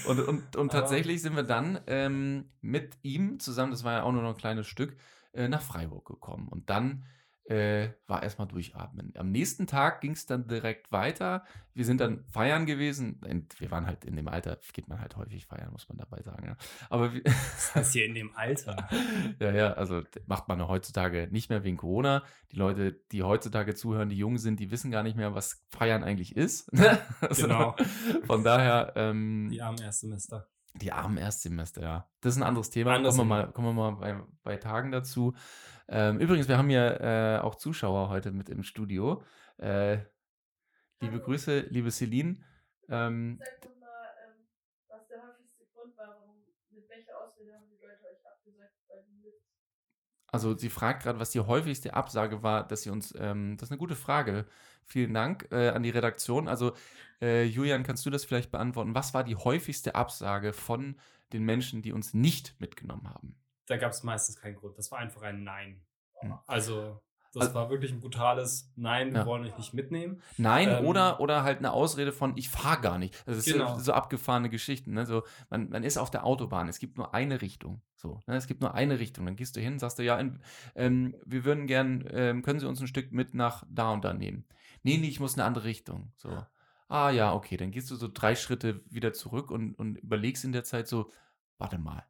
Und, 0.07 0.19
und, 0.19 0.55
und 0.55 0.71
tatsächlich 0.71 1.21
sind 1.21 1.35
wir 1.35 1.43
dann 1.43 1.79
ähm, 1.87 2.49
mit 2.61 2.97
ihm 3.01 3.39
zusammen, 3.39 3.71
das 3.71 3.83
war 3.83 3.93
ja 3.93 4.03
auch 4.03 4.11
nur 4.11 4.21
noch 4.21 4.31
ein 4.31 4.37
kleines 4.37 4.67
Stück, 4.67 4.95
äh, 5.33 5.47
nach 5.47 5.61
Freiburg 5.61 6.05
gekommen. 6.05 6.47
Und 6.47 6.69
dann 6.69 7.05
äh, 7.45 7.89
war 8.07 8.23
erstmal 8.23 8.47
durchatmen. 8.47 9.13
Am 9.17 9.31
nächsten 9.31 9.67
Tag 9.67 10.01
ging 10.01 10.11
es 10.11 10.25
dann 10.25 10.47
direkt 10.47 10.91
weiter. 10.91 11.45
Wir 11.73 11.85
sind 11.85 12.01
dann 12.01 12.23
feiern 12.25 12.65
gewesen. 12.65 13.21
Und 13.27 13.59
wir 13.59 13.69
waren 13.69 13.85
halt 13.85 14.05
in 14.05 14.15
dem 14.15 14.27
Alter, 14.27 14.57
geht 14.73 14.87
man 14.87 14.99
halt 14.99 15.15
häufig 15.15 15.45
feiern, 15.45 15.71
muss 15.71 15.87
man 15.87 15.97
dabei 15.97 16.21
sagen. 16.23 16.45
Ja. 16.45 16.57
Aber 16.89 17.13
wir, 17.13 17.21
Das 17.23 17.75
heißt 17.75 17.93
hier 17.93 18.05
in 18.05 18.15
dem 18.15 18.35
Alter. 18.35 18.89
ja, 19.39 19.51
ja, 19.51 19.73
also 19.73 20.01
macht 20.25 20.47
man 20.47 20.67
heutzutage 20.67 21.27
nicht 21.31 21.49
mehr 21.49 21.63
wegen 21.63 21.77
Corona. 21.77 22.23
Die 22.51 22.57
Leute, 22.57 22.93
die 23.11 23.21
heutzutage 23.21 23.75
zuhören, 23.75 24.09
die 24.09 24.17
jung 24.17 24.37
sind, 24.37 24.59
die 24.59 24.71
wissen 24.71 24.89
gar 24.89 25.03
nicht 25.03 25.17
mehr, 25.17 25.35
was 25.35 25.65
Feiern 25.69 26.03
eigentlich 26.03 26.35
ist. 26.35 26.71
Also, 27.21 27.43
Genau. 27.43 27.75
Von 28.25 28.43
daher, 28.43 28.93
ähm, 28.95 29.49
Die 29.51 29.61
armen 29.61 29.79
Erstsemester. 29.81 30.47
Die 30.75 30.91
armen 30.91 31.17
Erstsemester, 31.17 31.81
ja. 31.81 32.09
Das 32.21 32.33
ist 32.33 32.41
ein 32.41 32.47
anderes 32.47 32.69
Thema. 32.69 32.95
Anderes 32.95 33.15
kommen 33.15 33.29
wir 33.29 33.35
mal, 33.35 33.51
kommen 33.51 33.67
wir 33.67 33.73
mal 33.73 33.91
bei, 33.91 34.23
bei 34.43 34.57
Tagen 34.57 34.91
dazu. 34.91 35.33
Ähm, 35.87 36.19
übrigens, 36.19 36.47
wir 36.47 36.57
haben 36.57 36.69
ja 36.69 37.37
äh, 37.37 37.39
auch 37.39 37.55
Zuschauer 37.55 38.09
heute 38.09 38.31
mit 38.31 38.49
im 38.49 38.63
Studio. 38.63 39.23
Äh, 39.57 39.99
liebe. 40.99 41.19
Grüße, 41.19 41.59
liebe 41.69 41.91
Celine. 41.91 42.37
Ähm, 42.89 43.39
was 44.87 45.07
der 45.07 45.21
häufigste 45.23 45.65
Grund 45.73 45.97
war, 45.97 46.17
warum, 46.19 46.43
mit 46.69 46.89
welcher 46.89 47.17
Ausrede 47.21 47.53
haben 47.53 47.69
die 47.69 47.77
Leute 47.77 48.03
euch 48.05 48.25
abgesagt 48.25 48.75
bei 48.87 48.95
dem 49.01 49.21
Lift? 49.21 49.41
Also 50.35 50.57
sie 50.57 50.69
fragt 50.69 51.03
gerade, 51.03 51.17
was 51.17 51.31
die 51.31 51.39
häufigste 51.39 51.93
Absage 51.93 52.43
war, 52.43 52.67
dass 52.67 52.81
sie 52.81 52.89
uns, 52.89 53.13
ähm, 53.17 53.55
das 53.55 53.69
ist 53.69 53.71
eine 53.71 53.79
gute 53.79 53.95
Frage. 53.95 54.45
Vielen 54.83 55.13
Dank 55.13 55.47
äh, 55.51 55.69
an 55.69 55.81
die 55.81 55.91
Redaktion. 55.91 56.49
Also 56.49 56.73
äh, 57.21 57.45
Julian, 57.45 57.83
kannst 57.83 58.05
du 58.05 58.09
das 58.09 58.25
vielleicht 58.25 58.51
beantworten? 58.51 58.93
Was 58.93 59.13
war 59.13 59.23
die 59.23 59.37
häufigste 59.37 59.95
Absage 59.95 60.51
von 60.51 60.99
den 61.31 61.43
Menschen, 61.43 61.81
die 61.81 61.93
uns 61.93 62.13
nicht 62.13 62.59
mitgenommen 62.59 63.09
haben? 63.09 63.39
Da 63.65 63.77
gab 63.77 63.93
es 63.93 64.03
meistens 64.03 64.35
keinen 64.35 64.55
Grund. 64.55 64.77
Das 64.77 64.91
war 64.91 64.99
einfach 64.99 65.21
ein 65.21 65.45
Nein. 65.45 65.81
Hm. 66.19 66.37
Also, 66.47 67.01
das 67.39 67.49
Also- 67.49 67.59
war 67.59 67.69
wirklich 67.69 67.91
ein 67.91 67.99
brutales 67.99 68.71
Nein, 68.75 69.11
wir 69.13 69.21
Ja. 69.21 69.25
wollen 69.25 69.43
euch 69.45 69.57
nicht 69.57 69.73
mitnehmen. 69.73 70.21
Nein, 70.37 70.69
Ähm, 70.69 70.85
oder, 70.85 71.19
oder 71.19 71.43
halt 71.43 71.59
eine 71.59 71.71
Ausrede 71.71 72.11
von, 72.11 72.35
ich 72.37 72.49
fahre 72.49 72.81
gar 72.81 72.97
nicht. 72.97 73.15
Das 73.25 73.37
ist 73.37 73.45
Genau. 73.45 73.75
so, 73.75 73.81
so 73.81 73.93
abgefahrene 73.93 74.49
Geschichten. 74.49 74.93
Ne? 74.93 75.05
So, 75.05 75.23
man, 75.49 75.69
man 75.69 75.83
ist 75.83 75.97
auf 75.97 76.11
der 76.11 76.25
Autobahn, 76.25 76.67
es 76.67 76.79
gibt 76.79 76.97
nur 76.97 77.13
eine 77.13 77.41
Richtung. 77.41 77.81
So, 77.95 78.19
ne? 78.27 78.35
Es 78.35 78.47
gibt 78.47 78.61
nur 78.61 78.73
eine 78.73 78.99
Richtung. 78.99 79.25
Dann 79.25 79.35
gehst 79.35 79.55
du 79.55 79.61
hin, 79.61 79.79
sagst 79.79 79.99
du, 79.99 80.03
ja, 80.03 80.17
in, 80.19 80.39
ähm, 80.75 81.15
wir 81.25 81.45
würden 81.45 81.67
gern, 81.67 82.03
ähm, 82.11 82.41
können 82.41 82.59
Sie 82.59 82.67
uns 82.67 82.79
ein 82.81 82.87
Stück 82.87 83.11
mit 83.11 83.33
nach 83.33 83.63
da 83.69 83.91
und 83.91 84.03
da 84.05 84.13
nehmen? 84.13 84.45
Nee, 84.83 84.97
nee, 84.97 85.07
ich 85.07 85.19
muss 85.19 85.33
in 85.35 85.39
eine 85.41 85.47
andere 85.47 85.65
Richtung. 85.65 86.11
So. 86.17 86.29
Ah 86.87 87.09
ja, 87.09 87.33
okay, 87.33 87.57
dann 87.57 87.71
gehst 87.71 87.89
du 87.89 87.95
so 87.95 88.07
drei 88.07 88.35
Schritte 88.35 88.81
wieder 88.89 89.11
zurück 89.13 89.49
und, 89.49 89.73
und 89.73 89.97
überlegst 89.97 90.43
in 90.45 90.51
der 90.51 90.63
Zeit 90.63 90.87
so, 90.87 91.09
warte 91.57 91.79
mal. 91.79 92.05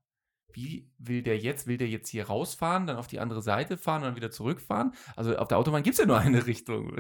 Wie 0.56 0.90
will 0.98 1.22
der 1.22 1.38
jetzt? 1.38 1.68
Will 1.68 1.78
der 1.78 1.90
jetzt 1.90 2.10
hier 2.10 2.28
rausfahren, 2.28 2.88
dann 2.88 2.96
auf 2.96 3.08
die 3.08 3.20
andere 3.20 3.42
Seite 3.42 3.78
fahren 3.78 4.02
und 4.02 4.08
dann 4.08 4.16
wieder 4.16 4.32
zurückfahren? 4.32 4.94
Also 5.16 5.36
auf 5.36 5.50
der 5.50 5.58
Autobahn 5.58 5.84
gibt 5.84 5.96
es 5.96 6.00
ja 6.00 6.06
nur 6.06 6.18
eine 6.18 6.46
Richtung. 6.48 6.96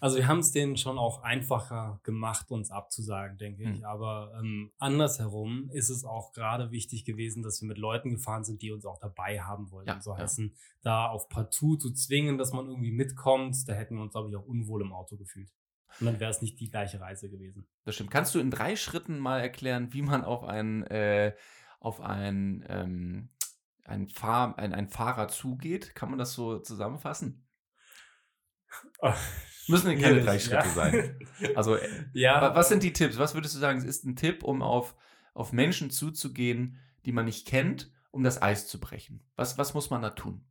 Also 0.00 0.16
wir 0.16 0.28
haben 0.28 0.38
es 0.38 0.52
denen 0.52 0.76
schon 0.76 0.98
auch 0.98 1.22
einfacher 1.22 2.00
gemacht, 2.02 2.50
uns 2.50 2.70
abzusagen, 2.70 3.38
denke 3.38 3.64
ich. 3.64 3.78
Hm. 3.78 3.84
Aber 3.84 4.32
ähm, 4.38 4.72
andersherum 4.78 5.68
ist 5.72 5.90
es 5.90 6.04
auch 6.04 6.32
gerade 6.32 6.70
wichtig 6.70 7.04
gewesen, 7.04 7.42
dass 7.42 7.60
wir 7.60 7.68
mit 7.68 7.78
Leuten 7.78 8.10
gefahren 8.10 8.44
sind, 8.44 8.62
die 8.62 8.70
uns 8.70 8.86
auch 8.86 8.98
dabei 8.98 9.40
haben 9.40 9.70
wollten. 9.70 9.88
Ja, 9.88 10.00
so 10.00 10.12
ja. 10.12 10.18
heißen, 10.18 10.54
da 10.82 11.06
auf 11.06 11.28
partout 11.28 11.76
zu 11.76 11.92
zwingen, 11.92 12.38
dass 12.38 12.52
man 12.52 12.68
irgendwie 12.68 12.92
mitkommt, 12.92 13.56
da 13.68 13.72
hätten 13.72 13.96
wir 13.96 14.02
uns, 14.02 14.12
glaube 14.12 14.30
ich, 14.30 14.36
auch 14.36 14.46
unwohl 14.46 14.82
im 14.82 14.92
Auto 14.92 15.16
gefühlt. 15.16 15.50
Und 16.00 16.06
dann 16.06 16.20
wäre 16.20 16.30
es 16.30 16.42
nicht 16.42 16.60
die 16.60 16.70
gleiche 16.70 17.00
Reise 17.00 17.28
gewesen. 17.28 17.66
Das 17.84 17.94
stimmt. 17.94 18.10
Kannst 18.10 18.34
du 18.34 18.38
in 18.38 18.50
drei 18.50 18.76
Schritten 18.76 19.18
mal 19.18 19.40
erklären, 19.40 19.92
wie 19.92 20.02
man 20.02 20.24
auf 20.24 20.44
einen, 20.44 20.82
äh, 20.84 21.34
auf 21.80 22.00
einen, 22.00 22.64
ähm, 22.68 23.30
einen, 23.84 24.08
Fahr 24.08 24.58
ein, 24.58 24.72
einen 24.74 24.88
Fahrer 24.88 25.28
zugeht? 25.28 25.94
Kann 25.94 26.10
man 26.10 26.18
das 26.18 26.34
so 26.34 26.58
zusammenfassen? 26.58 27.46
Müssen 29.68 29.90
keine 29.92 30.00
Schwierig, 30.00 30.24
drei 30.24 30.38
Schritte 30.38 30.68
ja. 30.68 30.74
sein. 30.74 31.18
Also, 31.54 31.76
äh, 31.76 31.88
ja, 32.12 32.40
wa- 32.40 32.54
was 32.54 32.68
sind 32.68 32.82
die 32.82 32.92
Tipps? 32.92 33.18
Was 33.18 33.34
würdest 33.34 33.54
du 33.54 33.58
sagen, 33.58 33.78
es 33.78 33.84
ist 33.84 34.04
ein 34.04 34.16
Tipp, 34.16 34.42
um 34.42 34.62
auf, 34.62 34.96
auf 35.34 35.52
Menschen 35.52 35.90
zuzugehen, 35.90 36.78
die 37.04 37.12
man 37.12 37.26
nicht 37.26 37.46
kennt, 37.46 37.92
um 38.10 38.22
das 38.22 38.40
Eis 38.40 38.66
zu 38.66 38.80
brechen? 38.80 39.26
Was, 39.36 39.58
was 39.58 39.74
muss 39.74 39.90
man 39.90 40.02
da 40.02 40.10
tun? 40.10 40.44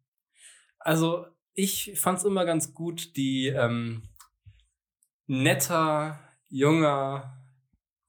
Also, 0.80 1.26
ich 1.54 2.00
fand 2.00 2.20
es 2.20 2.26
immer 2.26 2.46
ganz 2.46 2.74
gut, 2.74 3.16
die 3.18 3.48
ähm, 3.48 4.08
netter, 5.26 6.20
junger 6.50 7.37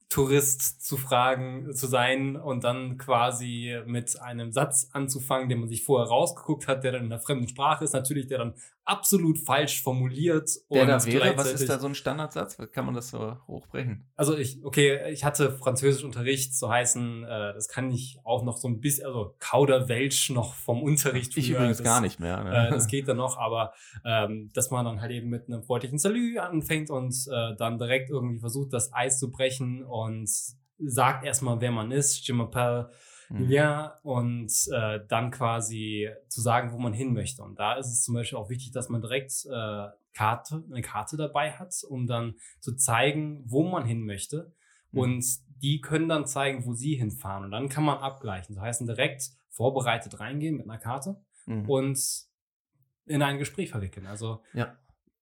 Tourist 0.09 0.83
zu 0.83 0.97
fragen, 0.97 1.73
zu 1.75 1.85
sein 1.85 2.35
und 2.35 2.63
dann 2.63 2.97
quasi 2.97 3.79
mit 3.85 4.19
einem 4.19 4.51
Satz 4.51 4.89
anzufangen, 4.91 5.49
den 5.49 5.59
man 5.59 5.69
sich 5.69 5.83
vorher 5.83 6.09
rausgeguckt 6.09 6.67
hat, 6.67 6.83
der 6.83 6.93
dann 6.93 7.05
in 7.05 7.11
einer 7.11 7.21
fremden 7.21 7.47
Sprache 7.47 7.83
ist, 7.83 7.93
natürlich, 7.93 8.27
der 8.27 8.39
dann 8.39 8.53
absolut 8.89 9.37
falsch 9.37 9.81
formuliert. 9.83 10.49
Der 10.71 10.81
und 10.81 10.87
da 10.87 11.05
wäre, 11.05 11.37
was 11.37 11.53
ist 11.53 11.69
da 11.69 11.77
so 11.79 11.87
ein 11.87 11.95
Standardsatz? 11.95 12.57
Kann 12.71 12.85
man 12.85 12.95
das 12.95 13.09
so 13.09 13.37
hochbrechen? 13.47 14.09
Also 14.15 14.35
ich, 14.37 14.63
okay, 14.65 15.11
ich 15.11 15.23
hatte 15.23 15.51
Französischunterricht, 15.57 16.55
so 16.55 16.69
heißen, 16.69 17.23
äh, 17.23 17.27
das 17.53 17.67
kann 17.67 17.91
ich 17.91 18.19
auch 18.23 18.43
noch 18.43 18.57
so 18.57 18.67
ein 18.67 18.79
bisschen, 18.79 19.05
also 19.05 19.35
Kauderwelsch 19.39 20.31
noch 20.31 20.53
vom 20.55 20.81
Unterricht. 20.81 21.37
Ich 21.37 21.47
früher, 21.47 21.57
übrigens 21.57 21.77
das- 21.77 21.85
gar 21.85 22.01
nicht 22.01 22.19
mehr. 22.19 22.43
Ne? 22.43 22.67
äh, 22.67 22.71
das 22.71 22.87
geht 22.87 23.07
dann 23.07 23.17
noch, 23.17 23.37
aber 23.37 23.73
ähm, 24.03 24.49
dass 24.53 24.71
man 24.71 24.85
dann 24.85 25.01
halt 25.01 25.11
eben 25.11 25.29
mit 25.29 25.47
einem 25.47 25.63
freundlichen 25.63 25.99
Salü 25.99 26.39
anfängt 26.39 26.89
und 26.89 27.13
äh, 27.31 27.55
dann 27.57 27.77
direkt 27.77 28.09
irgendwie 28.09 28.39
versucht, 28.39 28.73
das 28.73 28.91
Eis 28.93 29.19
zu 29.19 29.29
brechen 29.31 29.83
und 29.83 30.29
sagt 30.79 31.25
erstmal, 31.25 31.61
wer 31.61 31.71
man 31.71 31.91
ist, 31.91 32.27
je 32.27 32.33
m'appelle 32.33 32.87
Hm. 33.29 33.39
Julien 33.39 33.89
und 34.03 34.51
äh, 34.73 34.99
dann 35.07 35.31
quasi 35.31 36.09
zu 36.27 36.41
sagen, 36.41 36.71
wo 36.71 36.77
man 36.77 36.93
hin 36.93 37.13
möchte. 37.13 37.41
Und 37.43 37.57
da 37.59 37.73
ist 37.75 37.87
es 37.87 38.03
zum 38.03 38.15
Beispiel 38.15 38.37
auch 38.37 38.49
wichtig, 38.49 38.71
dass 38.71 38.89
man 38.89 39.01
direkt 39.01 39.31
äh, 39.45 39.87
Karte, 40.13 40.63
eine 40.71 40.81
Karte 40.81 41.15
dabei 41.17 41.51
hat, 41.53 41.73
um 41.87 42.07
dann 42.07 42.35
zu 42.59 42.75
zeigen, 42.75 43.43
wo 43.45 43.63
man 43.63 43.85
hin 43.85 44.05
möchte. 44.05 44.53
Mhm. 44.91 44.99
Und 44.99 45.25
die 45.61 45.81
können 45.81 46.09
dann 46.09 46.25
zeigen, 46.25 46.65
wo 46.65 46.73
sie 46.73 46.95
hinfahren. 46.95 47.45
Und 47.45 47.51
dann 47.51 47.69
kann 47.69 47.83
man 47.83 47.99
abgleichen. 47.99 48.55
Das 48.55 48.63
heißt, 48.63 48.81
direkt 48.87 49.29
vorbereitet 49.49 50.19
reingehen 50.19 50.57
mit 50.57 50.69
einer 50.69 50.79
Karte 50.79 51.21
Mhm. 51.45 51.69
und 51.69 51.99
in 53.05 53.21
ein 53.23 53.37
Gespräch 53.39 53.69
verwickeln. 53.71 54.05
Also 54.05 54.43
Ja. 54.53 54.77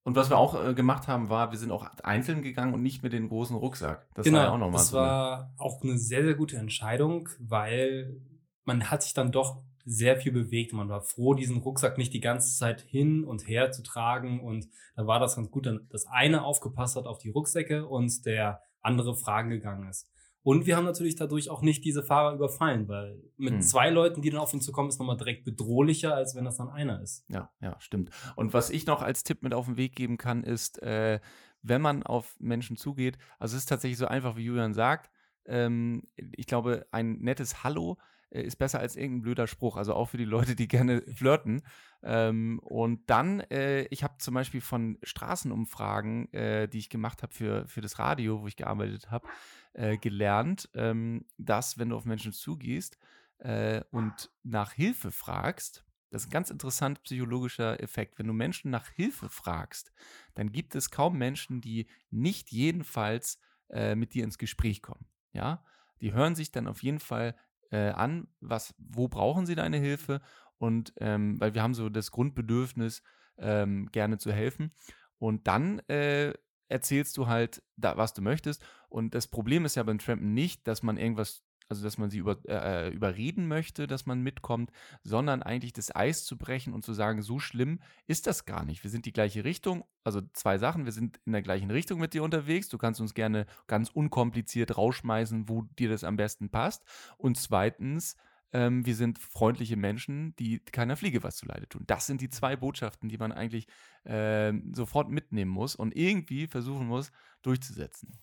Und 0.07 0.15
was 0.15 0.29
wir 0.29 0.37
auch 0.37 0.65
äh, 0.65 0.73
gemacht 0.73 1.09
haben, 1.09 1.27
war, 1.27 1.51
wir 1.51 1.57
sind 1.57 1.69
auch 1.69 1.85
einzeln 2.01 2.41
gegangen 2.41 2.73
und 2.73 2.81
nicht 2.81 3.03
mit 3.03 3.11
dem 3.11 3.27
großen 3.27 3.57
Rucksack. 3.57 4.07
Das 4.13 4.23
genau, 4.23 4.37
war 4.37 4.45
ja 4.45 4.51
auch 4.53 4.57
nochmal 4.57 4.79
das 4.79 4.87
so. 4.87 4.97
eine- 4.99 5.05
war 5.05 5.53
auch 5.57 5.83
eine 5.83 5.97
sehr, 5.97 6.23
sehr 6.23 6.35
gute 6.35 6.55
Entscheidung, 6.55 7.27
weil 7.41 8.15
man 8.63 8.89
hat 8.89 9.03
sich 9.03 9.13
dann 9.13 9.33
doch 9.33 9.63
sehr 9.83 10.15
viel 10.15 10.31
bewegt. 10.31 10.71
Man 10.71 10.87
war 10.87 11.01
froh, 11.01 11.33
diesen 11.33 11.57
Rucksack 11.57 11.97
nicht 11.97 12.13
die 12.13 12.21
ganze 12.21 12.57
Zeit 12.57 12.79
hin 12.79 13.25
und 13.25 13.49
her 13.49 13.73
zu 13.73 13.83
tragen. 13.83 14.39
Und 14.39 14.69
da 14.95 15.05
war 15.07 15.19
das 15.19 15.35
ganz 15.35 15.51
gut, 15.51 15.65
dann 15.65 15.87
das 15.89 16.07
eine 16.07 16.45
aufgepasst 16.45 16.95
hat 16.95 17.05
auf 17.05 17.17
die 17.19 17.31
Rucksäcke 17.31 17.85
und 17.85 18.25
der 18.25 18.61
andere 18.79 19.13
Fragen 19.13 19.49
gegangen 19.49 19.89
ist. 19.89 20.09
Und 20.47 20.65
wir 20.65 20.77
haben 20.77 20.85
natürlich 20.85 21.17
dadurch 21.17 21.49
auch 21.49 21.61
nicht 21.61 21.83
diese 21.83 22.03
Fahrer 22.03 22.33
überfallen, 22.33 22.87
weil 22.87 23.21
mit 23.35 23.55
Hm. 23.55 23.61
zwei 23.61 23.89
Leuten, 23.89 24.21
die 24.21 24.29
dann 24.29 24.39
auf 24.39 24.53
ihn 24.53 24.61
zu 24.61 24.71
kommen, 24.71 24.87
ist 24.87 24.97
nochmal 24.97 25.17
direkt 25.17 25.43
bedrohlicher, 25.43 26.15
als 26.15 26.35
wenn 26.35 26.45
das 26.45 26.55
dann 26.55 26.69
einer 26.69 27.01
ist. 27.01 27.25
Ja, 27.27 27.51
ja, 27.59 27.75
stimmt. 27.81 28.11
Und 28.37 28.53
was 28.53 28.69
ich 28.69 28.85
noch 28.85 29.01
als 29.01 29.23
Tipp 29.23 29.43
mit 29.43 29.53
auf 29.53 29.65
den 29.65 29.75
Weg 29.75 29.93
geben 29.93 30.17
kann, 30.17 30.45
ist, 30.45 30.81
äh, 30.81 31.19
wenn 31.63 31.81
man 31.81 32.01
auf 32.03 32.33
Menschen 32.39 32.77
zugeht, 32.77 33.17
also 33.39 33.57
es 33.57 33.63
ist 33.63 33.65
tatsächlich 33.67 33.97
so 33.97 34.05
einfach, 34.07 34.37
wie 34.37 34.45
Julian 34.45 34.73
sagt, 34.73 35.11
ähm, 35.47 36.03
ich 36.15 36.47
glaube, 36.47 36.87
ein 36.91 37.17
nettes 37.19 37.65
Hallo 37.65 37.97
ist 38.29 38.57
besser 38.57 38.79
als 38.79 38.95
irgendein 38.95 39.21
blöder 39.21 39.47
Spruch, 39.47 39.77
also 39.77 39.93
auch 39.93 40.09
für 40.09 40.17
die 40.17 40.25
Leute, 40.25 40.55
die 40.55 40.67
gerne 40.67 41.01
flirten. 41.15 41.61
Ähm, 42.03 42.59
und 42.59 43.09
dann, 43.09 43.39
äh, 43.39 43.83
ich 43.85 44.03
habe 44.03 44.17
zum 44.19 44.33
Beispiel 44.33 44.61
von 44.61 44.97
Straßenumfragen, 45.03 46.31
äh, 46.33 46.67
die 46.67 46.79
ich 46.79 46.89
gemacht 46.89 47.23
habe 47.23 47.33
für, 47.33 47.67
für 47.67 47.81
das 47.81 47.99
Radio, 47.99 48.41
wo 48.41 48.47
ich 48.47 48.55
gearbeitet 48.55 49.09
habe, 49.11 49.27
äh, 49.73 49.97
gelernt, 49.97 50.69
ähm, 50.73 51.25
dass 51.37 51.77
wenn 51.77 51.89
du 51.89 51.95
auf 51.95 52.05
Menschen 52.05 52.33
zugehst 52.33 52.97
äh, 53.39 53.81
und 53.91 54.29
nach 54.43 54.73
Hilfe 54.73 55.11
fragst, 55.11 55.83
das 56.09 56.23
ist 56.23 56.29
ein 56.29 56.31
ganz 56.31 56.49
interessant 56.49 57.03
psychologischer 57.03 57.81
Effekt. 57.81 58.17
Wenn 58.17 58.27
du 58.27 58.33
Menschen 58.33 58.71
nach 58.71 58.87
Hilfe 58.89 59.29
fragst, 59.29 59.91
dann 60.35 60.51
gibt 60.51 60.73
es 60.75 60.89
kaum 60.89 61.17
Menschen, 61.17 61.59
die 61.59 61.87
nicht 62.09 62.51
jedenfalls 62.51 63.39
äh, 63.69 63.95
mit 63.95 64.13
dir 64.13 64.23
ins 64.23 64.37
Gespräch 64.37 64.81
kommen. 64.81 65.05
Ja, 65.33 65.63
die 65.99 66.13
hören 66.13 66.35
sich 66.35 66.51
dann 66.51 66.67
auf 66.67 66.81
jeden 66.81 66.99
Fall 66.99 67.35
äh, 67.71 67.89
an, 67.89 68.27
was, 68.39 68.73
wo 68.77 69.07
brauchen 69.07 69.45
sie 69.45 69.55
deine 69.55 69.77
Hilfe 69.77 70.21
und 70.57 70.93
ähm, 70.97 71.39
weil 71.39 71.53
wir 71.53 71.63
haben 71.63 71.73
so 71.73 71.89
das 71.89 72.11
Grundbedürfnis, 72.11 73.03
ähm, 73.37 73.89
gerne 73.91 74.17
zu 74.17 74.31
helfen. 74.31 74.71
Und 75.19 75.47
dann 75.47 75.79
äh, 75.87 76.33
erzählst 76.67 77.17
du 77.17 77.27
halt, 77.27 77.63
da, 77.75 77.97
was 77.97 78.13
du 78.13 78.21
möchtest. 78.21 78.63
Und 78.89 79.15
das 79.15 79.27
Problem 79.27 79.65
ist 79.65 79.75
ja 79.75 79.83
beim 79.83 79.99
Trampen 79.99 80.33
nicht, 80.33 80.67
dass 80.67 80.83
man 80.83 80.97
irgendwas, 80.97 81.43
also 81.69 81.83
dass 81.83 81.97
man 81.97 82.09
sie 82.09 82.19
über, 82.19 82.37
äh, 82.47 82.89
überreden 82.89 83.47
möchte, 83.47 83.87
dass 83.87 84.05
man 84.05 84.21
mitkommt, 84.21 84.71
sondern 85.03 85.43
eigentlich 85.43 85.73
das 85.73 85.95
Eis 85.95 86.25
zu 86.25 86.37
brechen 86.37 86.73
und 86.73 86.83
zu 86.83 86.93
sagen, 86.93 87.21
so 87.21 87.39
schlimm 87.39 87.79
ist 88.05 88.27
das 88.27 88.45
gar 88.45 88.65
nicht. 88.65 88.83
Wir 88.83 88.91
sind 88.91 89.05
die 89.05 89.13
gleiche 89.13 89.43
Richtung. 89.43 89.83
Also 90.03 90.21
zwei 90.33 90.57
Sachen, 90.57 90.85
wir 90.85 90.91
sind 90.91 91.19
in 91.25 91.33
der 91.33 91.41
gleichen 91.41 91.71
Richtung 91.71 91.99
mit 91.99 92.13
dir 92.13 92.23
unterwegs. 92.23 92.69
Du 92.69 92.77
kannst 92.77 93.01
uns 93.01 93.13
gerne 93.13 93.45
ganz 93.67 93.89
unkompliziert 93.89 94.77
rausschmeißen, 94.77 95.49
wo 95.49 95.63
dir 95.77 95.89
das 95.89 96.03
am 96.03 96.17
besten 96.17 96.49
passt. 96.49 96.83
Und 97.17 97.37
zweitens, 97.37 98.15
ähm, 98.53 98.85
wir 98.85 98.95
sind 98.95 99.19
freundliche 99.19 99.75
Menschen, 99.75 100.35
die 100.37 100.59
keiner 100.59 100.95
Fliege 100.95 101.23
was 101.23 101.35
zuleide 101.35 101.67
tun. 101.67 101.83
Das 101.85 102.07
sind 102.07 102.21
die 102.21 102.29
zwei 102.29 102.55
Botschaften, 102.55 103.09
die 103.09 103.17
man 103.17 103.31
eigentlich 103.31 103.67
äh, 104.05 104.53
sofort 104.73 105.09
mitnehmen 105.09 105.51
muss 105.51 105.75
und 105.75 105.95
irgendwie 105.95 106.47
versuchen 106.47 106.87
muss 106.87 107.11
durchzusetzen. 107.41 108.17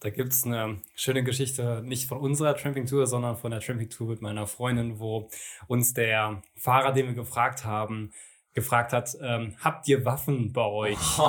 Da 0.00 0.10
gibt 0.10 0.32
es 0.32 0.44
eine 0.44 0.80
schöne 0.94 1.24
Geschichte, 1.24 1.82
nicht 1.84 2.08
von 2.08 2.18
unserer 2.18 2.56
Tramping-Tour, 2.56 3.06
sondern 3.06 3.36
von 3.36 3.50
der 3.50 3.60
Tramping-Tour 3.60 4.08
mit 4.08 4.22
meiner 4.22 4.46
Freundin, 4.46 5.00
wo 5.00 5.28
uns 5.66 5.94
der 5.94 6.42
Fahrer, 6.56 6.92
den 6.92 7.06
wir 7.06 7.14
gefragt 7.14 7.64
haben, 7.64 8.12
gefragt 8.54 8.92
hat, 8.92 9.16
ähm, 9.20 9.56
habt 9.60 9.86
ihr 9.88 10.04
Waffen 10.04 10.52
bei 10.52 10.64
euch? 10.64 10.96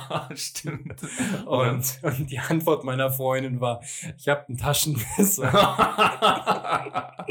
Stimmt. 0.34 1.02
Und, 1.44 1.98
und, 2.02 2.30
die 2.30 2.38
Antwort 2.38 2.84
meiner 2.84 3.10
Freundin 3.10 3.60
war, 3.60 3.82
ich 4.16 4.28
habe 4.28 4.44
ein 4.48 4.56
Taschenmesser. 4.56 5.50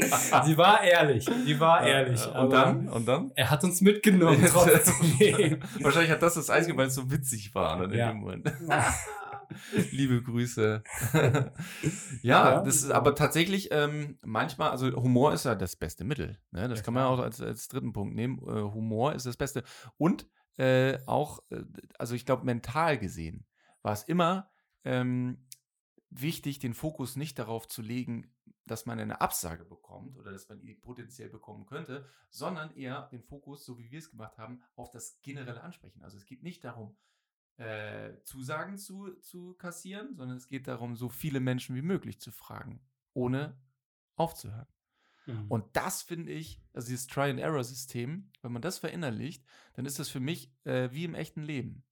sie 0.44 0.58
war 0.58 0.82
ehrlich, 0.82 1.26
sie 1.44 1.58
war 1.58 1.86
ehrlich. 1.86 2.26
und 2.26 2.52
dann? 2.52 2.88
Und 2.88 3.08
dann? 3.08 3.32
Er 3.34 3.50
hat 3.50 3.64
uns 3.64 3.80
mitgenommen. 3.80 4.42
Wahrscheinlich 4.42 6.10
hat 6.10 6.22
das 6.22 6.34
das 6.34 6.50
Einzige, 6.50 6.76
weil 6.76 6.88
es 6.88 6.94
so 6.94 7.10
witzig 7.10 7.54
war 7.54 7.82
in 7.84 7.94
ja. 7.94 8.08
dem 8.08 8.18
Moment. 8.18 8.52
Liebe 9.90 10.22
Grüße. 10.22 10.82
ja, 11.12 11.52
ja, 12.22 12.62
das 12.62 12.76
ist 12.76 12.90
aber 12.90 13.14
tatsächlich 13.14 13.68
ähm, 13.70 14.18
manchmal, 14.22 14.70
also 14.70 14.90
Humor 14.96 15.32
ist 15.32 15.44
ja 15.44 15.54
das 15.54 15.76
beste 15.76 16.04
Mittel. 16.04 16.38
Ne? 16.50 16.68
Das 16.68 16.80
ja, 16.80 16.84
kann 16.84 16.94
man 16.94 17.04
auch 17.04 17.18
als, 17.18 17.40
als 17.40 17.68
dritten 17.68 17.92
Punkt 17.92 18.14
nehmen. 18.14 18.38
Äh, 18.38 18.62
Humor 18.62 19.14
ist 19.14 19.26
das 19.26 19.36
Beste. 19.36 19.64
Und 19.96 20.26
äh, 20.56 20.98
auch, 21.06 21.40
äh, 21.50 21.62
also 21.98 22.14
ich 22.14 22.26
glaube, 22.26 22.44
mental 22.44 22.98
gesehen 22.98 23.46
war 23.82 23.92
es 23.92 24.02
immer 24.02 24.50
ähm, 24.84 25.46
wichtig, 26.10 26.58
den 26.58 26.74
Fokus 26.74 27.16
nicht 27.16 27.38
darauf 27.38 27.68
zu 27.68 27.82
legen, 27.82 28.34
dass 28.66 28.86
man 28.86 29.00
eine 29.00 29.20
Absage 29.20 29.64
bekommt 29.64 30.16
oder 30.16 30.30
dass 30.32 30.48
man 30.48 30.60
ihn 30.60 30.80
potenziell 30.80 31.30
bekommen 31.30 31.66
könnte, 31.66 32.06
sondern 32.30 32.74
eher 32.76 33.08
den 33.08 33.22
Fokus, 33.22 33.64
so 33.64 33.78
wie 33.78 33.90
wir 33.90 33.98
es 33.98 34.10
gemacht 34.10 34.38
haben, 34.38 34.62
auf 34.76 34.90
das 34.90 35.20
generelle 35.22 35.62
Ansprechen. 35.62 36.02
Also 36.02 36.16
es 36.16 36.26
geht 36.26 36.42
nicht 36.42 36.64
darum, 36.64 36.96
äh, 37.58 38.22
Zusagen 38.22 38.78
zu, 38.78 39.12
zu 39.20 39.54
kassieren, 39.54 40.14
sondern 40.14 40.36
es 40.36 40.48
geht 40.48 40.68
darum, 40.68 40.96
so 40.96 41.08
viele 41.08 41.40
Menschen 41.40 41.74
wie 41.76 41.82
möglich 41.82 42.20
zu 42.20 42.30
fragen, 42.30 42.80
ohne 43.14 43.56
aufzuhören. 44.16 44.68
Mhm. 45.26 45.46
Und 45.48 45.76
das 45.76 46.02
finde 46.02 46.32
ich, 46.32 46.62
also 46.72 46.88
dieses 46.88 47.06
Try-and-Error-System, 47.08 48.30
wenn 48.42 48.52
man 48.52 48.62
das 48.62 48.78
verinnerlicht, 48.78 49.44
dann 49.74 49.86
ist 49.86 49.98
das 49.98 50.08
für 50.08 50.20
mich 50.20 50.52
äh, 50.64 50.90
wie 50.92 51.04
im 51.04 51.14
echten 51.14 51.42
Leben. 51.42 51.84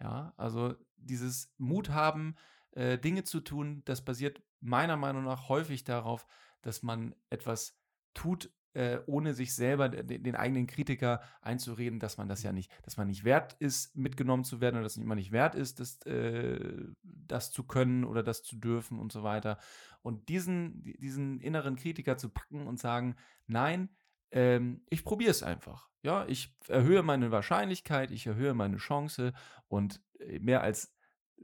Ja, 0.00 0.32
also 0.36 0.74
dieses 0.96 1.52
Mut 1.58 1.90
haben, 1.90 2.34
äh, 2.72 2.98
Dinge 2.98 3.24
zu 3.24 3.40
tun, 3.40 3.82
das 3.84 4.04
basiert 4.04 4.42
meiner 4.60 4.96
Meinung 4.96 5.24
nach 5.24 5.48
häufig 5.48 5.84
darauf, 5.84 6.26
dass 6.62 6.82
man 6.82 7.14
etwas 7.30 7.78
tut, 8.14 8.50
äh, 8.74 8.98
ohne 9.06 9.34
sich 9.34 9.54
selber 9.54 9.88
den, 9.88 10.22
den, 10.22 10.36
eigenen 10.36 10.66
Kritiker 10.66 11.20
einzureden, 11.40 11.98
dass 11.98 12.16
man 12.16 12.28
das 12.28 12.42
ja 12.42 12.52
nicht, 12.52 12.70
dass 12.84 12.96
man 12.96 13.06
nicht 13.06 13.24
wert 13.24 13.54
ist, 13.54 13.94
mitgenommen 13.96 14.44
zu 14.44 14.60
werden 14.60 14.76
oder 14.76 14.84
dass 14.84 14.96
man 14.96 15.18
nicht 15.18 15.32
wert 15.32 15.54
ist, 15.54 15.80
das, 15.80 16.00
äh, 16.06 16.84
das 17.02 17.50
zu 17.50 17.64
können 17.64 18.04
oder 18.04 18.22
das 18.22 18.42
zu 18.42 18.56
dürfen 18.56 18.98
und 18.98 19.12
so 19.12 19.22
weiter. 19.22 19.58
Und 20.02 20.28
diesen, 20.28 20.82
diesen 20.98 21.40
inneren 21.40 21.76
Kritiker 21.76 22.16
zu 22.16 22.30
packen 22.30 22.66
und 22.66 22.78
sagen, 22.78 23.16
nein, 23.46 23.90
ähm, 24.30 24.82
ich 24.88 25.04
probiere 25.04 25.30
es 25.30 25.42
einfach. 25.42 25.88
Ja, 26.02 26.26
ich 26.26 26.56
erhöhe 26.66 27.02
meine 27.02 27.30
Wahrscheinlichkeit, 27.30 28.10
ich 28.10 28.26
erhöhe 28.26 28.54
meine 28.54 28.78
Chance 28.78 29.32
und 29.68 30.00
äh, 30.18 30.38
mehr 30.40 30.62
als 30.62 30.94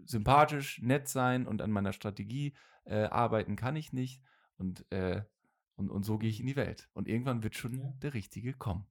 sympathisch, 0.05 0.81
nett 0.81 1.09
sein 1.09 1.47
und 1.47 1.63
an 1.63 1.71
meiner 1.71 1.93
Strategie 1.93 2.55
äh, 2.85 3.05
arbeiten 3.05 3.57
kann 3.57 3.77
ich 3.77 3.93
nicht. 3.93 4.23
Und 4.57 4.91
äh, 4.91 5.23
und, 5.79 5.91
und 5.91 6.03
so 6.03 6.19
gehe 6.19 6.29
ich 6.29 6.41
in 6.41 6.47
die 6.47 6.57
Welt. 6.57 6.91
Und 6.93 7.09
irgendwann 7.09 7.43
wird 7.43 7.55
schon 7.55 7.79
ja. 7.79 7.93
der 8.03 8.13
Richtige 8.13 8.53
kommen. 8.53 8.87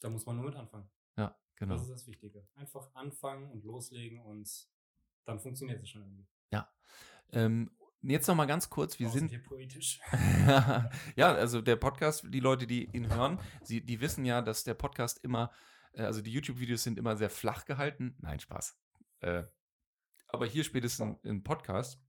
Da 0.00 0.08
muss 0.08 0.24
man 0.24 0.36
nur 0.36 0.46
mit 0.46 0.56
anfangen. 0.56 0.88
Ja, 1.16 1.38
genau. 1.56 1.74
Das 1.74 1.82
ist 1.82 1.90
das 1.90 2.06
Wichtige. 2.06 2.48
Einfach 2.54 2.92
anfangen 2.94 3.50
und 3.50 3.64
loslegen 3.64 4.20
und 4.22 4.50
dann 5.26 5.38
funktioniert 5.38 5.82
es 5.82 5.90
schon 5.90 6.02
irgendwie. 6.02 6.26
Ja. 6.50 6.72
Ähm, 7.32 7.70
jetzt 8.00 8.26
noch 8.26 8.34
mal 8.34 8.46
ganz 8.46 8.70
kurz, 8.70 8.98
wir 8.98 9.10
sind 9.10 9.28
hier 9.28 9.42
poetisch. 9.42 10.00
ja, 11.16 11.34
also 11.34 11.60
der 11.60 11.76
Podcast, 11.76 12.24
die 12.26 12.40
Leute, 12.40 12.66
die 12.66 12.84
ihn 12.96 13.14
hören, 13.14 13.38
sie, 13.62 13.84
die 13.84 14.00
wissen 14.00 14.24
ja, 14.24 14.40
dass 14.40 14.64
der 14.64 14.74
Podcast 14.74 15.22
immer, 15.22 15.52
äh, 15.92 16.02
also 16.02 16.22
die 16.22 16.32
YouTube-Videos 16.32 16.82
sind 16.82 16.98
immer 16.98 17.16
sehr 17.18 17.30
flach 17.30 17.66
gehalten. 17.66 18.16
Nein, 18.20 18.40
Spaß. 18.40 18.74
Äh, 19.20 19.44
aber 20.28 20.46
hier 20.46 20.64
spätestens 20.64 21.18
im 21.24 21.44
Podcast, 21.44 22.00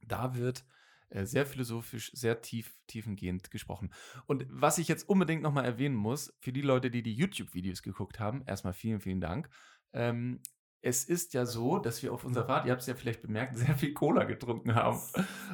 da 0.00 0.34
wird 0.34 0.64
sehr 1.10 1.46
philosophisch, 1.46 2.10
sehr 2.12 2.40
tief, 2.42 2.74
tiefengehend 2.86 3.50
gesprochen. 3.50 3.92
Und 4.26 4.46
was 4.48 4.78
ich 4.78 4.88
jetzt 4.88 5.08
unbedingt 5.08 5.42
nochmal 5.42 5.64
erwähnen 5.64 5.94
muss, 5.94 6.34
für 6.40 6.52
die 6.52 6.62
Leute, 6.62 6.90
die 6.90 7.02
die 7.02 7.14
YouTube-Videos 7.14 7.82
geguckt 7.82 8.18
haben, 8.18 8.42
erstmal 8.46 8.72
vielen, 8.72 9.00
vielen 9.00 9.20
Dank. 9.20 9.48
Ähm, 9.92 10.40
es 10.82 11.04
ist 11.04 11.34
ja 11.34 11.46
so, 11.46 11.78
dass 11.78 12.02
wir 12.02 12.12
auf 12.12 12.24
unserer 12.24 12.46
Fahrt, 12.46 12.66
ihr 12.66 12.72
habt 12.72 12.80
es 12.80 12.86
ja 12.86 12.94
vielleicht 12.94 13.22
bemerkt, 13.22 13.56
sehr 13.58 13.74
viel 13.76 13.92
Cola 13.92 14.24
getrunken 14.24 14.74
haben. 14.74 15.00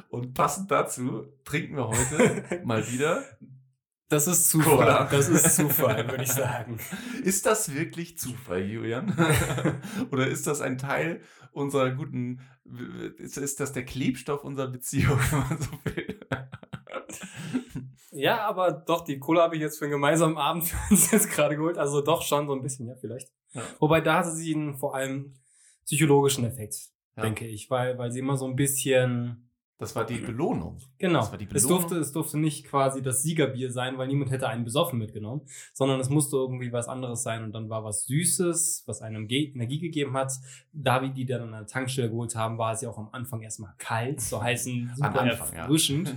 Und 0.09 0.33
passend 0.33 0.69
dazu 0.69 1.25
trinken 1.43 1.75
wir 1.75 1.87
heute 1.87 2.61
mal 2.65 2.85
wieder 2.91 3.23
das 4.09 4.27
ist 4.27 4.49
Zufall. 4.49 4.77
Cola. 4.77 5.07
Das 5.09 5.29
ist 5.29 5.55
Zufall, 5.55 6.07
würde 6.09 6.23
ich 6.23 6.31
sagen. 6.31 6.77
Ist 7.23 7.45
das 7.45 7.73
wirklich 7.73 8.17
Zufall, 8.17 8.63
Julian? 8.63 9.15
Oder 10.11 10.27
ist 10.27 10.45
das 10.45 10.61
ein 10.61 10.77
Teil 10.77 11.21
unserer 11.51 11.91
guten, 11.91 12.41
ist, 13.17 13.37
ist 13.37 13.59
das 13.59 13.73
der 13.73 13.85
Klebstoff 13.85 14.43
unserer 14.43 14.67
Beziehung, 14.67 15.17
wenn 15.31 15.39
man 15.39 15.57
so 15.61 15.71
will? 15.85 16.19
Ja, 18.11 18.47
aber 18.47 18.71
doch, 18.71 19.03
die 19.03 19.19
Cola 19.19 19.43
habe 19.43 19.55
ich 19.55 19.61
jetzt 19.61 19.79
für 19.79 19.85
einen 19.85 19.93
gemeinsamen 19.93 20.37
Abend 20.37 20.65
für 20.65 20.77
uns 20.91 21.11
jetzt 21.11 21.31
gerade 21.31 21.55
geholt. 21.55 21.77
Also 21.77 22.01
doch 22.01 22.21
schon 22.21 22.47
so 22.47 22.53
ein 22.53 22.61
bisschen, 22.61 22.87
ja, 22.87 22.95
vielleicht. 22.95 23.29
Ja. 23.53 23.61
Wobei 23.79 24.01
da 24.01 24.19
hatte 24.19 24.31
sie 24.31 24.53
einen 24.53 24.75
vor 24.75 24.95
allem 24.95 25.33
psychologischen 25.85 26.45
Effekt, 26.45 26.75
ja. 27.15 27.23
denke 27.23 27.47
ich, 27.47 27.69
weil, 27.69 27.97
weil 27.97 28.11
sie 28.11 28.19
immer 28.19 28.37
so 28.37 28.45
ein 28.45 28.55
bisschen 28.55 29.49
das 29.79 29.95
war 29.95 30.05
die 30.05 30.19
Belohnung. 30.19 30.77
Genau. 30.97 31.19
Das 31.19 31.31
war 31.31 31.37
die 31.37 31.45
Belohnung. 31.45 31.77
Es, 31.77 31.81
durfte, 31.81 31.97
es 31.97 32.11
durfte 32.11 32.37
nicht 32.37 32.65
quasi 32.65 33.01
das 33.01 33.23
Siegerbier 33.23 33.71
sein, 33.71 33.97
weil 33.97 34.07
niemand 34.07 34.31
hätte 34.31 34.47
einen 34.47 34.63
besoffen 34.63 34.99
mitgenommen, 34.99 35.41
sondern 35.73 35.99
es 35.99 36.09
musste 36.09 36.37
irgendwie 36.37 36.71
was 36.71 36.87
anderes 36.87 37.23
sein 37.23 37.43
und 37.43 37.53
dann 37.53 37.69
war 37.69 37.83
was 37.83 38.05
Süßes, 38.05 38.83
was 38.85 39.01
einem 39.01 39.27
Energie 39.29 39.79
gegeben 39.79 40.15
hat. 40.15 40.31
Da 40.71 41.01
wir 41.01 41.09
die 41.09 41.25
dann 41.25 41.41
an 41.41 41.51
der 41.51 41.65
Tankstelle 41.65 42.09
geholt 42.09 42.35
haben, 42.35 42.57
war 42.57 42.73
es 42.73 42.81
ja 42.81 42.89
auch 42.89 42.97
am 42.97 43.09
Anfang 43.11 43.41
erstmal 43.41 43.73
kalt, 43.77 44.21
so 44.21 44.41
heißen 44.41 44.91
super 44.95 45.21
Anfang, 45.21 45.53
erfrischend, 45.53 46.15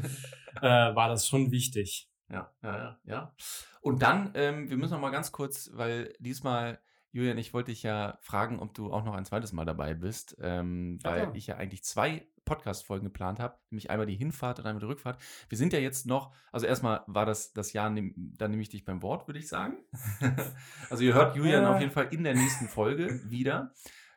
ja. 0.63 0.91
äh, 0.91 0.95
war 0.95 1.09
das 1.09 1.27
schon 1.27 1.51
wichtig. 1.51 2.11
Ja, 2.29 2.53
ja, 2.63 2.77
ja, 2.77 2.99
ja. 3.05 3.35
Und 3.81 4.03
dann, 4.03 4.33
ähm, 4.35 4.69
wir 4.69 4.77
müssen 4.77 4.93
noch 4.93 5.01
mal 5.01 5.11
ganz 5.11 5.33
kurz, 5.33 5.71
weil 5.73 6.13
diesmal 6.19 6.79
Julian, 7.13 7.39
ich 7.39 7.55
wollte 7.55 7.71
dich 7.71 7.83
ja 7.83 8.19
fragen, 8.21 8.61
ob 8.61 8.75
du 8.75 8.93
auch 8.93 9.03
noch 9.03 9.15
ein 9.15 9.25
zweites 9.25 9.55
Mal 9.55 9.65
dabei 9.65 9.95
bist, 9.95 10.37
ähm, 10.41 10.99
weil 11.03 11.23
ja. 11.23 11.33
ich 11.35 11.47
ja 11.47 11.57
eigentlich 11.57 11.83
zwei 11.83 12.27
Podcast-Folgen 12.47 13.05
geplant 13.05 13.39
habe, 13.39 13.59
nämlich 13.69 13.91
einmal 13.91 14.07
die 14.07 14.17
Hinfahrt 14.17 14.59
und 14.59 14.67
einmal 14.67 14.81
die 14.81 14.87
Rückfahrt. 14.87 15.21
Wir 15.51 15.59
sind 15.59 15.75
ja 15.75 15.79
jetzt 15.79 16.07
noch, 16.07 16.35
also 16.51 16.65
erstmal 16.65 17.03
war 17.07 17.27
das 17.27 17.53
das 17.53 17.75
Jahr, 17.75 17.95
da 18.17 18.49
nehme 18.49 18.63
ich 18.63 18.71
dich 18.71 18.87
beim 18.87 19.03
Wort, 19.03 19.29
würde 19.29 19.39
ich 19.39 19.49
sagen. 19.49 19.77
also 20.91 21.05
ihr 21.05 21.13
hört 21.13 21.37
Julian 21.37 21.65
ja. 21.65 21.75
auf 21.75 21.81
jeden 21.81 21.93
Fall 21.93 22.09
in 22.11 22.25
der 22.25 22.35
nächsten 22.35 22.69
Folge 22.69 23.21
wieder. 23.29 23.75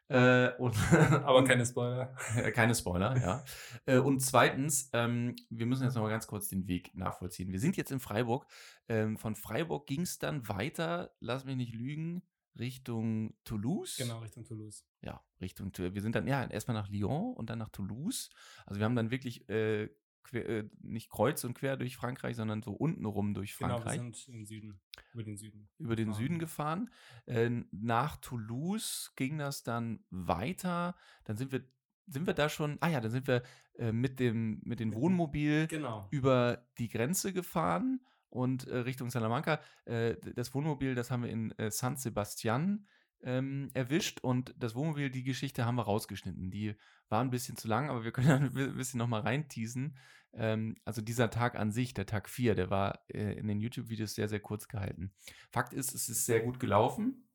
Äh, 0.10 0.54
und 0.58 0.76
Aber 1.24 1.44
keine 1.44 1.66
Spoiler. 1.68 2.16
keine 2.54 2.74
Spoiler, 2.74 3.16
ja. 3.18 3.44
Äh, 3.86 4.00
und 4.00 4.22
zweitens, 4.22 4.90
ähm, 4.94 5.36
wir 5.50 5.66
müssen 5.68 5.84
jetzt 5.84 5.96
noch 5.96 6.02
mal 6.02 6.10
ganz 6.10 6.26
kurz 6.26 6.50
den 6.50 6.68
Weg 6.68 6.96
nachvollziehen. 6.96 7.52
Wir 7.52 7.60
sind 7.60 7.78
jetzt 7.78 7.92
in 7.92 8.00
Freiburg. 8.00 8.48
Ähm, 8.88 9.18
von 9.18 9.36
Freiburg 9.36 9.86
ging 9.86 10.02
es 10.02 10.18
dann 10.18 10.48
weiter, 10.48 11.12
lass 11.20 11.46
mich 11.46 11.58
nicht 11.58 11.76
lügen, 11.76 12.24
Richtung 12.60 13.34
Toulouse. 13.44 13.98
Genau, 13.98 14.20
Richtung 14.20 14.46
Toulouse. 14.46 14.86
Ja, 15.02 15.24
Richtung 15.42 15.72
Wir 15.76 16.02
sind 16.02 16.16
dann 16.16 16.28
ja 16.28 16.46
erstmal 16.46 16.76
nach 16.76 16.90
Lyon 16.90 17.34
und 17.34 17.50
dann 17.50 17.60
nach 17.60 17.70
Toulouse. 17.70 18.30
Also 18.66 18.80
wir 18.80 18.86
haben 18.86 18.96
dann 18.96 19.12
wirklich 19.12 19.48
äh, 19.50 19.90
quer, 20.24 20.48
äh, 20.48 20.70
nicht 20.82 21.10
kreuz 21.10 21.44
und 21.44 21.54
quer 21.54 21.78
durch 21.78 21.98
Frankreich, 21.98 22.36
sondern 22.36 22.62
so 22.62 22.72
untenrum 22.72 23.34
durch 23.34 23.56
Frankreich. 23.56 23.98
Genau, 23.98 24.08
wir 24.08 24.14
sind 24.14 24.36
im 24.36 24.46
Süden, 24.46 24.82
über 25.14 25.24
den 25.24 25.38
Süden. 25.38 25.70
Über 25.78 25.96
den 25.96 26.14
Süden 26.14 26.40
gefahren. 26.40 26.90
Äh, 27.26 27.50
nach 27.72 28.18
Toulouse 28.18 29.14
ging 29.16 29.38
das 29.38 29.64
dann 29.64 30.04
weiter. 30.10 30.96
Dann 31.24 31.38
sind 31.38 31.52
wir 31.52 31.64
sind 32.12 32.26
wir 32.26 32.34
da 32.34 32.50
schon? 32.50 32.78
Ah 32.82 32.90
ja, 32.90 33.02
dann 33.02 33.12
sind 33.12 33.28
wir 33.28 33.44
äh, 33.78 33.92
mit 33.92 34.20
dem 34.20 34.62
mit 34.64 34.80
dem 34.80 34.94
Wohnmobil 34.96 35.68
Genau. 35.68 36.08
über 36.10 36.68
die 36.80 36.90
Grenze 36.90 37.34
gefahren 37.34 38.02
und 38.30 38.68
äh, 38.68 38.78
Richtung 38.78 39.10
Salamanca. 39.10 39.60
Äh, 39.86 40.16
das 40.36 40.54
Wohnmobil, 40.54 40.96
das 40.96 41.12
haben 41.12 41.24
wir 41.24 41.30
in 41.30 41.52
äh, 41.58 41.72
San 41.72 41.98
Sebastian 41.98 42.88
ähm, 43.22 43.70
erwischt 43.74 44.22
und 44.22 44.54
das 44.58 44.76
Wohnmobil, 44.76 45.10
die 45.10 45.24
Geschichte 45.24 45.66
haben 45.66 45.76
wir 45.76 45.84
rausgeschnitten. 45.84 46.52
Die 46.52 46.76
war 47.10 47.22
ein 47.22 47.32
bisschen 47.32 47.58
zu 47.58 47.68
lang, 47.68 47.90
aber 47.90 48.04
wir 48.04 48.12
können 48.12 48.30
ein 48.44 48.54
bi- 48.54 48.72
bisschen 48.72 48.98
nochmal 48.98 49.22
reinteasen. 49.22 49.98
Ähm, 50.34 50.76
also 50.86 51.02
dieser 51.02 51.30
Tag 51.30 51.56
an 51.56 51.72
sich, 51.72 51.94
der 51.94 52.06
Tag 52.06 52.30
4, 52.30 52.56
der 52.56 52.70
war 52.70 53.04
äh, 53.10 53.34
in 53.34 53.48
den 53.48 53.60
YouTube-Videos 53.60 54.14
sehr, 54.14 54.30
sehr 54.30 54.40
kurz 54.40 54.68
gehalten. 54.68 55.12
Fakt 55.52 55.74
ist, 55.74 55.94
es 55.94 56.08
ist 56.08 56.26
sehr 56.26 56.42
gut 56.42 56.60
gelaufen 56.60 57.29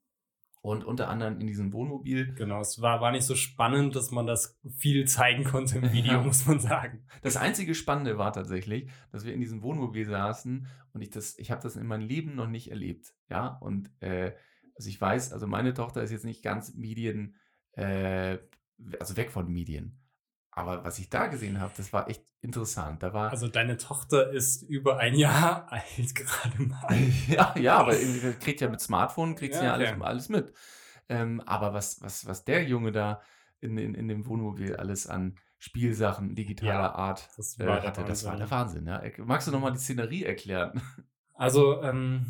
und 0.64 0.82
unter 0.82 1.10
anderem 1.10 1.38
in 1.40 1.46
diesem 1.46 1.74
Wohnmobil 1.74 2.32
Genau, 2.36 2.62
es 2.62 2.80
war, 2.80 3.02
war 3.02 3.12
nicht 3.12 3.26
so 3.26 3.34
spannend, 3.34 3.94
dass 3.96 4.10
man 4.10 4.26
das 4.26 4.58
viel 4.78 5.06
zeigen 5.06 5.44
konnte 5.44 5.76
im 5.76 5.82
Video, 5.92 6.22
muss 6.22 6.46
man 6.46 6.58
sagen. 6.58 7.04
Das 7.20 7.36
einzige 7.36 7.74
Spannende 7.74 8.16
war 8.16 8.32
tatsächlich, 8.32 8.90
dass 9.12 9.26
wir 9.26 9.34
in 9.34 9.40
diesem 9.40 9.62
Wohnmobil 9.62 10.06
saßen 10.06 10.66
und 10.94 11.02
ich 11.02 11.10
das, 11.10 11.38
ich 11.38 11.50
habe 11.50 11.60
das 11.60 11.76
in 11.76 11.86
meinem 11.86 12.08
Leben 12.08 12.34
noch 12.34 12.48
nicht 12.48 12.70
erlebt, 12.70 13.12
ja. 13.28 13.58
Und 13.58 13.90
äh, 14.00 14.32
also 14.74 14.88
ich 14.88 14.98
weiß, 14.98 15.34
also 15.34 15.46
meine 15.46 15.74
Tochter 15.74 16.02
ist 16.02 16.12
jetzt 16.12 16.24
nicht 16.24 16.42
ganz 16.42 16.72
Medien, 16.72 17.36
äh, 17.72 18.38
also 18.98 19.18
weg 19.18 19.32
von 19.32 19.52
Medien. 19.52 20.00
Aber 20.56 20.84
was 20.84 20.98
ich 20.98 21.10
da 21.10 21.26
gesehen 21.26 21.60
habe, 21.60 21.72
das 21.76 21.92
war 21.92 22.08
echt 22.08 22.24
interessant. 22.40 23.02
Da 23.02 23.12
war 23.12 23.30
Also 23.30 23.48
deine 23.48 23.76
Tochter 23.76 24.30
ist 24.30 24.62
über 24.62 24.98
ein 24.98 25.14
Jahr 25.14 25.66
alt 25.72 26.14
gerade 26.14 26.62
mal. 26.62 26.96
ja, 27.28 27.54
ja, 27.58 27.76
aber 27.76 27.98
irgendwie 27.98 28.32
kriegt 28.34 28.60
ja 28.60 28.68
mit 28.68 28.80
Smartphone, 28.80 29.34
kriegt 29.34 29.54
sie 29.54 29.60
Ja, 29.60 29.66
ja 29.66 29.72
alles, 29.72 29.90
okay. 29.90 30.02
alles 30.02 30.28
mit. 30.28 30.52
Ähm, 31.08 31.40
aber 31.40 31.74
was, 31.74 32.00
was, 32.02 32.26
was 32.26 32.44
der 32.44 32.64
Junge 32.64 32.92
da 32.92 33.20
in, 33.60 33.76
in, 33.78 33.94
in 33.94 34.08
dem 34.08 34.26
Wohnmobil 34.26 34.76
alles 34.76 35.06
an 35.06 35.38
Spielsachen 35.58 36.34
digitaler 36.34 36.72
Ja, 36.72 36.94
Art 36.94 37.28
das 37.36 37.58
äh, 37.58 37.66
hatte, 37.66 38.04
das 38.04 38.24
war 38.24 38.36
der 38.36 38.50
Wahnsinn. 38.50 38.86
Ja. 38.86 39.02
Magst 39.18 39.48
du 39.48 39.52
nochmal 39.52 39.72
die 39.72 39.78
Szenerie 39.78 40.24
erklären? 40.24 40.80
Also 41.34 41.82
ähm, 41.82 42.26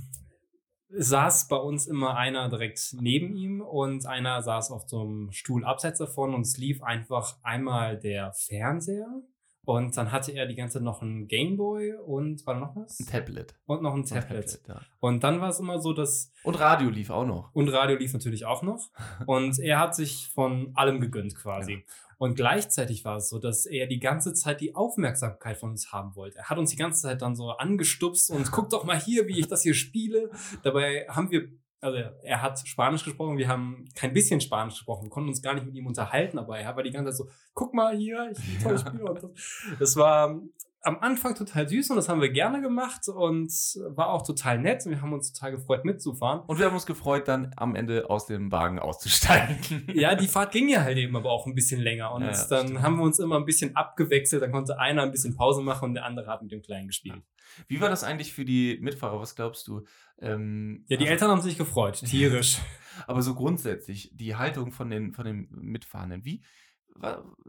saß 0.97 1.49
bei 1.49 1.57
uns 1.57 1.86
immer 1.86 2.16
einer 2.16 2.49
direkt 2.49 2.97
neben 3.01 3.34
ihm 3.34 3.61
und 3.61 4.07
einer 4.07 4.42
saß 4.42 4.70
auf 4.70 4.88
so 4.88 5.01
einem 5.01 5.32
Stuhl 5.32 5.64
abseits 5.64 5.99
davon 5.99 6.34
und 6.34 6.42
es 6.42 6.57
lief 6.57 6.82
einfach 6.82 7.36
einmal 7.42 7.99
der 7.99 8.32
Fernseher 8.32 9.22
und 9.64 9.97
dann 9.97 10.12
hatte 10.12 10.32
er 10.32 10.47
die 10.47 10.55
ganze 10.55 10.74
Zeit 10.74 10.82
noch 10.82 11.01
ein 11.01 11.26
Gameboy 11.26 11.95
und 11.95 12.47
war 12.47 12.55
da 12.55 12.61
noch 12.61 12.76
was? 12.76 13.01
Ein 13.01 13.07
Tablet. 13.07 13.55
Und 13.66 13.82
noch 13.82 13.95
ein 13.95 14.01
Ein 14.01 14.07
Tablet. 14.07 14.61
ja. 14.68 14.80
Und 15.01 15.24
dann 15.24 15.40
war 15.40 15.49
es 15.49 15.59
immer 15.59 15.80
so, 15.80 15.95
dass 15.95 16.32
Und 16.42 16.61
Radio 16.61 16.90
lief 16.90 17.11
auch 17.11 17.24
noch. 17.24 17.55
Und 17.55 17.68
Radio 17.70 17.97
lief 17.97 18.12
natürlich 18.12 18.45
auch 18.45 18.62
noch. 18.62 18.90
Und 19.26 19.59
er 19.59 19.78
hat 19.78 19.95
sich 19.95 20.30
von 20.34 20.72
allem 20.74 21.01
gegönnt 21.01 21.34
quasi. 21.34 21.84
Und 22.18 22.34
gleichzeitig 22.36 23.04
war 23.04 23.16
es 23.16 23.28
so, 23.28 23.38
dass 23.38 23.66
er 23.66 23.86
die 23.86 24.00
ganze 24.00 24.34
Zeit 24.34 24.60
die 24.60 24.74
Aufmerksamkeit 24.74 25.56
von 25.56 25.70
uns 25.70 25.92
haben 25.92 26.14
wollte. 26.16 26.38
Er 26.38 26.50
hat 26.50 26.58
uns 26.58 26.70
die 26.70 26.76
ganze 26.76 27.02
Zeit 27.02 27.22
dann 27.22 27.36
so 27.36 27.50
angestupst 27.50 28.30
und 28.30 28.50
guck 28.52 28.70
doch 28.70 28.84
mal 28.84 28.98
hier, 28.98 29.26
wie 29.26 29.38
ich 29.38 29.48
das 29.48 29.62
hier 29.62 29.74
spiele. 29.74 30.30
Dabei 30.62 31.06
haben 31.08 31.30
wir, 31.30 31.48
also 31.85 31.99
er 32.22 32.41
hat 32.41 32.59
Spanisch 32.66 33.05
gesprochen, 33.05 33.37
wir 33.37 33.49
haben 33.49 33.85
kein 33.95 34.14
bisschen 34.14 34.41
Spanisch 34.41 34.74
gesprochen, 34.74 35.05
wir 35.05 35.11
konnten 35.11 35.28
uns 35.28 35.43
gar 35.43 35.55
nicht 35.55 35.66
mit 35.66 35.74
ihm 35.74 35.87
unterhalten, 35.87 36.39
aber 36.39 36.59
er 36.59 36.74
war 36.74 36.82
die 36.82 36.91
ganze 36.91 37.11
Zeit 37.11 37.18
so, 37.18 37.28
guck 37.53 37.74
mal 37.74 37.95
hier, 37.95 38.32
ich 38.32 38.62
toll 38.62 38.78
spiele. 38.78 39.05
Und 39.05 39.22
das, 39.22 39.30
das 39.78 39.97
war 39.97 40.41
am 40.80 40.99
Anfang 41.01 41.35
total 41.35 41.68
süß 41.68 41.91
und 41.91 41.97
das 41.97 42.09
haben 42.09 42.20
wir 42.20 42.30
gerne 42.30 42.61
gemacht 42.61 43.09
und 43.09 43.51
war 43.89 44.11
auch 44.11 44.22
total 44.22 44.59
nett 44.59 44.85
und 44.85 44.93
wir 44.93 45.03
haben 45.03 45.12
uns 45.12 45.32
total 45.32 45.53
gefreut 45.53 45.85
mitzufahren. 45.85 46.41
Und 46.47 46.59
wir 46.59 46.66
haben 46.66 46.74
uns 46.74 46.87
gefreut, 46.87 47.26
dann 47.28 47.53
am 47.57 47.74
Ende 47.74 48.09
aus 48.09 48.26
dem 48.26 48.53
Wagen 48.53 48.78
auszusteigen. 48.78 49.57
Ja, 49.95 50.14
die 50.14 50.26
Fahrt 50.26 50.53
ging 50.53 50.68
ja 50.68 50.82
halt 50.82 50.99
eben 50.99 51.16
aber 51.16 51.30
auch 51.30 51.47
ein 51.47 51.55
bisschen 51.55 51.80
länger. 51.80 52.12
Und 52.12 52.22
ja, 52.22 52.32
dann 52.49 52.66
stimmt. 52.66 52.82
haben 52.82 52.97
wir 52.97 53.05
uns 53.05 53.18
immer 53.18 53.37
ein 53.37 53.45
bisschen 53.45 53.76
abgewechselt. 53.76 54.43
Dann 54.43 54.53
konnte 54.53 54.78
einer 54.78 55.03
ein 55.03 55.11
bisschen 55.11 55.37
Pause 55.37 55.62
machen 55.62 55.91
und 55.91 55.95
der 55.95 56.05
andere 56.05 56.26
hat 56.26 56.43
mit 56.43 56.53
dem 56.53 56.62
Kleinen 56.62 56.89
gespielt. 56.89 57.22
Wie 57.68 57.80
war 57.80 57.88
das 57.88 58.05
eigentlich 58.05 58.32
für 58.32 58.44
die 58.44 58.78
Mitfahrer? 58.80 59.20
Was 59.20 59.34
glaubst 59.34 59.66
du? 59.68 59.84
Ähm, 60.18 60.84
Ja, 60.88 60.96
die 60.96 61.05
also- 61.05 61.12
Eltern 61.12 61.30
haben 61.30 61.40
sich 61.42 61.59
gefreut, 61.59 61.96
tierisch. 62.05 62.59
Aber 63.07 63.22
so 63.22 63.34
grundsätzlich, 63.34 64.11
die 64.14 64.36
Haltung 64.36 64.70
von 64.72 64.88
den, 64.90 65.12
von 65.12 65.24
den 65.24 65.48
Mitfahrenden, 65.50 66.24
wie, 66.24 66.44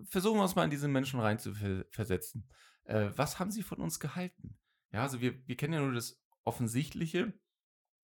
versuchen 0.10 0.38
wir 0.38 0.43
uns 0.43 0.56
mal 0.56 0.64
in 0.64 0.70
diese 0.72 0.88
Menschen 0.88 1.20
rein 1.20 1.38
zu 1.39 1.53
ver- 1.53 1.86
versetzen. 1.91 2.47
Äh, 2.86 3.10
was 3.16 3.39
haben 3.39 3.51
sie 3.51 3.64
von 3.64 3.80
uns 3.80 3.99
gehalten? 3.99 4.58
Ja, 4.91 5.01
also 5.03 5.22
wir, 5.22 5.36
wir 5.47 5.56
kennen 5.58 5.74
ja 5.74 5.82
nur 5.82 5.93
das 5.93 6.22
Offensichtliche. 6.43 7.34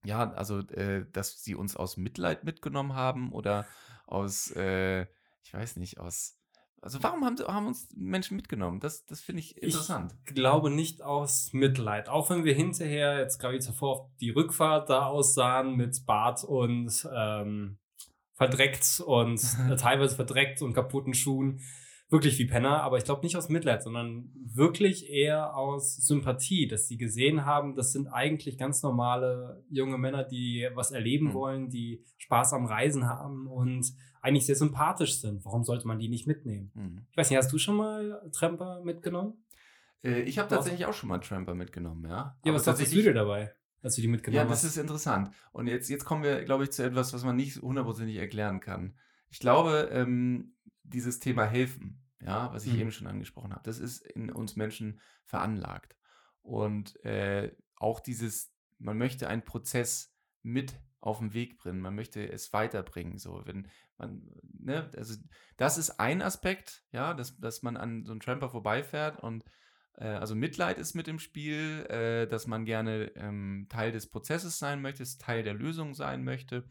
Ja, 0.03 0.31
also, 0.33 0.59
äh, 0.69 1.05
dass 1.11 1.43
sie 1.43 1.55
uns 1.55 1.75
aus 1.75 1.97
Mitleid 1.97 2.43
mitgenommen 2.43 2.93
haben 2.93 3.31
oder 3.31 3.67
aus, 4.05 4.51
äh, 4.55 5.03
ich 5.43 5.53
weiß 5.53 5.77
nicht, 5.77 5.99
aus, 5.99 6.40
also 6.81 7.01
warum 7.03 7.23
haben, 7.23 7.37
sie- 7.37 7.45
haben 7.45 7.67
uns 7.67 7.89
Menschen 7.95 8.35
mitgenommen? 8.35 8.79
Das, 8.79 9.05
das 9.05 9.21
finde 9.21 9.39
ich 9.41 9.61
interessant. 9.61 10.13
Ich 10.25 10.33
glaube 10.33 10.69
nicht 10.69 11.01
aus 11.03 11.53
Mitleid. 11.53 12.09
Auch 12.09 12.29
wenn 12.29 12.43
wir 12.43 12.53
hinterher, 12.55 13.19
jetzt 13.19 13.39
glaube 13.39 13.55
ich 13.57 13.61
zuvor 13.61 13.91
auf 13.91 14.09
die 14.19 14.31
Rückfahrt 14.31 14.89
da 14.89 15.05
aussahen 15.05 15.75
mit 15.75 16.05
Bart 16.05 16.43
und 16.43 17.07
ähm, 17.15 17.77
verdreckt 18.35 19.01
und 19.05 19.39
teilweise 19.79 20.15
verdreckt 20.15 20.61
und 20.61 20.73
kaputten 20.73 21.13
Schuhen. 21.13 21.61
Wirklich 22.09 22.37
wie 22.39 22.45
Penner, 22.45 22.83
aber 22.83 22.97
ich 22.97 23.05
glaube 23.05 23.21
nicht 23.21 23.37
aus 23.37 23.47
Mitleid, 23.47 23.81
sondern 23.83 24.29
wirklich 24.35 25.09
eher 25.09 25.55
aus 25.55 25.95
Sympathie, 25.95 26.67
dass 26.67 26.89
sie 26.89 26.97
gesehen 26.97 27.45
haben, 27.45 27.73
das 27.73 27.93
sind 27.93 28.07
eigentlich 28.09 28.57
ganz 28.57 28.83
normale 28.83 29.63
junge 29.69 29.97
Männer, 29.97 30.25
die 30.25 30.67
was 30.73 30.91
erleben 30.91 31.27
Mhm. 31.27 31.33
wollen, 31.33 31.69
die 31.69 32.03
Spaß 32.17 32.51
am 32.51 32.65
Reisen 32.65 33.07
haben 33.07 33.47
und 33.47 33.93
eigentlich 34.21 34.45
sehr 34.45 34.55
sympathisch 34.55 35.19
sind. 35.19 35.43
Warum 35.45 35.63
sollte 35.63 35.87
man 35.87 35.99
die 35.99 36.09
nicht 36.09 36.27
mitnehmen? 36.27 36.71
Hm. 36.75 37.05
Ich 37.11 37.17
weiß 37.17 37.29
nicht, 37.29 37.37
hast 37.37 37.51
du 37.51 37.57
schon 37.57 37.75
mal 37.75 38.29
Tramper 38.31 38.81
mitgenommen? 38.83 39.43
Äh, 40.03 40.21
ich 40.21 40.37
habe 40.39 40.49
tatsächlich 40.49 40.85
auch 40.85 40.93
schon 40.93 41.09
mal 41.09 41.19
Tramper 41.19 41.55
mitgenommen, 41.55 42.05
ja. 42.05 42.09
Ja, 42.11 42.35
Aber 42.43 42.53
was 42.55 42.63
dachtest 42.63 42.93
du 42.93 43.01
dir 43.01 43.13
dabei, 43.13 43.53
als 43.81 43.95
du 43.95 44.01
die 44.01 44.07
mitgenommen 44.07 44.37
Ja, 44.43 44.47
das 44.49 44.63
hast? 44.63 44.71
ist 44.71 44.77
interessant. 44.77 45.33
Und 45.51 45.67
jetzt, 45.67 45.89
jetzt 45.89 46.05
kommen 46.05 46.23
wir, 46.23 46.43
glaube 46.43 46.63
ich, 46.63 46.71
zu 46.71 46.83
etwas, 46.83 47.13
was 47.13 47.23
man 47.23 47.35
nicht 47.35 47.61
hundertprozentig 47.61 48.17
erklären 48.17 48.59
kann. 48.59 48.95
Ich 49.29 49.39
glaube, 49.39 49.89
ähm, 49.91 50.55
dieses 50.83 51.19
Thema 51.19 51.45
helfen, 51.45 52.03
ja, 52.21 52.53
was 52.53 52.65
ich 52.65 52.73
Mhm. 52.73 52.79
eben 52.81 52.91
schon 52.91 53.07
angesprochen 53.07 53.51
habe, 53.53 53.63
das 53.63 53.79
ist 53.79 54.05
in 54.05 54.31
uns 54.31 54.55
Menschen 54.55 54.99
veranlagt. 55.25 55.95
Und 56.43 57.03
äh, 57.05 57.55
auch 57.77 57.99
dieses, 57.99 58.53
man 58.77 58.97
möchte 58.97 59.27
einen 59.27 59.43
Prozess 59.43 60.13
mit 60.43 60.73
auf 61.01 61.17
den 61.17 61.33
Weg 61.33 61.57
bringen, 61.57 61.81
man 61.81 61.95
möchte 61.95 62.31
es 62.31 62.53
weiterbringen. 62.53 63.17
So, 63.17 63.41
wenn 63.45 63.67
man, 63.97 64.21
ne, 64.43 64.89
also 64.95 65.15
das 65.57 65.77
ist 65.77 65.99
ein 65.99 66.21
Aspekt, 66.21 66.83
ja, 66.91 67.13
dass, 67.13 67.37
dass 67.37 67.63
man 67.63 67.75
an 67.75 68.05
so 68.05 68.11
einem 68.11 68.21
Tramper 68.21 68.49
vorbeifährt 68.49 69.21
und 69.21 69.43
äh, 69.97 70.05
also 70.05 70.35
Mitleid 70.35 70.77
ist 70.77 70.93
mit 70.93 71.07
im 71.07 71.19
Spiel, 71.19 71.85
äh, 71.89 72.27
dass 72.27 72.47
man 72.47 72.65
gerne 72.65 73.11
ähm, 73.15 73.65
Teil 73.69 73.91
des 73.91 74.09
Prozesses 74.09 74.59
sein 74.59 74.81
möchte, 74.81 75.03
Teil 75.17 75.43
der 75.43 75.55
Lösung 75.55 75.95
sein 75.95 76.23
möchte. 76.23 76.65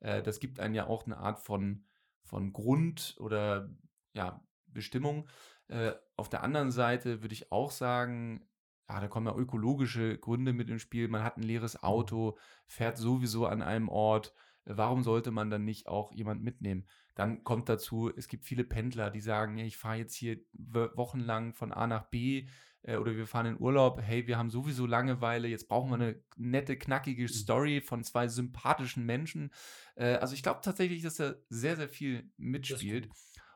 Äh, 0.00 0.22
das 0.22 0.40
gibt 0.40 0.60
einen 0.60 0.74
ja 0.74 0.86
auch 0.86 1.06
eine 1.06 1.16
Art 1.16 1.40
von, 1.40 1.84
von 2.24 2.52
Grund 2.52 3.16
oder 3.18 3.70
ja, 4.12 4.44
Bestimmung. 4.66 5.28
Äh, 5.68 5.92
auf 6.16 6.28
der 6.28 6.42
anderen 6.42 6.70
Seite 6.70 7.22
würde 7.22 7.34
ich 7.34 7.50
auch 7.50 7.70
sagen, 7.70 8.46
ja, 8.90 9.00
da 9.00 9.06
kommen 9.06 9.26
ja 9.26 9.36
ökologische 9.36 10.18
Gründe 10.18 10.52
mit 10.52 10.68
ins 10.68 10.82
Spiel. 10.82 11.06
Man 11.06 11.22
hat 11.22 11.36
ein 11.36 11.44
leeres 11.44 11.80
Auto, 11.80 12.36
fährt 12.66 12.98
sowieso 12.98 13.46
an 13.46 13.62
einem 13.62 13.88
Ort. 13.88 14.34
Warum 14.64 15.04
sollte 15.04 15.30
man 15.30 15.48
dann 15.48 15.64
nicht 15.64 15.86
auch 15.86 16.12
jemand 16.12 16.42
mitnehmen? 16.42 16.86
Dann 17.14 17.44
kommt 17.44 17.68
dazu, 17.68 18.10
es 18.14 18.26
gibt 18.26 18.44
viele 18.44 18.64
Pendler, 18.64 19.10
die 19.10 19.20
sagen, 19.20 19.58
ich 19.58 19.76
fahre 19.76 19.98
jetzt 19.98 20.14
hier 20.16 20.38
wo- 20.52 20.90
wochenlang 20.96 21.54
von 21.54 21.72
A 21.72 21.86
nach 21.86 22.06
B 22.06 22.48
äh, 22.82 22.96
oder 22.96 23.14
wir 23.14 23.28
fahren 23.28 23.46
in 23.46 23.60
Urlaub. 23.60 24.00
Hey, 24.02 24.26
wir 24.26 24.36
haben 24.36 24.50
sowieso 24.50 24.86
Langeweile, 24.86 25.46
jetzt 25.46 25.68
brauchen 25.68 25.90
wir 25.90 25.94
eine 25.94 26.20
nette, 26.36 26.76
knackige 26.76 27.28
Story 27.28 27.80
von 27.80 28.02
zwei 28.02 28.26
sympathischen 28.26 29.06
Menschen. 29.06 29.52
Äh, 29.94 30.14
also 30.14 30.34
ich 30.34 30.42
glaube 30.42 30.62
tatsächlich, 30.64 31.02
dass 31.02 31.14
da 31.14 31.34
sehr, 31.48 31.76
sehr 31.76 31.88
viel 31.88 32.28
mitspielt. 32.36 33.08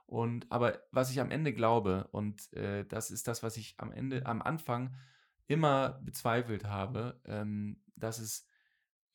Und 0.07 0.47
aber 0.53 0.79
was 0.93 1.11
ich 1.11 1.21
am 1.21 1.33
Ende 1.33 1.53
glaube, 1.53 2.09
und 2.13 2.53
äh, 2.53 2.85
das 2.87 3.11
ist 3.11 3.27
das, 3.27 3.43
was 3.43 3.57
ich 3.57 3.75
am 3.79 3.91
Ende, 3.91 4.27
am 4.27 4.43
Anfang 4.43 4.95
immer 5.47 6.01
bezweifelt 6.03 6.65
habe, 6.65 7.21
ähm, 7.27 7.83
dass 7.97 8.19
es, 8.19 8.47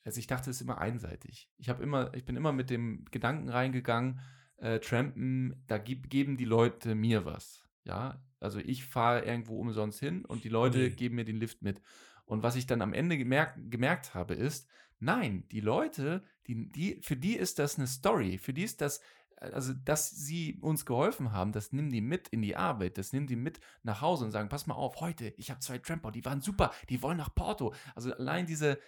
also 0.03 0.19
ich 0.19 0.27
dachte, 0.27 0.49
es 0.49 0.57
ist 0.57 0.61
immer 0.61 0.79
einseitig. 0.79 1.49
Ich 1.57 1.69
habe 1.69 1.83
immer, 1.83 2.13
ich 2.13 2.25
bin 2.25 2.35
immer 2.35 2.51
mit 2.51 2.69
dem 2.69 3.05
Gedanken 3.11 3.49
reingegangen, 3.49 4.19
äh, 4.57 4.79
Trampen, 4.79 5.63
da 5.67 5.77
gib, 5.77 6.09
geben 6.09 6.37
die 6.37 6.45
Leute 6.45 6.95
mir 6.95 7.25
was. 7.25 7.65
Ja, 7.83 8.21
also 8.39 8.59
ich 8.59 8.85
fahre 8.85 9.25
irgendwo 9.25 9.57
umsonst 9.59 9.99
hin 9.99 10.25
und 10.25 10.43
die 10.43 10.49
Leute 10.49 10.77
Nee. 10.79 10.89
geben 10.91 11.15
mir 11.15 11.25
den 11.25 11.37
Lift 11.37 11.61
mit. 11.61 11.81
Und 12.25 12.43
was 12.43 12.55
ich 12.55 12.67
dann 12.67 12.81
am 12.81 12.93
Ende 12.93 13.17
gemerkt, 13.17 13.57
gemerkt 13.71 14.13
habe, 14.13 14.35
ist, 14.35 14.69
nein, 14.99 15.47
die 15.49 15.61
Leute, 15.61 16.23
die, 16.45 16.69
die, 16.69 16.99
für 17.01 17.15
die 17.15 17.35
ist 17.35 17.57
das 17.57 17.77
eine 17.77 17.87
Story, 17.87 18.37
für 18.37 18.53
die 18.53 18.63
ist 18.63 18.81
das, 18.81 19.01
also 19.39 19.73
dass 19.73 20.09
sie 20.09 20.57
uns 20.61 20.85
geholfen 20.85 21.31
haben, 21.31 21.51
das 21.51 21.71
nimm 21.71 21.89
die 21.89 22.01
mit 22.01 22.27
in 22.29 22.41
die 22.41 22.55
Arbeit, 22.55 22.97
das 22.97 23.13
nimm 23.13 23.27
die 23.27 23.35
mit 23.35 23.59
nach 23.83 24.01
Hause 24.01 24.25
und 24.25 24.31
sagen, 24.31 24.49
pass 24.49 24.67
mal 24.67 24.75
auf, 24.75 24.99
heute, 24.99 25.29
ich 25.37 25.49
habe 25.49 25.59
zwei 25.61 25.77
Tramper, 25.77 26.11
die 26.11 26.25
waren 26.25 26.41
super, 26.41 26.71
die 26.89 27.01
wollen 27.01 27.17
nach 27.17 27.33
Porto. 27.33 27.73
Also 27.95 28.13
allein 28.13 28.45
diese, 28.45 28.79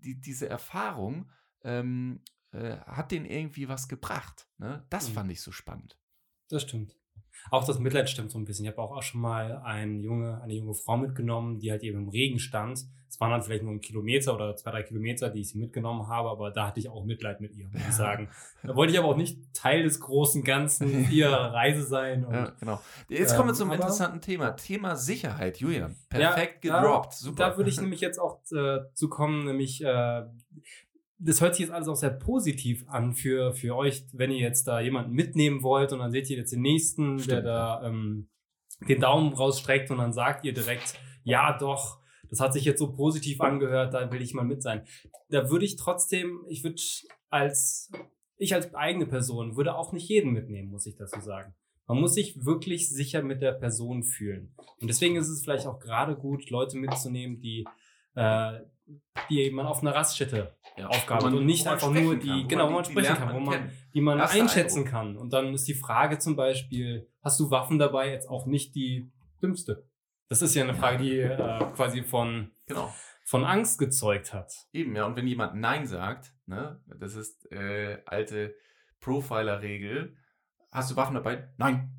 die, 0.00 0.20
diese 0.20 0.48
Erfahrung 0.48 1.30
ähm, 1.62 2.20
äh, 2.52 2.78
hat 2.78 3.10
denen 3.10 3.26
irgendwie 3.26 3.68
was 3.68 3.88
gebracht. 3.88 4.48
Ne? 4.58 4.86
Das 4.90 5.08
Mhm. 5.08 5.14
fand 5.14 5.32
ich 5.32 5.40
so 5.40 5.52
spannend. 5.52 5.98
Das 6.48 6.62
stimmt. 6.62 6.96
Auch 7.50 7.64
das 7.64 7.78
Mitleid 7.78 8.08
stimmt 8.08 8.30
so 8.30 8.38
ein 8.38 8.44
bisschen. 8.44 8.64
Ich 8.64 8.70
habe 8.72 8.80
auch, 8.80 8.96
auch 8.96 9.02
schon 9.02 9.20
mal 9.20 9.60
ein 9.64 10.00
junge, 10.02 10.40
eine 10.42 10.54
junge 10.54 10.74
Frau 10.74 10.96
mitgenommen, 10.96 11.58
die 11.58 11.70
halt 11.70 11.82
eben 11.82 11.98
im 11.98 12.08
Regen 12.08 12.38
stand. 12.38 12.84
Es 13.08 13.20
waren 13.20 13.30
dann 13.30 13.42
vielleicht 13.42 13.62
nur 13.62 13.72
ein 13.72 13.80
Kilometer 13.80 14.34
oder 14.34 14.56
zwei, 14.56 14.72
drei 14.72 14.82
Kilometer, 14.82 15.30
die 15.30 15.40
ich 15.42 15.50
sie 15.50 15.58
mitgenommen 15.58 16.08
habe, 16.08 16.30
aber 16.30 16.50
da 16.50 16.66
hatte 16.66 16.80
ich 16.80 16.88
auch 16.88 17.04
Mitleid 17.04 17.40
mit 17.40 17.54
ihr, 17.54 17.68
muss 17.68 17.80
ich 17.86 17.92
sagen. 17.94 18.28
Da 18.64 18.74
wollte 18.74 18.92
ich 18.92 18.98
aber 18.98 19.06
auch 19.08 19.16
nicht 19.16 19.38
Teil 19.54 19.84
des 19.84 20.00
großen 20.00 20.42
Ganzen 20.42 21.08
ihrer 21.12 21.52
Reise 21.52 21.84
sein. 21.84 22.24
Und, 22.24 22.34
Ja, 22.34 22.52
genau. 22.58 22.80
Jetzt 23.08 23.36
kommen 23.36 23.48
wir 23.50 23.52
Ähm, 23.52 23.56
zum 23.56 23.68
aber- 23.68 23.76
interessanten 23.76 24.20
Thema. 24.20 24.50
Thema 24.56 24.96
Sicherheit, 24.96 25.58
Julian. 25.58 25.94
Ja, 26.12 26.18
Perfekt 26.32 26.64
da- 26.64 26.80
gedroppt. 26.80 27.12
Super. 27.12 27.50
Da 27.50 27.56
würde 27.56 27.70
ich 27.70 27.80
nämlich 27.80 28.00
jetzt 28.00 28.18
auch 28.18 28.40
äh, 28.52 28.80
zu 28.94 29.08
kommen, 29.08 29.44
nämlich 29.44 29.84
äh, 29.84 30.22
das 31.24 31.40
hört 31.40 31.54
sich 31.54 31.66
jetzt 31.66 31.74
alles 31.74 31.88
auch 31.88 31.96
sehr 31.96 32.10
positiv 32.10 32.84
an 32.86 33.14
für, 33.14 33.54
für 33.54 33.74
euch, 33.74 34.04
wenn 34.12 34.30
ihr 34.30 34.40
jetzt 34.40 34.64
da 34.68 34.80
jemanden 34.80 35.12
mitnehmen 35.12 35.62
wollt 35.62 35.92
und 35.92 36.00
dann 36.00 36.12
seht 36.12 36.28
ihr 36.28 36.36
jetzt 36.36 36.52
den 36.52 36.60
nächsten, 36.60 37.16
der 37.16 37.22
Stimmt. 37.22 37.46
da 37.46 37.82
ähm, 37.84 38.28
den 38.88 39.00
Daumen 39.00 39.32
rausstreckt 39.32 39.90
und 39.90 39.98
dann 39.98 40.12
sagt 40.12 40.44
ihr 40.44 40.52
direkt, 40.52 40.98
ja 41.22 41.56
doch, 41.56 41.98
das 42.28 42.40
hat 42.40 42.52
sich 42.52 42.64
jetzt 42.64 42.78
so 42.78 42.92
positiv 42.92 43.40
angehört, 43.40 43.94
da 43.94 44.12
will 44.12 44.20
ich 44.20 44.34
mal 44.34 44.44
mit 44.44 44.62
sein. 44.62 44.84
Da 45.30 45.50
würde 45.50 45.64
ich 45.64 45.76
trotzdem, 45.76 46.44
ich 46.48 46.62
würde 46.62 46.82
als, 47.30 47.90
ich 48.36 48.54
als 48.54 48.74
eigene 48.74 49.06
Person 49.06 49.56
würde 49.56 49.76
auch 49.76 49.92
nicht 49.92 50.08
jeden 50.08 50.32
mitnehmen, 50.32 50.70
muss 50.70 50.86
ich 50.86 50.96
dazu 50.96 51.20
sagen. 51.20 51.54
Man 51.86 52.00
muss 52.00 52.14
sich 52.14 52.44
wirklich 52.44 52.90
sicher 52.90 53.22
mit 53.22 53.40
der 53.40 53.52
Person 53.52 54.02
fühlen. 54.02 54.54
Und 54.80 54.88
deswegen 54.88 55.16
ist 55.16 55.28
es 55.28 55.42
vielleicht 55.42 55.66
auch 55.66 55.80
gerade 55.80 56.16
gut, 56.16 56.50
Leute 56.50 56.76
mitzunehmen, 56.76 57.40
die, 57.40 57.66
äh, 58.14 58.60
die 59.30 59.50
man 59.50 59.66
auf 59.66 59.80
einer 59.80 59.94
Raststätte 59.94 60.56
Ja, 60.76 60.88
Aufgabe 60.88 61.26
und 61.26 61.46
nicht 61.46 61.66
einfach 61.66 61.90
nur 61.90 62.16
die, 62.16 62.28
kann, 62.28 62.48
genau, 62.48 62.68
wo 62.68 62.72
man 62.72 62.84
sprechen 62.84 63.14
kann, 63.16 63.34
wo 63.34 63.40
man, 63.40 63.70
die 63.94 64.00
man 64.00 64.18
Erster 64.18 64.40
einschätzen 64.42 64.78
Eindruck. 64.80 64.90
kann. 64.92 65.16
Und 65.16 65.32
dann 65.32 65.54
ist 65.54 65.66
die 65.68 65.74
Frage 65.74 66.18
zum 66.18 66.36
Beispiel, 66.36 67.08
hast 67.22 67.38
du 67.40 67.50
Waffen 67.50 67.78
dabei, 67.78 68.10
jetzt 68.10 68.28
auch 68.28 68.46
nicht 68.46 68.74
die 68.74 69.10
dümmste. 69.42 69.88
Das 70.28 70.42
ist 70.42 70.54
ja 70.54 70.64
eine 70.64 70.74
Frage, 70.74 70.98
die 70.98 71.18
äh, 71.18 71.58
quasi 71.74 72.02
von, 72.02 72.50
Genau. 72.66 72.92
von 73.24 73.44
Angst 73.44 73.78
gezeugt 73.78 74.32
hat. 74.32 74.52
Eben, 74.72 74.96
ja. 74.96 75.04
Und 75.06 75.16
wenn 75.16 75.26
jemand 75.26 75.54
Nein 75.54 75.86
sagt, 75.86 76.32
ne, 76.46 76.80
das 76.98 77.14
ist 77.14 77.50
äh, 77.52 78.02
alte 78.06 78.54
Profiler-Regel, 79.00 80.16
hast 80.72 80.90
du 80.90 80.96
Waffen 80.96 81.14
dabei? 81.14 81.48
Nein. 81.56 81.90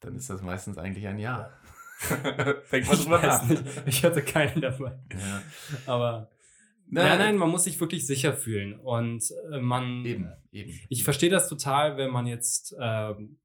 Dann 0.00 0.14
ist 0.16 0.30
das 0.30 0.42
meistens 0.42 0.78
eigentlich 0.78 1.06
ein 1.06 1.18
Ja. 1.18 1.50
Fängt 2.64 2.86
mal 2.86 2.94
Ich 2.94 3.00
drüber 3.02 3.44
nicht, 3.48 3.64
ich 3.86 4.04
hatte 4.04 4.22
keinen 4.22 4.60
dabei. 4.60 4.98
Ja. 5.12 5.42
Aber 5.86 6.30
nein, 6.86 7.18
nein, 7.18 7.36
man 7.36 7.50
muss 7.50 7.64
sich 7.64 7.80
wirklich 7.80 8.06
sicher 8.06 8.34
fühlen. 8.34 8.78
Und 8.78 9.24
äh, 9.52 9.58
man, 9.58 10.04
Eben, 10.04 10.32
eben. 10.52 10.78
ich 10.88 11.02
verstehe 11.02 11.30
das 11.30 11.48
total, 11.48 11.96
wenn 11.96 12.10
man 12.10 12.26
jetzt 12.26 12.74
ähm, 12.80 13.40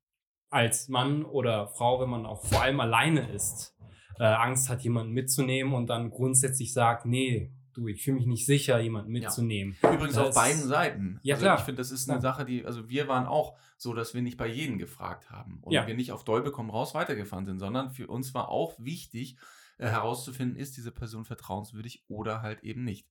als 0.50 0.88
Mann 0.88 1.26
oder 1.26 1.68
Frau, 1.70 2.00
wenn 2.00 2.10
man 2.10 2.28
auch 2.28 2.46
vor 2.46 2.62
allem 2.62 2.80
alleine 2.80 3.32
ist, 3.32 3.76
äh, 4.20 4.24
Angst 4.24 4.70
hat, 4.70 4.84
jemanden 4.84 5.14
mitzunehmen 5.14 5.74
und 5.74 5.88
dann 5.88 6.12
grundsätzlich 6.12 6.74
sagt, 6.74 7.08
nee, 7.08 7.52
du, 7.74 7.88
ich 7.88 8.04
fühle 8.04 8.18
mich 8.18 8.26
nicht 8.26 8.46
sicher, 8.46 8.80
jemanden 8.80 9.12
mitzunehmen. 9.12 9.76
Übrigens 9.82 10.18
auf 10.18 10.34
beiden 10.36 10.62
Seiten. 10.68 11.20
Ja, 11.24 11.36
also 11.36 11.46
klar. 11.46 11.58
Ich 11.60 11.64
finde, 11.66 11.80
das 11.82 11.92
ist 11.92 12.10
eine. 12.10 12.22
Sache, 12.22 12.46
die, 12.46 12.66
also 12.66 12.90
wir 12.90 13.08
waren 13.08 13.26
auch 13.26 13.58
so, 13.78 13.94
dass 13.94 14.14
wir 14.14 14.22
nicht 14.22 14.38
bei 14.38 14.48
jedem 14.48 14.78
gefragt 14.78 15.30
haben 15.32 15.60
und 15.62 15.74
Ja. 15.74 15.86
wir 15.88 15.96
nicht 15.96 16.12
auf 16.12 16.24
Dolbe 16.24 16.52
komm 16.52 16.70
raus 16.70 16.94
weitergefahren 16.94 17.46
sind, 17.46 17.60
sondern 17.60 17.90
für 17.92 18.08
uns 18.08 18.34
war 18.34 18.50
auch 18.50 18.80
wichtig 18.80 19.38
äh, 19.78 19.88
herauszufinden, 19.88 20.58
ist 20.58 20.78
diese 20.78 20.92
Person 20.92 21.26
vertrauenswürdig 21.26 22.06
oder 22.08 22.42
halt 22.42 22.64
eben 22.64 22.84
nicht. 22.84 23.10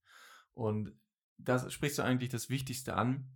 Und 0.54 0.92
das 1.38 1.72
sprichst 1.72 1.98
du 1.98 2.02
eigentlich 2.02 2.30
das 2.30 2.48
Wichtigste 2.50 2.94
an. 2.94 3.28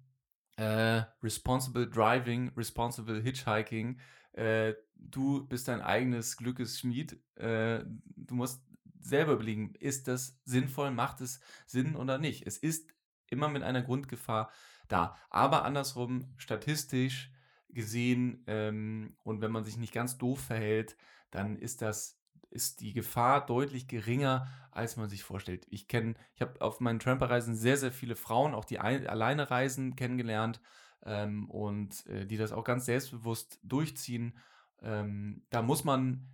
Äh, 0.56 1.02
responsible 1.22 1.86
Driving, 1.88 2.50
Responsible 2.56 3.20
Hitchhiking. 3.20 3.98
Äh, 4.32 4.74
du 4.94 5.46
bist 5.46 5.68
dein 5.68 5.82
eigenes 5.82 6.36
Glückes 6.36 6.78
Schmied. 6.78 7.20
Äh, 7.36 7.84
du 8.16 8.34
musst 8.34 8.65
selber 9.09 9.32
überlegen, 9.32 9.74
ist 9.78 10.09
das 10.09 10.38
sinnvoll, 10.44 10.90
macht 10.90 11.20
es 11.20 11.40
Sinn 11.66 11.96
oder 11.96 12.18
nicht. 12.18 12.46
Es 12.46 12.59
ist 12.59 12.92
immer 13.28 13.48
mit 13.48 13.62
einer 13.62 13.82
Grundgefahr 13.82 14.50
da. 14.88 15.16
Aber 15.30 15.64
andersrum, 15.64 16.32
statistisch 16.36 17.32
gesehen, 17.68 18.44
ähm, 18.46 19.16
und 19.22 19.40
wenn 19.40 19.50
man 19.50 19.64
sich 19.64 19.76
nicht 19.76 19.92
ganz 19.92 20.18
doof 20.18 20.40
verhält, 20.40 20.96
dann 21.30 21.57
ist 21.57 21.82
das 21.82 22.20
ist 22.50 22.80
die 22.80 22.92
Gefahr 22.92 23.44
deutlich 23.44 23.86
geringer, 23.86 24.48
als 24.70 24.96
man 24.96 25.09
sich 25.09 25.22
vorstellt. 25.22 25.66
Ich 25.68 25.88
kenne, 25.88 26.14
ich 26.34 26.40
habe 26.40 26.61
auf 26.61 26.80
meinen 26.80 26.98
Tramperreisen 26.98 27.54
sehr, 27.54 27.76
sehr 27.76 27.92
viele 27.92 28.16
Frauen, 28.16 28.54
auch 28.54 28.64
die 28.64 28.78
ein, 28.78 29.07
alleine 29.07 29.50
reisen, 29.50 29.94
kennengelernt 29.96 30.61
ähm, 31.04 31.50
und 31.50 32.07
äh, 32.07 32.26
die 32.26 32.36
das 32.36 32.52
auch 32.52 32.64
ganz 32.64 32.86
selbstbewusst 32.86 33.61
durchziehen. 33.62 34.38
Ähm, 34.80 35.44
da 35.50 35.62
muss 35.62 35.84
man 35.84 36.26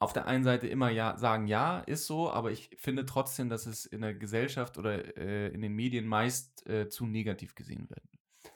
auf 0.00 0.12
der 0.12 0.26
einen 0.26 0.44
Seite 0.44 0.66
immer 0.68 0.90
ja 0.90 1.16
sagen, 1.18 1.46
ja, 1.48 1.80
ist 1.80 2.06
so, 2.06 2.30
aber 2.30 2.50
ich 2.52 2.70
finde 2.76 3.04
trotzdem, 3.04 3.48
dass 3.48 3.66
es 3.66 3.84
in 3.84 4.00
der 4.00 4.14
Gesellschaft 4.14 4.78
oder 4.78 5.16
äh, 5.16 5.48
in 5.48 5.60
den 5.60 5.72
Medien 5.72 6.06
meist 6.06 6.66
äh, 6.68 6.88
zu 6.88 7.06
negativ 7.06 7.54
gesehen 7.54 7.88
wird. 7.90 8.02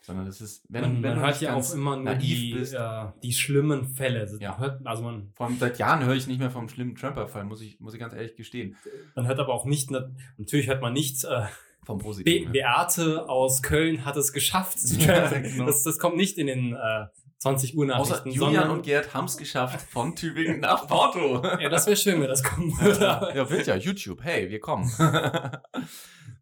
Sondern 0.00 0.26
das 0.26 0.40
ist, 0.40 0.64
wenn, 0.68 0.80
man 0.82 0.94
wenn 0.94 1.10
man 1.10 1.14
du 1.20 1.20
hört 1.26 1.40
ja 1.40 1.54
auch 1.54 1.74
immer 1.74 1.96
nur 1.96 2.04
naiv 2.06 2.20
die, 2.38 2.54
bist. 2.54 2.74
äh, 2.74 3.06
die 3.22 3.32
schlimmen 3.32 3.84
Fälle. 3.86 4.20
Also, 4.20 4.36
Ja. 4.38 4.58
hört, 4.58 4.84
also 4.86 5.02
man, 5.02 5.30
Vor 5.34 5.46
allem 5.46 5.58
seit 5.58 5.78
Jahren 5.78 6.04
höre 6.04 6.14
ich 6.14 6.26
nicht 6.26 6.38
mehr 6.40 6.50
vom 6.50 6.68
schlimmen 6.68 6.94
Tramper-Fall, 6.96 7.44
muss 7.44 7.60
ich, 7.60 7.78
muss 7.80 7.94
ich 7.94 8.00
ganz 8.00 8.12
ehrlich 8.14 8.34
gestehen. 8.36 8.76
man 9.14 9.26
hört 9.26 9.38
aber 9.38 9.52
auch 9.52 9.64
nicht, 9.64 9.90
natürlich 10.38 10.66
hört 10.68 10.80
man 10.82 10.92
nicht, 10.92 11.22
äh, 11.24 11.42
Vom 11.84 11.98
Be 11.98 12.04
Positiven. 12.04 12.46
ne? 12.46 12.50
Beate 12.52 13.28
aus 13.28 13.62
Köln 13.62 14.04
hat 14.04 14.16
es 14.16 14.32
geschafft 14.32 14.78
zu 14.80 14.96
Ja, 15.00 15.28
genau. 15.28 15.66
das, 15.66 15.82
das 15.84 15.98
kommt 15.98 16.16
nicht 16.16 16.36
in 16.38 16.46
den 16.48 16.74
äh, 16.74 17.06
20 17.42 17.76
Uhr 17.76 17.86
Außer 17.96 18.18
Nachrichten, 18.18 18.30
Julian 18.30 18.70
und 18.70 18.82
Gerd 18.82 19.14
haben 19.14 19.24
es 19.24 19.36
geschafft 19.36 19.82
von 19.90 20.14
Tübingen 20.14 20.60
nach 20.60 20.86
Porto. 20.86 21.42
ja, 21.60 21.68
das 21.68 21.86
wäre 21.86 21.96
schön, 21.96 22.20
wenn 22.20 22.28
das 22.28 22.44
kommen 22.44 22.70
würde. 22.80 23.32
ja, 23.34 23.50
wird 23.50 23.66
ja, 23.66 23.74
YouTube, 23.74 24.22
hey, 24.22 24.48
wir 24.48 24.60
kommen. 24.60 24.88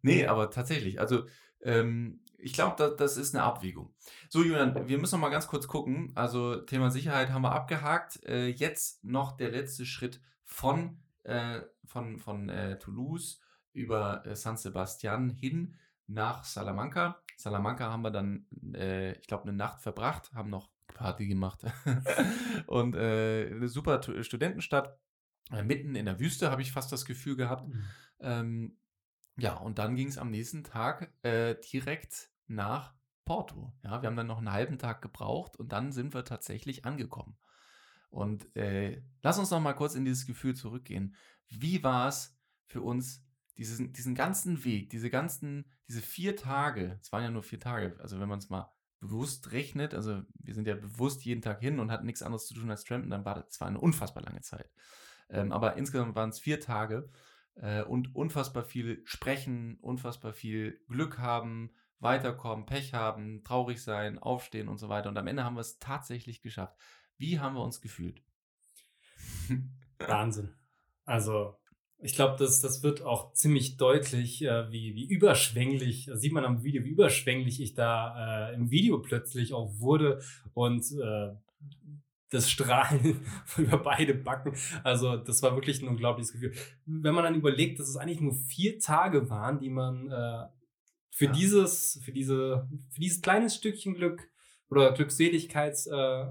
nee, 0.03 0.27
aber 0.27 0.51
tatsächlich, 0.51 0.99
also 0.99 1.23
ähm, 1.63 2.19
ich 2.37 2.53
glaube, 2.53 2.75
das, 2.77 2.97
das 2.97 3.17
ist 3.17 3.33
eine 3.33 3.43
Abwägung. 3.43 3.95
So, 4.29 4.43
Julian, 4.43 4.87
wir 4.87 4.99
müssen 4.99 5.15
noch 5.15 5.21
mal 5.21 5.29
ganz 5.29 5.47
kurz 5.47 5.67
gucken. 5.67 6.11
Also 6.13 6.57
Thema 6.57 6.91
Sicherheit 6.91 7.31
haben 7.31 7.41
wir 7.41 7.51
abgehakt. 7.51 8.23
Äh, 8.23 8.49
jetzt 8.49 9.03
noch 9.03 9.35
der 9.35 9.49
letzte 9.49 9.87
Schritt 9.87 10.21
von, 10.45 10.99
äh, 11.23 11.61
von, 11.83 12.19
von 12.19 12.47
äh, 12.49 12.77
Toulouse 12.77 13.39
über 13.73 14.23
äh, 14.27 14.35
San 14.35 14.55
Sebastian 14.55 15.31
hin 15.31 15.79
nach 16.05 16.43
Salamanca. 16.43 17.23
Salamanca 17.37 17.91
haben 17.91 18.03
wir 18.03 18.11
dann, 18.11 18.45
äh, 18.75 19.13
ich 19.13 19.25
glaube, 19.25 19.45
eine 19.45 19.53
Nacht 19.53 19.81
verbracht, 19.81 20.31
haben 20.35 20.51
noch 20.51 20.69
Party 20.93 21.27
gemacht. 21.27 21.65
Und 22.67 22.95
äh, 22.95 23.47
eine 23.51 23.67
super 23.67 24.01
Tu- 24.01 24.23
Studentenstadt. 24.23 24.99
Äh, 25.51 25.63
mitten 25.63 25.95
in 25.95 26.05
der 26.05 26.19
Wüste 26.19 26.51
habe 26.51 26.61
ich 26.61 26.71
fast 26.71 26.91
das 26.91 27.05
Gefühl 27.05 27.35
gehabt. 27.35 27.69
Ähm, 28.19 28.77
ja, 29.37 29.55
und 29.55 29.79
dann 29.79 29.95
ging 29.95 30.07
es 30.07 30.17
am 30.17 30.29
nächsten 30.29 30.63
Tag 30.63 31.13
äh, 31.23 31.55
direkt 31.71 32.29
nach 32.47 32.93
Porto. 33.25 33.73
Ja, 33.83 34.01
wir 34.01 34.07
haben 34.07 34.15
dann 34.15 34.27
noch 34.27 34.37
einen 34.37 34.51
halben 34.51 34.77
Tag 34.77 35.01
gebraucht 35.01 35.57
und 35.57 35.71
dann 35.71 35.91
sind 35.91 36.13
wir 36.13 36.25
tatsächlich 36.25 36.85
angekommen. 36.85 37.37
Und 38.09 38.53
äh, 38.57 39.01
lass 39.23 39.39
uns 39.39 39.51
noch 39.51 39.61
mal 39.61 39.73
kurz 39.73 39.95
in 39.95 40.05
dieses 40.05 40.25
Gefühl 40.25 40.53
zurückgehen. 40.53 41.15
Wie 41.47 41.81
war 41.83 42.09
es 42.09 42.37
für 42.65 42.81
uns, 42.81 43.25
diesen, 43.57 43.93
diesen 43.93 44.15
ganzen 44.15 44.63
Weg, 44.65 44.89
diese 44.89 45.09
ganzen, 45.09 45.65
diese 45.87 46.01
vier 46.01 46.35
Tage, 46.35 46.97
es 47.01 47.11
waren 47.11 47.23
ja 47.23 47.31
nur 47.31 47.43
vier 47.43 47.59
Tage, 47.59 47.97
also 47.99 48.19
wenn 48.19 48.29
man 48.29 48.39
es 48.39 48.49
mal 48.49 48.71
bewusst 49.01 49.51
rechnet, 49.51 49.93
also 49.93 50.21
wir 50.35 50.53
sind 50.53 50.67
ja 50.67 50.75
bewusst 50.75 51.25
jeden 51.25 51.41
Tag 51.41 51.59
hin 51.59 51.79
und 51.79 51.91
hatten 51.91 52.05
nichts 52.05 52.21
anderes 52.21 52.45
zu 52.45 52.53
tun 52.53 52.69
als 52.69 52.83
trampen, 52.83 53.09
dann 53.09 53.25
war 53.25 53.35
das 53.35 53.49
zwar 53.49 53.67
eine 53.67 53.79
unfassbar 53.79 54.23
lange 54.23 54.41
Zeit. 54.41 54.69
Ähm, 55.29 55.51
aber 55.51 55.75
insgesamt 55.75 56.15
waren 56.15 56.29
es 56.29 56.39
vier 56.39 56.59
Tage 56.59 57.09
äh, 57.55 57.81
und 57.81 58.15
unfassbar 58.15 58.63
viel 58.63 59.01
sprechen, 59.05 59.77
unfassbar 59.81 60.33
viel 60.33 60.79
Glück 60.87 61.17
haben, 61.17 61.71
weiterkommen, 61.99 62.65
Pech 62.65 62.93
haben, 62.93 63.43
traurig 63.43 63.81
sein, 63.81 64.19
aufstehen 64.19 64.67
und 64.67 64.77
so 64.77 64.87
weiter. 64.87 65.09
Und 65.09 65.17
am 65.17 65.27
Ende 65.27 65.43
haben 65.43 65.55
wir 65.55 65.61
es 65.61 65.79
tatsächlich 65.79 66.41
geschafft. 66.41 66.77
Wie 67.17 67.39
haben 67.39 67.55
wir 67.55 67.63
uns 67.63 67.81
gefühlt? 67.81 68.23
Wahnsinn. 69.99 70.53
Also, 71.05 71.59
ich 72.01 72.13
glaube, 72.15 72.35
das, 72.39 72.61
das 72.61 72.83
wird 72.83 73.03
auch 73.03 73.33
ziemlich 73.33 73.77
deutlich, 73.77 74.43
äh, 74.43 74.71
wie, 74.71 74.95
wie 74.95 75.05
überschwänglich, 75.05 76.05
das 76.05 76.21
sieht 76.21 76.33
man 76.33 76.45
am 76.45 76.63
Video, 76.63 76.83
wie 76.83 76.89
überschwänglich 76.89 77.61
ich 77.61 77.73
da 77.73 78.49
äh, 78.49 78.55
im 78.55 78.71
Video 78.71 78.99
plötzlich 78.99 79.53
auch 79.53 79.79
wurde 79.79 80.21
und 80.53 80.83
äh, 80.93 81.31
das 82.29 82.49
Strahlen 82.49 83.19
über 83.57 83.77
beide 83.77 84.13
Backen. 84.13 84.53
Also, 84.83 85.17
das 85.17 85.41
war 85.43 85.53
wirklich 85.55 85.81
ein 85.81 85.87
unglaubliches 85.89 86.31
Gefühl. 86.31 86.53
Wenn 86.85 87.13
man 87.13 87.23
dann 87.25 87.35
überlegt, 87.35 87.79
dass 87.79 87.89
es 87.89 87.97
eigentlich 87.97 88.21
nur 88.21 88.33
vier 88.35 88.79
Tage 88.79 89.29
waren, 89.29 89.59
die 89.59 89.69
man 89.69 90.09
äh, 90.09 90.45
für 91.11 91.25
Ja. 91.25 91.31
dieses, 91.33 91.99
für 92.03 92.11
diese, 92.13 92.69
für 92.89 93.01
dieses 93.01 93.21
kleines 93.21 93.55
Stückchen 93.55 93.93
Glück 93.95 94.29
oder 94.69 94.93
Glückseligkeit 94.93 95.77
äh, 95.91 96.25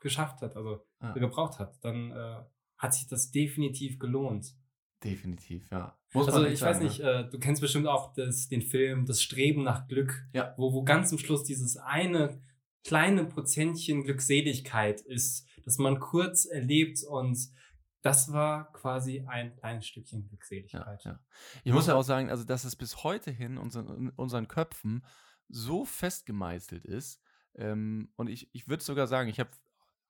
geschafft 0.00 0.42
hat, 0.42 0.56
also 0.56 0.84
Ja. 1.02 1.12
gebraucht 1.14 1.58
hat, 1.58 1.82
dann 1.82 2.10
äh, 2.12 2.36
hat 2.76 2.94
sich 2.94 3.08
das 3.08 3.30
definitiv 3.30 3.98
gelohnt. 3.98 4.54
Definitiv, 5.02 5.66
ja. 5.70 5.96
Muss 6.12 6.28
Also 6.28 6.44
ich 6.44 6.60
weiß 6.60 6.76
sagen, 6.76 6.84
nicht, 6.84 6.98
ne? 7.00 7.28
du 7.30 7.38
kennst 7.38 7.62
bestimmt 7.62 7.86
auch 7.86 8.12
das, 8.14 8.48
den 8.48 8.62
Film 8.62 9.06
Das 9.06 9.22
Streben 9.22 9.62
nach 9.62 9.88
Glück, 9.88 10.26
Ja. 10.32 10.54
wo, 10.58 10.72
wo 10.72 10.82
ganz 10.84 11.08
zum 11.10 11.18
Schluss 11.18 11.44
dieses 11.44 11.76
eine 11.76 12.42
kleine 12.84 13.24
Prozentchen 13.24 14.04
Glückseligkeit 14.04 15.00
ist, 15.00 15.46
dass 15.64 15.78
man 15.78 16.00
kurz 16.00 16.46
erlebt 16.46 17.02
und 17.08 17.38
das 18.02 18.32
war 18.32 18.72
quasi 18.72 19.24
ein 19.26 19.54
kleines 19.56 19.86
Stückchen 19.86 20.26
Glückseligkeit. 20.26 21.04
Ja, 21.04 21.12
ja. 21.12 21.20
Ich 21.64 21.72
muss 21.72 21.86
ja 21.86 21.94
auch 21.94 22.02
sagen, 22.02 22.30
also 22.30 22.44
dass 22.44 22.64
es 22.64 22.74
bis 22.76 23.04
heute 23.04 23.30
hin 23.30 23.58
unseren, 23.58 24.08
unseren 24.16 24.48
Köpfen 24.48 25.04
so 25.48 25.84
festgemeißelt 25.84 26.84
ist. 26.86 27.20
Ähm, 27.56 28.10
und 28.16 28.28
ich, 28.28 28.48
ich 28.54 28.68
würde 28.68 28.82
sogar 28.82 29.06
sagen, 29.06 29.28
ich 29.28 29.38
habe 29.38 29.50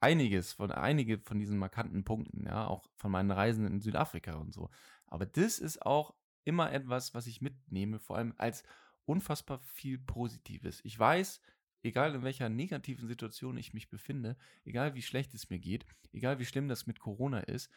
einiges 0.01 0.55
von 0.55 0.73
einige 0.73 1.19
von 1.19 1.39
diesen 1.39 1.59
markanten 1.59 2.05
Punkten, 2.05 2.47
ja, 2.47 2.67
auch 2.67 2.89
von 2.97 3.11
meinen 3.11 3.31
Reisen 3.31 3.67
in 3.67 3.81
Südafrika 3.81 4.35
und 4.35 4.53
so. 4.53 4.71
Aber 5.07 5.27
das 5.27 5.59
ist 5.59 5.83
auch 5.83 6.15
immer 6.45 6.73
etwas, 6.73 7.15
was 7.15 7.27
ich 7.27 7.41
mitnehme, 7.41 7.99
vor 7.99 8.17
allem 8.17 8.35
als 8.39 8.65
unfassbar 9.05 9.59
viel 9.59 9.99
Positives. 9.99 10.81
Ich 10.85 10.99
weiß, 10.99 11.41
egal 11.83 12.15
in 12.15 12.23
welcher 12.23 12.49
negativen 12.49 13.07
Situation 13.09 13.57
ich 13.57 13.75
mich 13.75 13.89
befinde, 13.89 14.37
egal 14.65 14.95
wie 14.95 15.03
schlecht 15.03 15.35
es 15.35 15.51
mir 15.51 15.59
geht, 15.59 15.85
egal 16.13 16.39
wie 16.39 16.47
schlimm 16.47 16.69
das 16.69 16.87
mit 16.87 17.01
Corona 17.01 17.41
ist, 17.41 17.71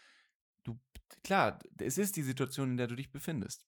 du, 0.64 0.80
klar, 1.24 1.60
es 1.78 1.98
ist 1.98 2.16
die 2.16 2.24
Situation, 2.24 2.72
in 2.72 2.78
der 2.78 2.88
du 2.88 2.96
dich 2.96 3.12
befindest. 3.12 3.66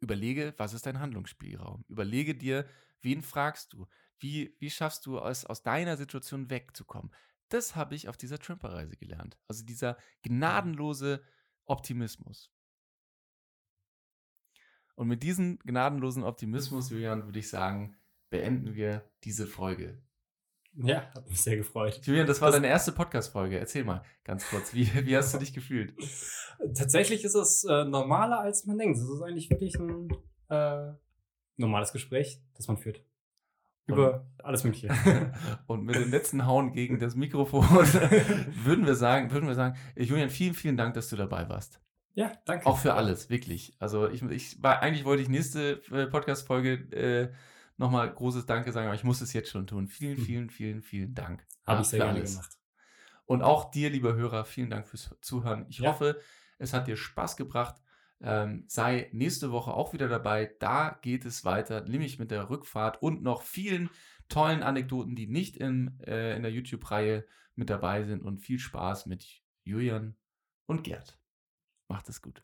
Überlege, 0.00 0.54
was 0.56 0.74
ist 0.74 0.86
dein 0.86 0.98
Handlungsspielraum? 0.98 1.84
Überlege 1.88 2.34
dir, 2.34 2.66
wen 3.02 3.22
fragst 3.22 3.72
du? 3.72 3.86
Wie, 4.18 4.56
wie 4.58 4.70
schaffst 4.70 5.06
du 5.06 5.18
es, 5.18 5.44
aus 5.44 5.62
deiner 5.62 5.96
Situation 5.96 6.50
wegzukommen? 6.50 7.12
Das 7.52 7.76
habe 7.76 7.94
ich 7.94 8.08
auf 8.08 8.16
dieser 8.16 8.38
Trimper-Reise 8.38 8.96
gelernt. 8.96 9.36
Also 9.46 9.62
dieser 9.62 9.98
gnadenlose 10.22 11.22
Optimismus. 11.66 12.50
Und 14.94 15.08
mit 15.08 15.22
diesem 15.22 15.58
gnadenlosen 15.58 16.22
Optimismus, 16.22 16.88
Julian, 16.88 17.26
würde 17.26 17.38
ich 17.38 17.50
sagen, 17.50 17.96
beenden 18.30 18.74
wir 18.74 19.10
diese 19.24 19.46
Folge. 19.46 20.02
Ja, 20.74 21.12
hat 21.14 21.28
mich 21.28 21.42
sehr 21.42 21.56
gefreut. 21.58 22.00
Julian, 22.06 22.26
das 22.26 22.40
war 22.40 22.48
das 22.48 22.56
deine 22.56 22.68
erste 22.68 22.92
Podcast-Folge. 22.92 23.58
Erzähl 23.58 23.84
mal 23.84 24.02
ganz 24.24 24.48
kurz, 24.48 24.72
wie, 24.72 24.86
wie 25.06 25.14
hast 25.14 25.34
du 25.34 25.38
dich 25.38 25.52
gefühlt? 25.52 25.94
Tatsächlich 26.74 27.22
ist 27.22 27.34
es 27.34 27.64
äh, 27.64 27.84
normaler, 27.84 28.40
als 28.40 28.64
man 28.64 28.78
denkt. 28.78 28.96
Es 28.96 29.04
ist 29.04 29.20
eigentlich 29.20 29.50
wirklich 29.50 29.74
ein 29.78 30.08
äh, 30.48 30.94
normales 31.56 31.92
Gespräch, 31.92 32.40
das 32.54 32.66
man 32.68 32.78
führt. 32.78 33.04
Über 33.86 34.14
und, 34.20 34.44
alles 34.44 34.64
Mögliche. 34.64 34.88
und 35.66 35.84
mit 35.84 35.96
den 35.96 36.10
letzten 36.10 36.46
Hauen 36.46 36.72
gegen 36.72 36.98
das 36.98 37.16
Mikrofon 37.16 37.64
würden 38.64 38.86
wir 38.86 38.94
sagen, 38.94 39.30
würden 39.32 39.48
wir 39.48 39.54
sagen, 39.54 39.76
Julian, 39.96 40.30
vielen, 40.30 40.54
vielen 40.54 40.76
Dank, 40.76 40.94
dass 40.94 41.08
du 41.08 41.16
dabei 41.16 41.48
warst. 41.48 41.80
Ja, 42.14 42.32
danke. 42.44 42.66
Auch 42.66 42.78
für 42.78 42.94
alles, 42.94 43.30
wirklich. 43.30 43.74
Also 43.78 44.08
ich, 44.08 44.22
ich 44.22 44.62
war, 44.62 44.80
eigentlich 44.82 45.04
wollte 45.04 45.22
ich 45.22 45.28
nächste 45.28 45.82
äh, 45.90 46.06
Podcast-Folge 46.06 46.72
äh, 46.92 47.32
nochmal 47.76 48.12
großes 48.12 48.46
Danke 48.46 48.70
sagen, 48.70 48.86
aber 48.86 48.94
ich 48.94 49.04
muss 49.04 49.20
es 49.20 49.32
jetzt 49.32 49.50
schon 49.50 49.66
tun. 49.66 49.88
Vielen, 49.88 50.16
hm. 50.18 50.24
vielen, 50.24 50.50
vielen, 50.50 50.82
vielen 50.82 51.14
Dank. 51.14 51.44
Habe 51.66 51.78
ja, 51.78 51.80
ich 51.80 51.88
sehr 51.88 52.00
gerne 52.00 52.18
alles. 52.18 52.32
gemacht. 52.32 52.58
Und 53.24 53.42
auch 53.42 53.70
dir, 53.70 53.90
lieber 53.90 54.14
Hörer, 54.14 54.44
vielen 54.44 54.70
Dank 54.70 54.86
fürs 54.86 55.14
Zuhören. 55.22 55.66
Ich 55.68 55.78
ja. 55.78 55.90
hoffe, 55.90 56.20
es 56.58 56.72
hat 56.72 56.86
dir 56.86 56.96
Spaß 56.96 57.36
gebracht. 57.36 57.81
Ähm, 58.22 58.64
sei 58.68 59.08
nächste 59.12 59.50
Woche 59.52 59.74
auch 59.74 59.92
wieder 59.92 60.08
dabei. 60.08 60.54
Da 60.60 60.98
geht 61.02 61.24
es 61.24 61.44
weiter, 61.44 61.82
nämlich 61.82 62.18
mit 62.18 62.30
der 62.30 62.50
Rückfahrt 62.50 63.02
und 63.02 63.22
noch 63.22 63.42
vielen 63.42 63.90
tollen 64.28 64.62
Anekdoten, 64.62 65.14
die 65.14 65.26
nicht 65.26 65.56
in, 65.56 65.98
äh, 66.06 66.36
in 66.36 66.42
der 66.42 66.52
YouTube-Reihe 66.52 67.26
mit 67.54 67.70
dabei 67.70 68.04
sind. 68.04 68.22
Und 68.22 68.38
viel 68.38 68.58
Spaß 68.58 69.06
mit 69.06 69.42
Julian 69.64 70.16
und 70.66 70.84
Gerd. 70.84 71.18
Macht 71.88 72.08
es 72.08 72.22
gut. 72.22 72.42